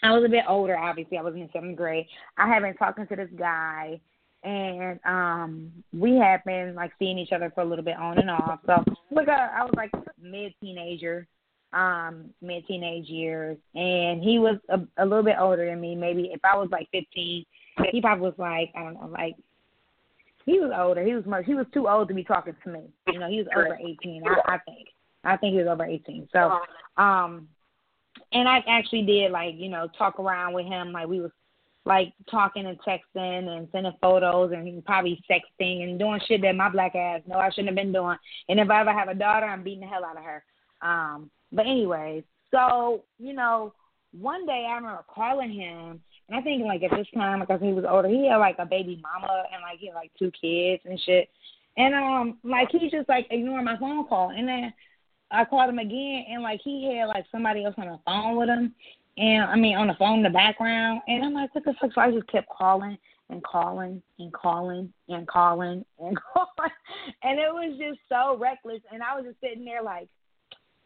I 0.03 0.11
was 0.11 0.23
a 0.25 0.29
bit 0.29 0.45
older, 0.47 0.77
obviously. 0.77 1.17
I 1.17 1.23
was 1.23 1.33
in 1.33 1.49
seventh 1.51 1.75
grade. 1.75 2.05
I 2.37 2.47
had 2.47 2.61
been 2.61 2.75
talking 2.75 3.07
to 3.07 3.15
this 3.15 3.29
guy 3.35 3.99
and 4.47 4.99
um 5.05 5.71
we 5.91 6.15
had 6.15 6.41
been 6.45 6.73
like 6.73 6.91
seeing 6.97 7.17
each 7.17 7.33
other 7.33 7.51
for 7.53 7.61
a 7.61 7.65
little 7.65 7.83
bit 7.83 7.97
on 7.97 8.17
and 8.17 8.29
off. 8.29 8.59
So 8.65 8.83
like 9.11 9.27
I, 9.27 9.49
I 9.59 9.63
was 9.63 9.73
like 9.75 9.91
mid 10.21 10.53
teenager, 10.61 11.27
um, 11.73 12.29
mid 12.41 12.65
teenage 12.65 13.07
years 13.07 13.57
and 13.75 14.23
he 14.23 14.39
was 14.39 14.57
a, 14.69 14.79
a 14.97 15.05
little 15.05 15.23
bit 15.23 15.35
older 15.39 15.65
than 15.65 15.81
me. 15.81 15.95
Maybe 15.95 16.31
if 16.33 16.39
I 16.43 16.55
was 16.55 16.69
like 16.71 16.87
fifteen, 16.91 17.45
he 17.91 17.99
probably 17.99 18.29
was 18.29 18.39
like, 18.39 18.71
I 18.75 18.83
don't 18.83 18.93
know, 18.93 19.09
like 19.11 19.35
he 20.45 20.59
was 20.59 20.71
older. 20.75 21.03
He 21.03 21.13
was 21.13 21.25
much 21.25 21.45
he 21.45 21.53
was 21.53 21.67
too 21.73 21.89
old 21.89 22.07
to 22.07 22.13
be 22.13 22.23
talking 22.23 22.55
to 22.63 22.69
me. 22.69 22.83
You 23.07 23.19
know, 23.19 23.29
he 23.29 23.37
was 23.37 23.47
over 23.55 23.75
eighteen, 23.75 24.23
I, 24.25 24.53
I 24.53 24.57
think. 24.59 24.87
I 25.23 25.35
think 25.35 25.53
he 25.53 25.59
was 25.59 25.67
over 25.67 25.83
18. 25.83 26.29
So, 26.31 26.59
um, 26.95 27.49
and 28.31 28.47
I 28.47 28.63
actually 28.67 29.03
did 29.03 29.31
like 29.31 29.55
you 29.57 29.67
know 29.67 29.87
talk 29.97 30.19
around 30.19 30.53
with 30.53 30.65
him 30.65 30.91
like 30.91 31.07
we 31.07 31.19
was 31.19 31.31
like 31.87 32.13
talking 32.29 32.65
and 32.65 32.79
texting 32.81 33.47
and 33.47 33.67
sending 33.71 33.93
photos 34.01 34.51
and 34.51 34.85
probably 34.85 35.23
sexting 35.29 35.83
and 35.83 35.97
doing 35.97 36.19
shit 36.27 36.41
that 36.41 36.55
my 36.55 36.69
black 36.69 36.95
ass 36.95 37.21
know 37.25 37.37
I 37.37 37.49
shouldn't 37.49 37.69
have 37.69 37.75
been 37.75 37.93
doing. 37.93 38.17
And 38.49 38.59
if 38.59 38.69
I 38.69 38.81
ever 38.81 38.93
have 38.93 39.07
a 39.07 39.15
daughter, 39.15 39.45
I'm 39.45 39.63
beating 39.63 39.81
the 39.81 39.87
hell 39.87 40.05
out 40.05 40.17
of 40.17 40.23
her. 40.23 40.43
Um, 40.81 41.31
but 41.51 41.65
anyways, 41.65 42.23
so 42.51 43.03
you 43.17 43.33
know, 43.33 43.73
one 44.11 44.45
day 44.45 44.67
I 44.69 44.75
remember 44.75 45.03
calling 45.07 45.51
him 45.51 46.01
and 46.29 46.37
I 46.37 46.41
think 46.41 46.63
like 46.65 46.83
at 46.83 46.91
this 46.91 47.07
time, 47.15 47.39
because 47.39 47.61
he 47.61 47.71
was 47.71 47.85
older, 47.89 48.09
he 48.09 48.27
had 48.27 48.37
like 48.37 48.57
a 48.59 48.65
baby 48.65 49.01
mama 49.01 49.43
and 49.53 49.61
like 49.61 49.79
he 49.79 49.87
had 49.87 49.95
like 49.95 50.11
two 50.19 50.31
kids 50.39 50.83
and 50.85 50.99
shit. 50.99 51.29
And 51.77 51.93
um, 51.93 52.37
like 52.43 52.69
he 52.71 52.89
just 52.89 53.07
like 53.07 53.27
ignored 53.31 53.63
my 53.63 53.77
phone 53.77 54.05
call. 54.07 54.31
And 54.31 54.47
then 54.47 54.73
I 55.31 55.45
called 55.45 55.69
him 55.69 55.79
again, 55.79 56.25
and 56.29 56.41
like 56.41 56.61
he 56.63 56.97
had 56.97 57.07
like 57.07 57.25
somebody 57.31 57.65
else 57.65 57.75
on 57.77 57.87
the 57.87 57.99
phone 58.05 58.37
with 58.37 58.49
him, 58.49 58.73
and 59.17 59.43
I 59.43 59.55
mean 59.55 59.75
on 59.75 59.87
the 59.87 59.95
phone 59.95 60.19
in 60.19 60.23
the 60.23 60.29
background, 60.29 61.01
and 61.07 61.23
I'm 61.23 61.33
like, 61.33 61.53
what 61.53 61.65
the 61.65 61.73
fuck? 61.79 61.91
So 61.93 62.01
I 62.01 62.11
just 62.11 62.27
kept 62.27 62.49
calling 62.49 62.97
and 63.29 63.43
calling 63.43 64.01
and 64.19 64.31
calling 64.33 64.93
and 65.09 65.27
calling 65.27 65.85
and 65.99 66.17
calling, 66.33 66.71
and 67.23 67.39
it 67.39 67.51
was 67.51 67.77
just 67.79 67.99
so 68.09 68.37
reckless, 68.37 68.81
and 68.91 69.01
I 69.03 69.15
was 69.15 69.25
just 69.25 69.41
sitting 69.41 69.65
there 69.65 69.83
like, 69.83 70.07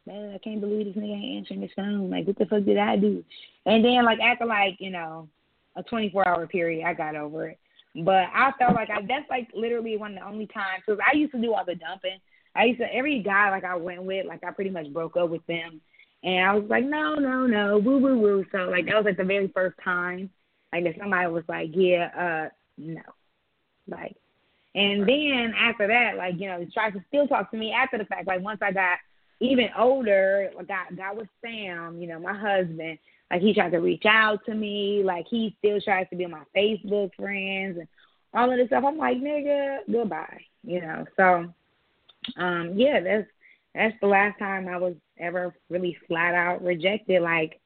man, 0.06 0.34
I 0.34 0.38
can't 0.40 0.62
believe 0.62 0.88
this 0.88 0.96
nigga 0.96 1.14
ain't 1.14 1.38
answering 1.38 1.62
his 1.62 1.72
phone. 1.76 2.10
Like, 2.10 2.28
what 2.28 2.38
the 2.38 2.46
fuck 2.46 2.66
did 2.66 2.78
I 2.78 2.96
do? 2.96 3.24
And 3.66 3.84
then 3.84 4.06
like 4.06 4.20
after 4.20 4.46
like 4.46 4.78
you 4.80 4.92
know 4.92 5.28
a 5.76 5.84
24 5.84 6.28
hour 6.28 6.48
period, 6.48 6.86
I 6.86 6.94
got 6.94 7.16
over 7.16 7.50
it. 7.50 7.60
But 7.94 8.28
I 8.34 8.52
felt 8.58 8.76
like 8.76 8.90
I 8.90 9.02
that's 9.02 9.30
like 9.30 9.50
literally 9.54 9.98
one 9.98 10.14
of 10.14 10.20
the 10.20 10.28
only 10.28 10.48
times 10.48 10.84
because 10.86 11.00
I 11.06 11.16
used 11.16 11.34
to 11.34 11.42
do 11.42 11.54
all 11.54 11.66
the 11.66 11.76
dumping 11.76 12.20
I 12.56 12.66
used 12.66 12.80
to 12.80 12.94
every 12.94 13.20
guy 13.20 13.50
like 13.50 13.64
I 13.64 13.76
went 13.76 14.04
with, 14.04 14.26
like 14.26 14.44
I 14.44 14.52
pretty 14.52 14.70
much 14.70 14.92
broke 14.92 15.16
up 15.18 15.30
with 15.30 15.46
them, 15.48 15.80
and 16.24 16.45
I 16.45 16.53
was 16.53 16.69
like, 16.69 16.86
no, 16.86 17.15
no, 17.15 17.47
no, 17.47 17.78
woo, 17.78 17.97
woo, 17.97 18.19
woo. 18.19 18.45
So 18.51 18.69
like 18.69 18.86
that 18.86 18.95
was 18.95 19.05
like 19.05 19.17
the 19.17 19.24
very 19.24 19.47
first 19.49 19.76
time, 19.84 20.30
like 20.72 20.84
that 20.84 20.95
somebody 20.99 21.28
was 21.28 21.43
like, 21.47 21.69
yeah, 21.74 22.09
uh, 22.17 22.49
no, 22.78 23.01
like, 23.88 24.15
and 24.76 25.07
then 25.07 25.53
after 25.57 25.88
that, 25.88 26.17
like 26.17 26.36
you 26.38 26.47
know, 26.47 26.59
he 26.59 26.65
tried 26.72 26.91
to 26.91 27.03
still 27.07 27.28
talk 27.28 27.51
to 27.51 27.57
me 27.57 27.74
after 27.74 27.97
the 27.97 28.05
fact. 28.05 28.28
Like 28.28 28.41
once 28.41 28.59
I 28.61 28.72
got 28.72 28.99
even 29.39 29.69
older, 29.78 30.51
like 30.55 30.67
got 30.67 30.95
got 30.95 31.17
with 31.17 31.28
Sam, 31.43 31.99
you 31.99 32.07
know, 32.07 32.19
my 32.19 32.38
husband. 32.38 32.99
Like 33.30 33.41
he 33.41 33.53
tried 33.53 33.72
to 33.72 33.80
reach 33.80 34.03
out 34.05 34.45
to 34.45 34.53
me, 34.53 35.03
like 35.03 35.26
he 35.30 35.55
still 35.59 35.80
tries 35.82 36.07
to 36.09 36.15
be 36.17 36.26
my 36.26 36.43
Facebook 36.55 37.11
friends 37.15 37.78
and 37.80 37.88
all 38.34 38.51
of 38.51 38.57
this 38.57 38.67
stuff. 38.67 38.84
I'm 38.86 38.97
like, 38.97 39.17
nigga, 39.17 39.80
goodbye, 39.89 40.41
you 40.63 40.82
know. 40.82 41.05
So 41.17 41.53
um, 42.41 42.74
yeah, 42.76 42.99
that's 42.99 43.28
that's 43.74 43.95
the 44.01 44.07
last 44.07 44.38
time 44.38 44.67
I 44.67 44.78
was 44.78 44.95
ever 45.22 45.55
really 45.69 45.97
flat 46.07 46.34
out 46.34 46.63
rejected, 46.63 47.22
like 47.22 47.59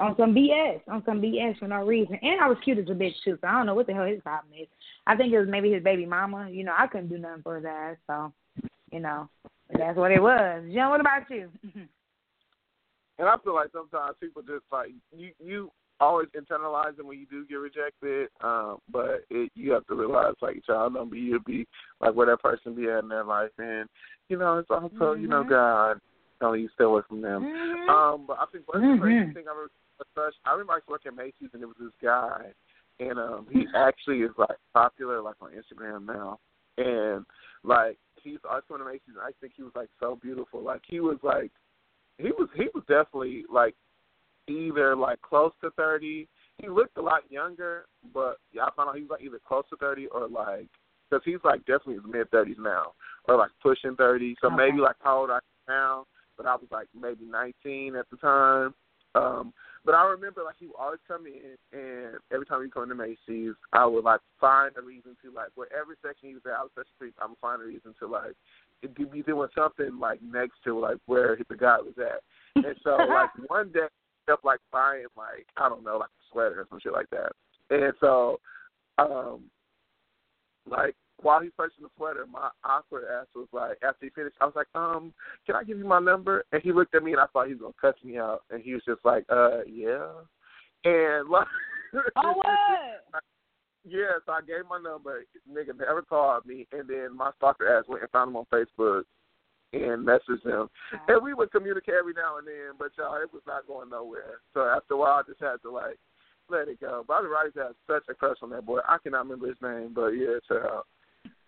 on 0.00 0.16
some 0.16 0.34
BS, 0.34 0.80
on 0.88 1.02
some 1.06 1.20
BS 1.20 1.58
for 1.58 1.68
no 1.68 1.84
reason. 1.84 2.18
And 2.20 2.40
I 2.40 2.48
was 2.48 2.58
cute 2.64 2.78
as 2.78 2.88
a 2.88 2.92
bitch 2.92 3.14
too, 3.24 3.38
so 3.40 3.46
I 3.46 3.52
don't 3.52 3.66
know 3.66 3.74
what 3.74 3.86
the 3.86 3.94
hell 3.94 4.06
his 4.06 4.20
problem 4.22 4.52
is. 4.60 4.68
I 5.06 5.16
think 5.16 5.32
it 5.32 5.38
was 5.38 5.48
maybe 5.48 5.72
his 5.72 5.82
baby 5.82 6.06
mama. 6.06 6.48
You 6.50 6.64
know, 6.64 6.74
I 6.76 6.86
couldn't 6.86 7.08
do 7.08 7.18
nothing 7.18 7.42
for 7.42 7.56
his 7.56 7.64
ass, 7.64 7.96
so 8.06 8.32
you 8.92 9.00
know, 9.00 9.28
that's 9.76 9.96
what 9.96 10.12
it 10.12 10.22
was. 10.22 10.64
Jen, 10.72 10.88
what 10.88 11.00
about 11.00 11.28
you? 11.30 11.50
and 13.18 13.28
I 13.28 13.36
feel 13.42 13.54
like 13.54 13.70
sometimes 13.72 14.16
people 14.20 14.42
just 14.42 14.64
like 14.72 14.90
you 15.16 15.30
you 15.38 15.70
always 16.00 16.28
internalize 16.36 16.98
it 16.98 17.06
when 17.06 17.18
you 17.18 17.26
do 17.26 17.46
get 17.46 17.56
rejected. 17.56 18.28
Um, 18.40 18.78
but 18.90 19.24
it, 19.30 19.50
you 19.54 19.72
have 19.72 19.86
to 19.86 19.94
realize 19.94 20.34
like 20.42 20.64
child 20.66 20.94
don't 20.94 21.10
be 21.10 21.18
you 21.18 21.40
be 21.46 21.66
like 22.00 22.14
where 22.14 22.26
that 22.26 22.42
person 22.42 22.74
be 22.74 22.88
at 22.88 23.02
in 23.02 23.08
their 23.08 23.24
life, 23.24 23.50
and 23.58 23.88
you 24.28 24.38
know 24.38 24.58
it's 24.58 24.70
also 24.70 24.88
mm-hmm. 24.88 25.22
you 25.22 25.28
know 25.28 25.42
mm-hmm. 25.42 25.50
God 25.50 26.00
telling 26.44 26.60
you 26.60 26.68
stay 26.74 26.84
away 26.84 27.00
from 27.08 27.22
them. 27.22 27.42
Mm-hmm. 27.42 27.88
Um, 27.88 28.24
but 28.26 28.36
I 28.38 28.44
think 28.52 28.68
one 28.68 28.82
mm-hmm. 28.82 29.00
crazy 29.00 29.32
thing 29.32 29.44
I 29.48 29.56
remember, 29.56 30.32
I 30.44 30.50
remember 30.52 30.72
I 30.74 30.76
was 30.76 30.82
working 30.88 31.12
at 31.12 31.16
Macy's 31.16 31.48
and 31.54 31.62
there 31.62 31.68
was 31.68 31.80
this 31.80 31.96
guy, 32.02 32.52
and 33.00 33.18
um, 33.18 33.46
he 33.50 33.64
actually 33.74 34.18
is 34.18 34.32
like 34.36 34.58
popular 34.74 35.22
like 35.22 35.36
on 35.40 35.50
Instagram 35.52 36.04
now, 36.04 36.38
and 36.76 37.24
like 37.62 37.96
he's 38.22 38.38
also 38.48 38.74
in 38.74 38.84
Macy's. 38.84 39.16
And 39.16 39.24
I 39.24 39.30
think 39.40 39.54
he 39.56 39.62
was 39.62 39.72
like 39.74 39.88
so 39.98 40.18
beautiful. 40.20 40.62
Like 40.62 40.82
he 40.86 41.00
was 41.00 41.16
like 41.22 41.50
he 42.18 42.28
was 42.28 42.48
he 42.54 42.66
was 42.74 42.84
definitely 42.88 43.44
like 43.50 43.74
either 44.48 44.94
like 44.94 45.20
close 45.22 45.52
to 45.62 45.70
thirty. 45.70 46.28
He 46.58 46.68
looked 46.68 46.98
a 46.98 47.02
lot 47.02 47.22
younger, 47.30 47.86
but 48.12 48.36
yeah, 48.52 48.64
I 48.64 48.70
found 48.76 48.90
out 48.90 48.96
he 48.96 49.02
was 49.02 49.10
like 49.10 49.22
either 49.22 49.40
close 49.46 49.64
to 49.70 49.76
thirty 49.76 50.08
or 50.08 50.28
like 50.28 50.68
because 51.08 51.22
he's 51.24 51.42
like 51.42 51.60
definitely 51.60 51.94
in 51.94 52.02
his 52.02 52.12
mid 52.12 52.30
thirties 52.30 52.58
now, 52.60 52.92
or 53.28 53.38
like 53.38 53.50
pushing 53.62 53.96
thirty. 53.96 54.36
So 54.42 54.48
okay. 54.48 54.56
maybe 54.56 54.78
like 54.78 54.96
how 55.00 55.20
old 55.20 55.30
I 55.30 55.36
am 55.36 55.40
now, 55.68 56.04
but 56.36 56.46
I 56.46 56.54
was 56.54 56.68
like 56.70 56.88
maybe 56.98 57.24
nineteen 57.24 57.96
at 57.96 58.08
the 58.10 58.16
time. 58.16 58.74
Um, 59.14 59.52
but 59.84 59.94
I 59.94 60.04
remember 60.06 60.42
like 60.42 60.56
he 60.58 60.66
would 60.66 60.76
always 60.78 61.00
come 61.06 61.26
in, 61.26 61.56
and 61.72 62.16
every 62.32 62.46
time 62.46 62.64
he 62.64 62.70
come 62.70 62.88
to 62.88 62.94
Macy's, 62.94 63.54
I 63.72 63.86
would 63.86 64.04
like 64.04 64.20
find 64.40 64.72
a 64.76 64.82
reason 64.82 65.16
to 65.22 65.30
like 65.30 65.50
wherever 65.54 65.96
section 66.02 66.28
he 66.30 66.34
was 66.34 66.42
at, 66.46 66.58
I 66.58 66.62
was 66.62 66.72
such 66.74 66.88
a 66.88 66.98
creep. 66.98 67.14
I 67.20 67.26
would 67.26 67.38
find 67.40 67.62
a 67.62 67.64
reason 67.64 67.94
to 68.00 68.06
like 68.06 68.34
be 68.82 69.22
doing 69.22 69.48
something 69.54 69.98
like 70.00 70.20
next 70.22 70.56
to 70.64 70.78
like 70.78 70.98
where 71.06 71.38
the 71.48 71.56
guy 71.56 71.76
was 71.78 71.94
at. 71.98 72.22
And 72.64 72.76
so 72.82 72.90
like 73.08 73.30
one 73.48 73.70
day 73.72 73.80
ended 73.80 74.32
up 74.32 74.40
like 74.42 74.60
buying 74.72 75.06
like 75.16 75.46
I 75.56 75.68
don't 75.68 75.84
know 75.84 75.98
like 75.98 76.08
a 76.08 76.24
sweater 76.32 76.60
or 76.60 76.66
some 76.68 76.80
shit 76.82 76.92
like 76.92 77.10
that. 77.10 77.32
And 77.70 77.92
so, 78.00 78.40
um, 78.98 79.42
like 80.68 80.94
while 81.22 81.40
he's 81.40 81.52
purchasing 81.56 81.84
the 81.84 81.90
sweater, 81.96 82.26
my 82.30 82.50
awkward 82.64 83.04
ass 83.04 83.26
was 83.34 83.48
like, 83.52 83.78
after 83.82 84.06
he 84.06 84.10
finished, 84.10 84.36
I 84.40 84.46
was 84.46 84.56
like, 84.56 84.66
um, 84.74 85.12
can 85.46 85.56
I 85.56 85.64
give 85.64 85.78
you 85.78 85.86
my 85.86 86.00
number? 86.00 86.44
And 86.52 86.62
he 86.62 86.72
looked 86.72 86.94
at 86.94 87.02
me 87.02 87.12
and 87.12 87.20
I 87.20 87.26
thought 87.32 87.46
he 87.46 87.54
was 87.54 87.62
gonna 87.62 87.74
cuss 87.80 88.04
me 88.04 88.18
out, 88.18 88.42
and 88.50 88.62
he 88.62 88.74
was 88.74 88.82
just 88.84 89.04
like, 89.04 89.24
uh, 89.30 89.62
yeah, 89.64 90.08
and 90.84 91.28
like, 91.30 91.46
oh 92.16 92.32
what? 92.34 93.22
Yeah, 93.86 94.16
so 94.24 94.32
I 94.32 94.40
gave 94.40 94.64
my 94.68 94.80
number. 94.80 95.24
Nigga 95.50 95.78
never 95.78 96.02
called 96.02 96.46
me, 96.46 96.66
and 96.72 96.88
then 96.88 97.14
my 97.16 97.30
stalker 97.36 97.68
ass 97.68 97.84
went 97.86 98.02
and 98.02 98.10
found 98.10 98.30
him 98.30 98.36
on 98.36 98.46
Facebook 98.52 99.02
and 99.74 100.06
messaged 100.06 100.44
him. 100.44 100.68
And 101.08 101.22
we 101.22 101.34
would 101.34 101.52
communicate 101.52 101.94
every 101.98 102.14
now 102.14 102.38
and 102.38 102.46
then, 102.46 102.76
but 102.78 102.92
y'all, 102.96 103.20
it 103.20 103.32
was 103.32 103.42
not 103.46 103.66
going 103.66 103.90
nowhere. 103.90 104.40
So 104.54 104.60
after 104.60 104.94
a 104.94 104.96
while, 104.96 105.20
I 105.20 105.22
just 105.28 105.40
had 105.40 105.56
to 105.62 105.70
like 105.70 105.98
let 106.48 106.68
it 106.68 106.80
go. 106.80 107.04
Bobby 107.06 107.28
Rice 107.28 107.52
has 107.56 107.74
such 107.86 108.04
a 108.08 108.14
crush 108.14 108.38
on 108.42 108.50
that 108.50 108.64
boy. 108.64 108.80
I 108.88 108.98
cannot 109.02 109.24
remember 109.24 109.48
his 109.48 109.60
name, 109.62 109.92
but 109.94 110.08
yeah, 110.08 110.38
child. 110.48 110.84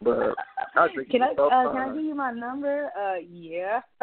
But 0.02 0.34
I 0.76 0.88
think 0.94 1.10
can 1.10 1.22
I 1.22 1.32
uh, 1.32 1.72
can 1.72 1.90
I 1.90 1.94
give 1.94 2.04
you 2.04 2.14
my 2.14 2.30
number? 2.32 2.90
Uh, 2.98 3.18
yeah. 3.28 3.80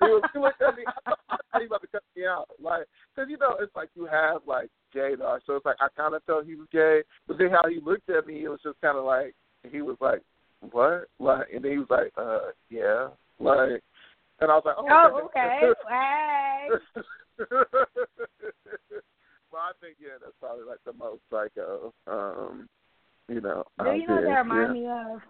he 0.00 0.06
was 0.06 0.22
he 0.32 0.38
looked 0.38 0.62
at 0.62 0.76
me. 0.76 0.84
I 1.06 1.12
thought 1.52 1.66
about 1.66 1.82
to 1.82 1.88
cut 1.88 2.02
me 2.16 2.24
out, 2.26 2.48
like, 2.62 2.86
cause 3.14 3.26
you 3.28 3.36
know 3.38 3.56
it's 3.60 3.74
like 3.74 3.90
you 3.94 4.06
have 4.06 4.42
like 4.46 4.70
gaydar, 4.94 5.40
so 5.46 5.56
it's 5.56 5.66
like 5.66 5.76
I 5.80 5.88
kind 5.96 6.14
of 6.14 6.22
felt 6.24 6.46
he 6.46 6.54
was 6.54 6.68
gay, 6.72 7.02
but 7.26 7.38
then 7.38 7.50
how 7.50 7.68
he 7.68 7.80
looked 7.84 8.08
at 8.08 8.26
me, 8.26 8.44
it 8.44 8.48
was 8.48 8.60
just 8.62 8.80
kind 8.80 8.96
of 8.96 9.04
like 9.04 9.34
he 9.70 9.82
was 9.82 9.96
like, 10.00 10.22
what? 10.70 11.08
Like, 11.18 11.46
and 11.54 11.64
then 11.64 11.72
he 11.72 11.78
was 11.78 11.90
like, 11.90 12.12
uh, 12.16 12.50
yeah, 12.70 13.08
like, 13.38 13.82
and 14.40 14.50
I 14.50 14.54
was 14.54 14.62
like, 14.64 14.76
oh, 14.78 14.86
oh 14.88 15.24
okay, 15.26 15.60
hey. 15.88 16.68
well, 19.52 19.62
I 19.62 19.72
think 19.80 19.96
yeah, 20.00 20.16
that's 20.20 20.36
probably 20.40 20.64
like 20.64 20.78
the 20.84 20.92
most 20.92 21.20
psycho. 21.30 21.92
Um, 22.06 22.68
you 23.28 23.40
know. 23.40 23.64
Do 23.82 23.90
you 23.92 24.06
know 24.06 24.16
what 24.16 24.24
that 24.24 24.38
reminds 24.38 24.78
yeah. 24.78 25.04
me 25.08 25.14
of? 25.14 25.20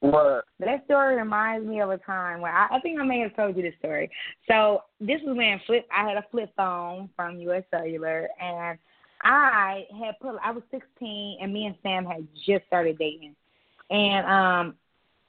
What? 0.00 0.44
That 0.58 0.84
story 0.86 1.16
reminds 1.16 1.66
me 1.66 1.80
of 1.80 1.90
a 1.90 1.98
time 1.98 2.40
where 2.40 2.52
I, 2.52 2.76
I 2.76 2.80
think 2.80 2.98
I 2.98 3.04
may 3.04 3.20
have 3.20 3.36
told 3.36 3.56
you 3.56 3.62
this 3.62 3.74
story. 3.78 4.10
So 4.48 4.82
this 4.98 5.20
was 5.24 5.36
when 5.36 5.60
flip 5.66 5.86
I 5.94 6.08
had 6.08 6.16
a 6.16 6.24
flip 6.30 6.50
phone 6.56 7.10
from 7.14 7.38
US 7.40 7.64
Cellular 7.70 8.28
and 8.40 8.78
I 9.22 9.84
had 9.98 10.18
put 10.20 10.36
I 10.42 10.52
was 10.52 10.62
sixteen 10.70 11.38
and 11.42 11.52
me 11.52 11.66
and 11.66 11.76
Sam 11.82 12.06
had 12.06 12.26
just 12.46 12.66
started 12.66 12.98
dating. 12.98 13.36
And 13.90 14.26
um 14.26 14.74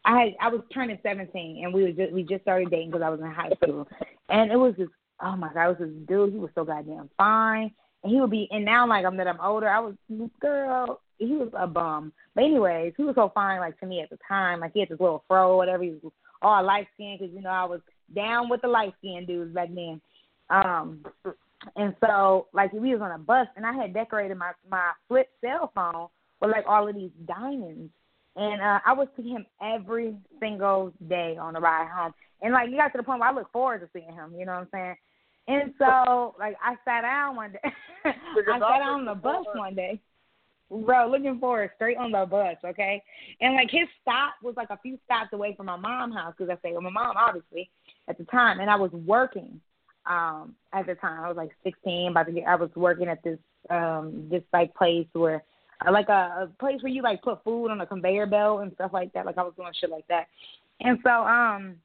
I 0.05 0.19
had 0.19 0.35
I 0.41 0.47
was 0.47 0.61
turning 0.73 0.99
seventeen 1.03 1.65
and 1.65 1.73
we 1.73 1.83
was 1.83 1.95
just 1.95 2.13
we 2.13 2.23
just 2.23 2.43
started 2.43 2.71
dating 2.71 2.91
because 2.91 3.03
I 3.03 3.09
was 3.09 3.19
in 3.19 3.29
high 3.29 3.51
school. 3.61 3.87
And 4.29 4.53
it 4.53 4.57
was 4.57 4.73
this 4.77 4.87
oh 5.21 5.35
my 5.35 5.51
god, 5.53 5.71
it 5.71 5.79
was 5.79 5.89
this 5.89 6.07
dude, 6.07 6.31
he 6.31 6.39
was 6.39 6.51
so 6.55 6.63
goddamn 6.63 7.09
fine. 7.17 7.71
And 8.03 8.11
he 8.11 8.19
would 8.19 8.31
be 8.31 8.47
and 8.51 8.65
now 8.65 8.87
like 8.87 9.05
I'm 9.05 9.17
that 9.17 9.27
I'm 9.27 9.39
older, 9.39 9.69
I 9.69 9.79
was 9.79 9.95
girl, 10.39 11.01
he 11.19 11.35
was 11.35 11.49
a 11.53 11.67
bum. 11.67 12.11
But 12.33 12.45
anyways, 12.45 12.93
he 12.97 13.03
was 13.03 13.15
so 13.15 13.31
fine 13.33 13.59
like 13.59 13.79
to 13.79 13.85
me 13.85 14.01
at 14.01 14.09
the 14.09 14.17
time. 14.27 14.59
Like 14.59 14.73
he 14.73 14.79
had 14.79 14.89
this 14.89 14.99
little 14.99 15.23
fro 15.27 15.55
whatever. 15.57 15.83
He 15.83 15.91
was 15.91 16.11
all 16.41 16.63
light 16.63 16.87
skinned 16.95 17.19
because 17.19 17.33
you 17.33 17.41
know 17.41 17.49
I 17.49 17.65
was 17.65 17.81
down 18.15 18.49
with 18.49 18.61
the 18.61 18.67
light 18.67 18.93
skinned 18.99 19.27
dudes 19.27 19.53
back 19.53 19.69
then. 19.73 20.01
Um, 20.49 21.05
and 21.75 21.95
so 22.03 22.47
like 22.53 22.73
we 22.73 22.93
was 22.93 23.01
on 23.01 23.11
a 23.11 23.19
bus 23.19 23.47
and 23.55 23.65
I 23.65 23.73
had 23.73 23.93
decorated 23.93 24.37
my 24.37 24.51
my 24.69 24.91
flip 25.07 25.29
cell 25.41 25.71
phone 25.75 26.07
with 26.41 26.51
like 26.51 26.65
all 26.67 26.87
of 26.87 26.95
these 26.95 27.11
diamonds. 27.25 27.91
And 28.35 28.61
uh 28.61 28.79
I 28.85 28.93
would 28.93 29.09
see 29.15 29.29
him 29.29 29.45
every 29.61 30.15
single 30.39 30.91
day 31.07 31.37
on 31.39 31.53
the 31.53 31.59
ride 31.59 31.89
home. 31.93 32.13
And 32.41 32.53
like 32.53 32.69
you 32.69 32.77
got 32.77 32.89
to 32.89 32.97
the 32.97 33.03
point 33.03 33.19
where 33.19 33.29
I 33.29 33.33
look 33.33 33.51
forward 33.51 33.81
to 33.81 33.89
seeing 33.93 34.11
him, 34.13 34.33
you 34.37 34.45
know 34.45 34.53
what 34.53 34.61
I'm 34.61 34.67
saying? 34.71 34.95
And 35.47 35.73
so 35.77 36.35
like 36.39 36.55
I 36.63 36.75
sat 36.85 37.01
down 37.01 37.35
one 37.35 37.51
day 37.53 37.59
I 38.05 38.13
sat 38.53 38.59
down 38.59 38.81
on 38.81 39.05
the 39.05 39.15
bus 39.15 39.45
one 39.53 39.75
day 39.75 39.99
bro, 40.71 41.09
looking 41.09 41.37
for 41.39 41.63
it 41.63 41.71
straight 41.75 41.97
on 41.97 42.11
the 42.11 42.25
bus, 42.25 42.55
okay? 42.63 43.03
And 43.41 43.55
like 43.55 43.69
his 43.69 43.87
stop 44.01 44.35
was 44.41 44.55
like 44.55 44.69
a 44.69 44.79
few 44.81 44.97
stops 45.05 45.33
away 45.33 45.53
from 45.55 45.65
my 45.65 45.75
mom's 45.75 46.15
house 46.15 46.33
because 46.37 46.51
I 46.51 46.57
stayed 46.59 46.73
with 46.73 46.83
my 46.83 46.89
mom, 46.89 47.15
obviously, 47.17 47.69
at 48.07 48.17
the 48.17 48.23
time, 48.25 48.59
and 48.59 48.69
I 48.69 48.75
was 48.75 48.91
working 48.91 49.59
um 50.07 50.55
at 50.73 50.87
the 50.87 50.95
time. 50.95 51.23
I 51.23 51.27
was 51.27 51.37
like 51.37 51.51
16, 51.63 52.11
about 52.11 52.25
to 52.25 52.31
get. 52.31 52.47
I 52.47 52.55
was 52.55 52.69
working 52.75 53.07
at 53.07 53.23
this 53.23 53.37
um 53.69 54.27
this 54.31 54.43
like 54.53 54.73
place 54.73 55.07
where 55.13 55.43
uh, 55.85 55.91
like 55.91 56.09
a, 56.09 56.47
a 56.47 56.49
place 56.59 56.81
where 56.81 56.91
you 56.91 57.01
like 57.01 57.21
put 57.21 57.43
food 57.43 57.69
on 57.69 57.81
a 57.81 57.85
conveyor 57.85 58.27
belt 58.27 58.61
and 58.61 58.71
stuff 58.73 58.91
like 58.93 59.11
that. 59.13 59.25
Like 59.25 59.37
I 59.37 59.43
was 59.43 59.53
doing 59.57 59.71
shit 59.79 59.89
like 59.89 60.07
that, 60.07 60.27
and 60.79 60.97
so 61.03 61.09
um. 61.09 61.75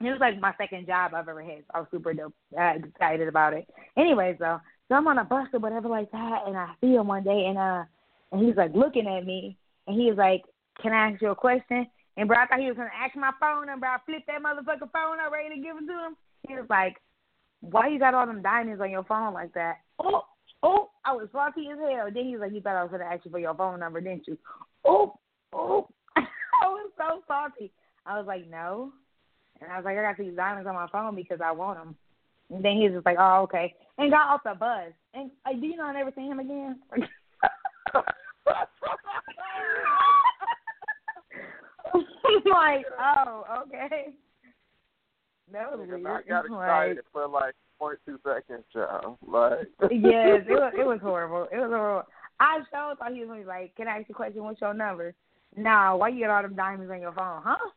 It 0.00 0.10
was 0.10 0.20
like 0.20 0.40
my 0.40 0.54
second 0.58 0.86
job 0.86 1.12
I've 1.12 1.28
ever 1.28 1.42
had. 1.42 1.58
So 1.66 1.72
I 1.74 1.78
was 1.80 1.88
super 1.90 2.14
dope, 2.14 2.34
uh, 2.56 2.74
excited 2.76 3.26
about 3.26 3.52
it. 3.52 3.66
Anyways, 3.96 4.36
though, 4.38 4.60
so 4.88 4.94
I'm 4.94 5.08
on 5.08 5.18
a 5.18 5.24
bus 5.24 5.48
or 5.52 5.58
whatever 5.58 5.88
like 5.88 6.10
that, 6.12 6.42
and 6.46 6.56
I 6.56 6.72
see 6.80 6.94
him 6.94 7.08
one 7.08 7.24
day, 7.24 7.46
and 7.48 7.58
uh, 7.58 7.84
and 8.30 8.46
he's 8.46 8.56
like 8.56 8.72
looking 8.74 9.08
at 9.08 9.26
me, 9.26 9.56
and 9.86 10.00
he 10.00 10.08
was 10.08 10.16
like, 10.16 10.42
"Can 10.80 10.92
I 10.92 11.10
ask 11.10 11.20
you 11.20 11.30
a 11.30 11.34
question?" 11.34 11.86
And 12.16 12.28
bro, 12.28 12.38
I 12.38 12.46
thought 12.46 12.60
he 12.60 12.66
was 12.66 12.76
gonna 12.76 12.90
ask 12.96 13.16
my 13.16 13.32
phone 13.40 13.66
number. 13.66 13.86
I 13.86 13.98
flipped 14.06 14.28
that 14.28 14.42
motherfucking 14.42 14.92
phone 14.92 15.20
up, 15.20 15.32
ready 15.32 15.56
to 15.56 15.60
give 15.60 15.76
it 15.76 15.86
to 15.86 15.92
him. 15.92 16.16
He 16.46 16.54
was 16.54 16.66
like, 16.70 16.96
"Why 17.60 17.88
you 17.88 17.98
got 17.98 18.14
all 18.14 18.26
them 18.26 18.42
diamonds 18.42 18.80
on 18.80 18.90
your 18.90 19.04
phone 19.04 19.34
like 19.34 19.52
that?" 19.54 19.78
Oh, 19.98 20.22
oh, 20.62 20.90
I 21.04 21.12
was 21.12 21.28
salty 21.32 21.68
as 21.72 21.78
hell. 21.78 22.08
Then 22.14 22.24
he 22.24 22.36
was 22.36 22.42
like, 22.42 22.52
"You 22.52 22.60
thought 22.60 22.76
I 22.76 22.84
was 22.84 22.92
gonna 22.92 23.04
ask 23.04 23.24
you 23.24 23.32
for 23.32 23.40
your 23.40 23.54
phone 23.54 23.80
number, 23.80 24.00
didn't 24.00 24.28
you?" 24.28 24.38
Oh, 24.84 25.18
oh, 25.52 25.88
I 26.16 26.68
was 26.68 26.90
so 26.96 27.22
salty. 27.26 27.72
I 28.06 28.16
was 28.16 28.26
like, 28.26 28.48
"No," 28.48 28.92
and 29.60 29.72
I 29.72 29.76
was 29.76 29.84
like, 29.84 29.96
"I 29.98 30.02
got 30.02 30.16
these 30.18 30.36
diamonds 30.36 30.68
on 30.68 30.74
my 30.74 30.88
phone 30.90 31.14
because 31.14 31.40
I 31.44 31.52
want 31.52 31.78
them." 31.78 31.96
And 32.50 32.64
then 32.64 32.76
he 32.76 32.84
was 32.84 32.94
just 32.94 33.06
like, 33.06 33.18
"Oh, 33.18 33.42
okay," 33.42 33.74
and 33.98 34.10
got 34.10 34.28
off 34.28 34.42
the 34.44 34.54
bus. 34.54 34.92
And 35.14 35.30
uh, 35.46 35.52
do 35.52 35.66
you 35.66 35.76
know 35.76 35.84
I 35.84 35.92
never 35.92 36.12
seen 36.14 36.30
him 36.30 36.40
again? 36.40 36.80
like, 42.46 42.84
oh, 42.98 43.44
okay. 43.62 44.14
That 45.52 45.70
was 45.70 45.88
weird. 45.88 46.06
I 46.06 46.22
got 46.28 46.44
excited 46.46 46.96
like, 46.96 47.04
for 47.12 47.28
like 47.28 47.54
point 47.78 47.98
two 48.04 48.18
seconds, 48.24 48.64
child. 48.72 49.16
Like 49.26 49.68
Yes, 49.90 50.42
it 50.46 50.50
was 50.50 50.72
it 50.78 50.86
was 50.86 51.00
horrible. 51.02 51.48
It 51.52 51.56
was 51.56 51.70
horrible. 51.70 52.08
I 52.40 52.60
so 52.70 52.94
thought 52.98 53.12
he 53.12 53.20
was 53.20 53.28
gonna 53.28 53.40
be 53.40 53.46
like, 53.46 53.74
Can 53.76 53.88
I 53.88 53.98
ask 53.98 54.08
you 54.08 54.12
a 54.12 54.16
question, 54.16 54.44
what's 54.44 54.60
your 54.60 54.74
number? 54.74 55.14
Nah, 55.56 55.96
why 55.96 56.08
you 56.08 56.26
got 56.26 56.36
all 56.36 56.42
them 56.42 56.56
diamonds 56.56 56.92
on 56.92 57.00
your 57.00 57.12
phone, 57.12 57.42
huh? 57.44 57.70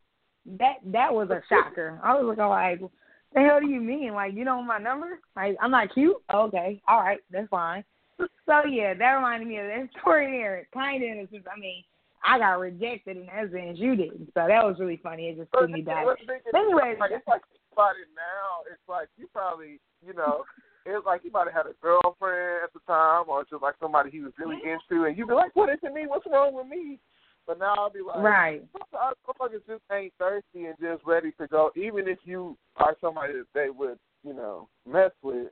That 0.45 0.75
that 0.85 1.13
was 1.13 1.29
a 1.29 1.41
shocker. 1.49 1.99
I 2.03 2.13
was 2.13 2.25
looking 2.25 2.43
like 2.45 2.79
oh, 2.81 2.91
the 3.33 3.41
hell 3.41 3.59
do 3.59 3.67
you 3.67 3.81
mean? 3.81 4.13
Like 4.13 4.33
you 4.33 4.43
know 4.43 4.61
my 4.61 4.77
number? 4.77 5.19
Like 5.35 5.55
I'm 5.61 5.71
not 5.71 5.93
cute? 5.93 6.17
Okay, 6.33 6.81
all 6.87 6.99
right, 6.99 7.19
that's 7.31 7.49
fine. 7.49 7.83
So 8.17 8.65
yeah, 8.69 8.93
that 8.93 9.11
reminded 9.13 9.47
me 9.47 9.57
of 9.57 9.67
that 9.67 9.89
story 10.01 10.27
there. 10.27 10.67
Kind 10.73 11.03
of. 11.03 11.27
I 11.33 11.59
mean, 11.59 11.83
I 12.23 12.37
got 12.37 12.59
rejected 12.59 13.17
in 13.17 13.27
essence, 13.29 13.79
you 13.79 13.95
didn't. 13.95 14.27
So 14.33 14.45
that 14.47 14.63
was 14.63 14.77
really 14.79 14.99
funny. 15.01 15.29
It 15.29 15.37
just 15.37 15.51
threw 15.51 15.67
me 15.67 15.81
back. 15.81 16.05
But 16.05 16.55
anyway, 16.55 16.95
like, 16.99 17.11
it's 17.11 17.27
like 17.27 17.41
about 17.73 17.97
it 17.97 18.09
now. 18.15 18.65
It's 18.71 18.81
like 18.87 19.07
you 19.17 19.27
probably, 19.33 19.79
you 20.05 20.13
know, 20.13 20.43
it's 20.85 21.05
like 21.05 21.21
you 21.23 21.31
might 21.31 21.47
have 21.47 21.65
had 21.65 21.71
a 21.71 21.75
girlfriend 21.81 22.63
at 22.63 22.73
the 22.73 22.79
time, 22.87 23.25
or 23.27 23.43
just 23.43 23.61
like 23.61 23.75
somebody 23.79 24.11
he 24.11 24.19
was 24.19 24.33
really 24.37 24.57
mm-hmm. 24.57 24.77
into, 24.93 25.05
and 25.05 25.17
you'd 25.17 25.27
be 25.27 25.33
like, 25.33 25.55
"What 25.55 25.69
is 25.69 25.79
it 25.81 25.93
me? 25.93 26.05
What's 26.07 26.25
wrong 26.27 26.53
with 26.53 26.67
me?" 26.67 26.99
But 27.47 27.59
now 27.59 27.73
I'll 27.77 27.89
be 27.89 28.01
like, 28.01 28.17
right. 28.17 28.63
Motherfuckers 28.93 29.65
just 29.67 29.81
ain't 29.91 30.13
thirsty 30.19 30.65
and 30.65 30.75
just 30.79 31.05
ready 31.05 31.31
to 31.39 31.47
go. 31.47 31.71
Even 31.75 32.07
if 32.07 32.19
you 32.23 32.57
are 32.77 32.95
somebody 33.01 33.33
that 33.33 33.47
they 33.53 33.69
would, 33.69 33.97
you 34.23 34.33
know, 34.33 34.67
mess 34.89 35.11
with, 35.21 35.47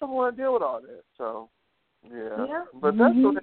don't 0.00 0.10
want 0.10 0.36
to 0.36 0.42
deal 0.42 0.54
with 0.54 0.62
all 0.62 0.80
that. 0.80 1.02
So, 1.16 1.48
yeah. 2.04 2.46
yeah. 2.48 2.64
But 2.74 2.96
that's 2.98 3.14
mm-hmm. 3.14 3.36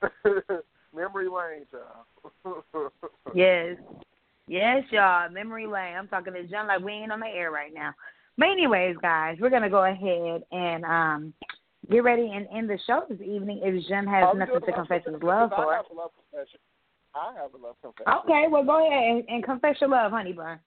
what 0.00 0.64
memory 0.94 1.28
lane, 1.28 1.66
y'all. 1.72 2.90
yes. 3.34 3.76
Yes, 4.48 4.84
y'all. 4.90 5.28
Memory 5.30 5.66
lane. 5.66 5.96
I'm 5.96 6.08
talking 6.08 6.32
to 6.32 6.44
John 6.44 6.66
like 6.66 6.80
we 6.80 6.92
ain't 6.92 7.12
on 7.12 7.20
the 7.20 7.26
air 7.26 7.50
right 7.50 7.74
now. 7.74 7.94
But 8.38 8.48
anyways, 8.48 8.96
guys, 9.00 9.38
we're 9.40 9.50
gonna 9.50 9.70
go 9.70 9.84
ahead 9.84 10.42
and 10.52 10.84
um 10.84 11.34
get 11.90 12.04
ready 12.04 12.30
and 12.32 12.46
end 12.54 12.68
the 12.68 12.78
show 12.86 13.02
this 13.08 13.20
evening 13.20 13.60
if 13.62 13.86
Jen 13.88 14.06
has 14.06 14.24
nothing 14.36 14.60
to 14.60 14.72
confess 14.72 15.02
his 15.06 15.22
love 15.22 15.50
for. 15.50 15.82
I 16.36 16.42
have 16.44 16.44
a 16.44 16.44
love 16.44 16.46
confession. 16.52 16.60
I 17.14 17.32
have 17.42 17.54
a 17.54 17.56
love 17.56 17.76
confession. 17.82 18.12
Okay, 18.24 18.44
well 18.50 18.64
go 18.64 18.86
ahead 18.86 19.16
and, 19.16 19.24
and 19.28 19.44
confess 19.44 19.76
your 19.80 19.90
love, 19.90 20.12
honey 20.12 20.32
bun. 20.32 20.58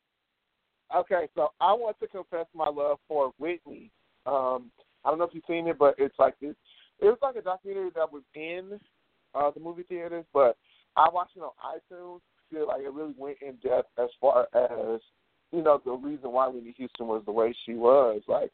Okay, 0.95 1.28
so 1.36 1.49
I 1.61 1.74
want 1.74 1.99
to 1.99 2.07
confess 2.07 2.47
my 2.55 2.67
love 2.67 2.97
for 3.07 3.32
Whitney. 3.38 3.91
Um, 4.26 4.72
I 5.05 5.09
don't 5.09 5.20
know 5.20 5.26
if 5.26 5.34
you've 5.34 5.43
seen 5.47 5.67
it, 5.67 5.78
but 5.78 5.95
it's 5.97 6.17
like 6.17 6.36
it, 6.41 6.55
it 6.99 7.05
was 7.05 7.17
like 7.22 7.36
a 7.36 7.41
documentary 7.41 7.91
that 7.95 8.11
was 8.11 8.24
in 8.34 8.80
uh, 9.36 9.51
the 9.51 9.59
movie 9.59 9.84
theaters, 9.84 10.26
but 10.34 10.57
I 10.95 11.07
watched 11.13 11.38
it 11.38 11.43
on 11.43 11.51
iTunes. 11.63 12.22
Feel 12.51 12.67
like 12.67 12.82
it 12.82 12.91
really 12.91 13.13
went 13.15 13.38
in 13.41 13.55
depth 13.57 13.89
as 13.99 14.09
far 14.20 14.47
as 14.55 14.99
you 15.51 15.61
know 15.61 15.80
the 15.86 15.91
reason 15.91 16.32
why 16.32 16.47
Whitney 16.47 16.74
Houston 16.78 17.07
was 17.07 17.22
the 17.26 17.32
way 17.32 17.55
she 17.65 17.76
was. 17.76 18.22
Like 18.28 18.51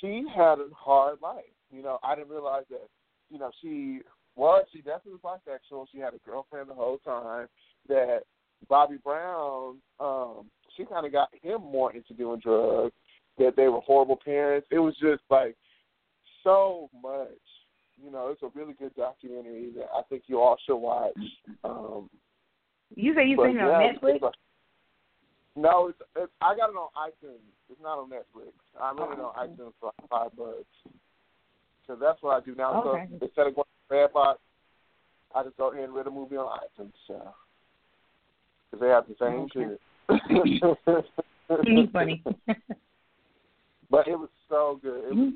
she 0.00 0.24
had 0.34 0.58
a 0.58 0.66
hard 0.76 1.18
life. 1.22 1.44
You 1.70 1.82
know, 1.82 1.98
I 2.02 2.14
didn't 2.14 2.30
realize 2.30 2.64
that. 2.70 2.88
You 3.30 3.38
know, 3.38 3.50
she 3.62 4.00
was 4.36 4.64
she 4.72 4.78
definitely 4.78 5.18
was 5.22 5.38
bisexual. 5.48 5.86
She 5.92 5.98
had 5.98 6.14
a 6.14 6.18
girlfriend 6.28 6.68
the 6.70 6.74
whole 6.74 6.98
time. 6.98 7.48
That 7.88 8.20
Bobby 8.68 8.96
Brown, 9.02 9.78
um, 10.00 10.46
she 10.76 10.84
kind 10.84 11.04
of 11.04 11.12
got 11.12 11.28
him 11.42 11.60
more 11.60 11.92
into 11.92 12.14
doing 12.14 12.40
drugs. 12.40 12.94
That 13.38 13.54
they 13.56 13.68
were 13.68 13.80
horrible 13.80 14.18
parents. 14.22 14.68
It 14.70 14.78
was 14.78 14.94
just 15.00 15.22
like 15.30 15.56
so 16.44 16.90
much 17.02 17.28
You 18.02 18.10
know, 18.10 18.28
it's 18.28 18.42
a 18.42 18.50
really 18.58 18.74
good 18.74 18.94
documentary 18.94 19.70
that 19.76 19.86
I 19.94 20.02
think 20.08 20.24
you 20.26 20.40
all 20.40 20.56
should 20.66 20.76
watch. 20.76 21.12
Um, 21.64 22.10
you 22.94 23.14
say 23.14 23.26
you 23.26 23.36
seen 23.36 23.56
it 23.56 23.62
on 23.62 23.82
it's 23.82 23.98
Netflix? 24.02 24.20
like- 24.22 24.34
no, 25.54 25.88
it's, 25.88 25.98
it's 26.16 26.32
I 26.40 26.56
got 26.56 26.70
it 26.70 26.76
on 26.76 26.88
iTunes. 26.96 27.44
It's 27.70 27.80
not 27.82 27.98
on 27.98 28.10
Netflix. 28.10 28.52
I 28.80 28.92
rent 28.92 29.12
it 29.12 29.20
on 29.20 29.34
iTunes 29.36 29.72
for 29.80 29.92
like 29.98 30.08
five 30.08 30.36
bucks. 30.36 30.64
So 31.86 31.96
that's 31.96 32.22
what 32.22 32.42
I 32.42 32.44
do 32.44 32.54
now. 32.54 32.82
Okay. 32.82 33.06
So 33.18 33.26
instead 33.26 33.46
of 33.48 33.54
going 33.54 33.68
Redbox, 33.90 34.36
I 35.34 35.42
just 35.44 35.56
go 35.56 35.70
ahead 35.70 35.84
and 35.84 35.94
rent 35.94 36.08
a 36.08 36.10
movie 36.10 36.36
on 36.36 36.58
iTunes. 36.58 36.92
So 37.06 37.34
because 38.70 38.80
they 38.80 38.88
have 38.88 39.06
the 39.06 39.16
same 39.20 39.48
Okay. 39.50 39.76
shit. 41.48 41.92
Funny. 41.92 42.22
But 43.90 44.08
it 44.08 44.18
was 44.18 44.30
so 44.48 44.80
good. 44.82 45.04
It 45.04 45.14
was 45.14 45.32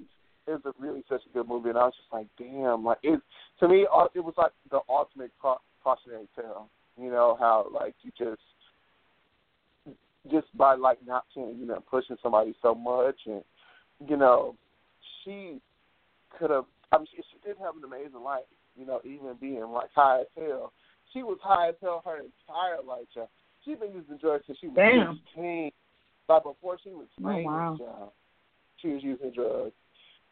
it 0.46 0.50
was 0.52 0.62
a 0.64 0.82
really 0.82 1.04
such 1.10 1.20
a 1.28 1.32
good 1.34 1.46
movie, 1.46 1.68
and 1.68 1.76
I 1.76 1.84
was 1.84 1.94
just 1.94 2.10
like, 2.10 2.26
damn, 2.38 2.84
like 2.84 2.96
it 3.02 3.20
to 3.60 3.68
me, 3.68 3.86
uh, 3.94 4.06
it 4.14 4.20
was 4.20 4.32
like 4.38 4.52
the 4.70 4.80
ultimate 4.88 5.30
ca- 5.42 5.58
cautionary 5.84 6.26
tale. 6.34 6.70
You 6.96 7.10
know 7.10 7.36
how 7.38 7.66
like 7.70 7.94
you 8.02 8.12
just 8.16 8.40
just 10.30 10.46
by 10.56 10.74
like 10.74 10.98
not 11.06 11.24
you 11.34 11.66
know, 11.66 11.82
pushing 11.90 12.16
somebody 12.22 12.54
so 12.62 12.74
much, 12.74 13.16
and 13.26 13.42
you 14.08 14.16
know, 14.16 14.54
she 15.22 15.60
could 16.38 16.50
have. 16.50 16.64
I 16.92 16.98
mean, 16.98 17.06
she, 17.10 17.22
she 17.22 17.38
did 17.46 17.56
have 17.58 17.76
an 17.76 17.84
amazing 17.84 18.22
life. 18.22 18.44
You 18.76 18.86
know, 18.86 19.00
even 19.04 19.34
being 19.40 19.62
like 19.72 19.90
high 19.94 20.20
as 20.20 20.26
hell, 20.36 20.72
she 21.12 21.22
was 21.22 21.38
high 21.42 21.68
as 21.70 21.74
hell 21.80 22.02
her 22.04 22.16
entire 22.18 22.82
life. 22.86 23.06
Child. 23.14 23.28
She 23.64 23.74
been 23.74 23.92
using 23.92 24.18
drugs 24.18 24.44
since 24.46 24.58
she 24.60 24.68
was 24.68 24.76
Damn. 24.76 25.20
sixteen. 25.24 25.70
Like 26.28 26.42
before 26.42 26.76
she 26.82 26.90
was 26.90 27.06
Oh, 27.24 27.28
famous, 27.28 27.44
wow. 27.44 27.76
child, 27.78 28.10
she 28.78 28.88
was 28.88 29.02
using 29.02 29.32
drugs. 29.32 29.72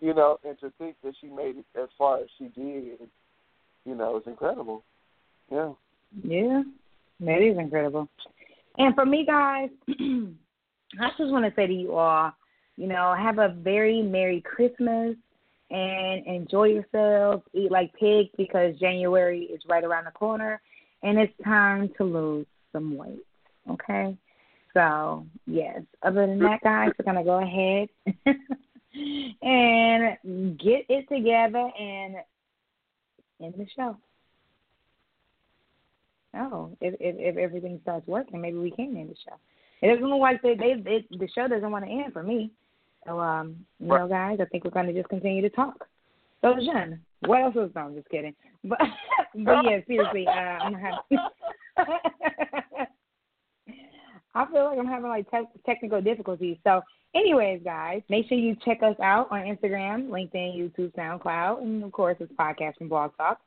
You 0.01 0.13
know, 0.13 0.39
and 0.45 0.59
to 0.61 0.73
think 0.79 0.97
that 1.05 1.15
she 1.21 1.29
made 1.29 1.57
it 1.57 1.65
as 1.81 1.89
far 1.97 2.19
as 2.19 2.27
she 2.37 2.45
did, 2.45 2.99
you 3.85 3.95
know, 3.95 4.17
is 4.19 4.25
incredible. 4.27 4.85
Yeah. 5.51 5.73
Yeah, 6.23 6.63
that 7.21 7.41
is 7.43 7.57
incredible. 7.59 8.09
And 8.77 8.95
for 8.95 9.07
me, 9.07 9.25
guys, 9.25 9.71
I 9.89 11.09
just 11.17 11.31
want 11.31 11.45
to 11.45 11.53
say 11.57 11.67
to 11.67 11.73
you 11.73 11.95
all, 11.95 12.33
you 12.77 12.87
know, 12.89 13.15
have 13.17 13.39
a 13.39 13.49
very 13.63 14.03
Merry 14.03 14.41
Christmas 14.43 15.17
and 15.75 16.27
enjoy 16.27 16.64
yourselves. 16.64 17.43
Eat 17.53 17.70
like 17.70 17.93
pigs 17.95 18.31
because 18.37 18.79
January 18.79 19.45
is 19.45 19.61
right 19.68 19.85
around 19.85 20.05
the 20.05 20.12
corner 20.12 20.61
and 21.03 21.18
it's 21.18 21.33
time 21.45 21.91
to 21.99 22.05
lose 22.05 22.47
some 22.72 22.97
weight. 22.97 23.25
Okay? 23.68 24.16
So, 24.72 25.27
yes. 25.47 25.83
Other 26.03 26.27
than 26.27 26.39
that, 26.41 26.61
guys, 26.62 26.91
we're 26.99 27.05
going 27.05 27.16
to 27.16 27.25
go 27.25 27.41
ahead 27.43 27.89
and 29.43 30.59
get 30.59 30.87
it 30.89 31.09
together 31.09 31.70
and 31.79 32.16
end 33.43 33.55
the 33.57 33.66
show. 33.77 33.97
Oh, 36.37 36.77
if, 36.81 36.95
if 36.99 37.14
if 37.16 37.37
everything 37.37 37.79
starts 37.83 38.09
working, 38.09 38.41
maybe 38.41 38.59
we 38.59 38.72
can 38.72 38.97
end 38.97 39.11
the 39.11 39.14
show. 39.25 39.37
It 39.81 39.95
doesn't 39.95 40.09
look 40.09 40.18
like 40.18 40.43
they, 40.43 40.57
they 40.57 41.07
the 41.11 41.29
show 41.33 41.47
doesn't 41.47 41.70
want 41.70 41.85
to 41.85 41.91
end 41.91 42.12
for 42.12 42.25
me. 42.25 42.51
So 43.07 43.21
um, 43.21 43.65
you 43.81 43.89
know, 43.89 44.09
guys, 44.09 44.39
I 44.41 44.45
think 44.47 44.65
we're 44.65 44.71
going 44.71 44.87
to 44.87 44.93
just 44.93 45.09
continue 45.09 45.43
to 45.43 45.51
talk. 45.51 45.87
So 46.43 46.55
Jen, 46.55 47.01
what 47.21 47.43
else 47.43 47.55
was 47.55 47.71
no, 47.75 47.83
I'm 47.83 47.95
just 47.95 48.09
kidding. 48.09 48.35
But 48.63 48.79
but 49.35 49.65
yeah, 49.65 49.79
seriously, 49.87 50.27
uh, 50.27 50.31
I'm 50.31 50.75
having. 50.75 50.99
I 54.37 54.47
feel 54.51 54.65
like 54.65 54.79
I'm 54.79 54.87
having 54.87 55.09
like 55.09 55.31
te- 55.31 55.61
technical 55.65 56.01
difficulties. 56.01 56.57
So, 56.65 56.83
anyways, 57.15 57.63
guys, 57.63 58.03
make 58.09 58.29
sure 58.29 58.37
you 58.37 58.57
check 58.65 58.83
us 58.83 58.97
out 59.01 59.29
on 59.31 59.43
Instagram, 59.43 60.09
LinkedIn, 60.09 60.59
YouTube, 60.59 60.93
SoundCloud, 60.95 61.63
and 61.63 61.85
of 61.85 61.93
course, 61.93 62.17
it's 62.19 62.33
podcast 62.33 62.77
from 62.79 62.89
Blog 62.89 63.13
Talk. 63.17 63.39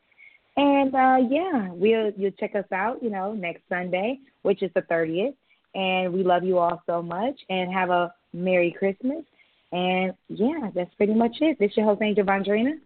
And 0.55 0.95
uh, 0.95 1.18
yeah, 1.30 1.70
we'll 1.72 2.12
you'll 2.16 2.32
check 2.32 2.55
us 2.55 2.66
out, 2.72 3.03
you 3.03 3.10
know, 3.10 3.34
next 3.34 3.64
Sunday, 3.70 4.20
which 4.43 4.64
is 4.64 4.72
the 4.76 4.82
thirtieth. 4.84 5.36
And 5.76 6.14
we 6.14 6.24
love 6.24 6.43
you 6.43 6.58
all 6.58 6.82
so 6.88 7.01
much, 7.03 7.36
and 7.49 7.72
have 7.72 7.89
a 7.89 8.14
Merry 8.34 8.72
Christmas. 8.78 9.24
And 9.72 10.13
yeah, 10.30 10.70
that's 10.74 10.93
pretty 10.95 11.13
much 11.13 11.38
it. 11.41 11.59
This 11.59 11.72
is 11.72 11.78
your 11.78 11.88
host 11.88 12.01
Angel 12.01 12.24
Vondrina. 12.24 12.80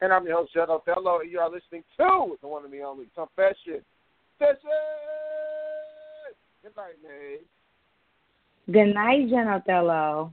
And 0.00 0.12
I'm 0.12 0.26
your 0.26 0.38
host, 0.38 0.54
Judd 0.54 0.70
Othello, 0.70 1.20
and 1.20 1.30
you 1.30 1.40
are 1.40 1.50
listening 1.50 1.84
to 1.98 2.36
the 2.40 2.48
one 2.48 2.64
and 2.64 2.72
the 2.72 2.82
only 2.82 3.06
Confession. 3.14 3.82
Confession! 4.38 4.60
Good 6.62 6.76
night, 6.76 6.96
Nate. 7.02 7.46
Good 8.72 8.94
night, 8.94 9.28
Jen 9.28 9.48
Othello. 9.48 10.32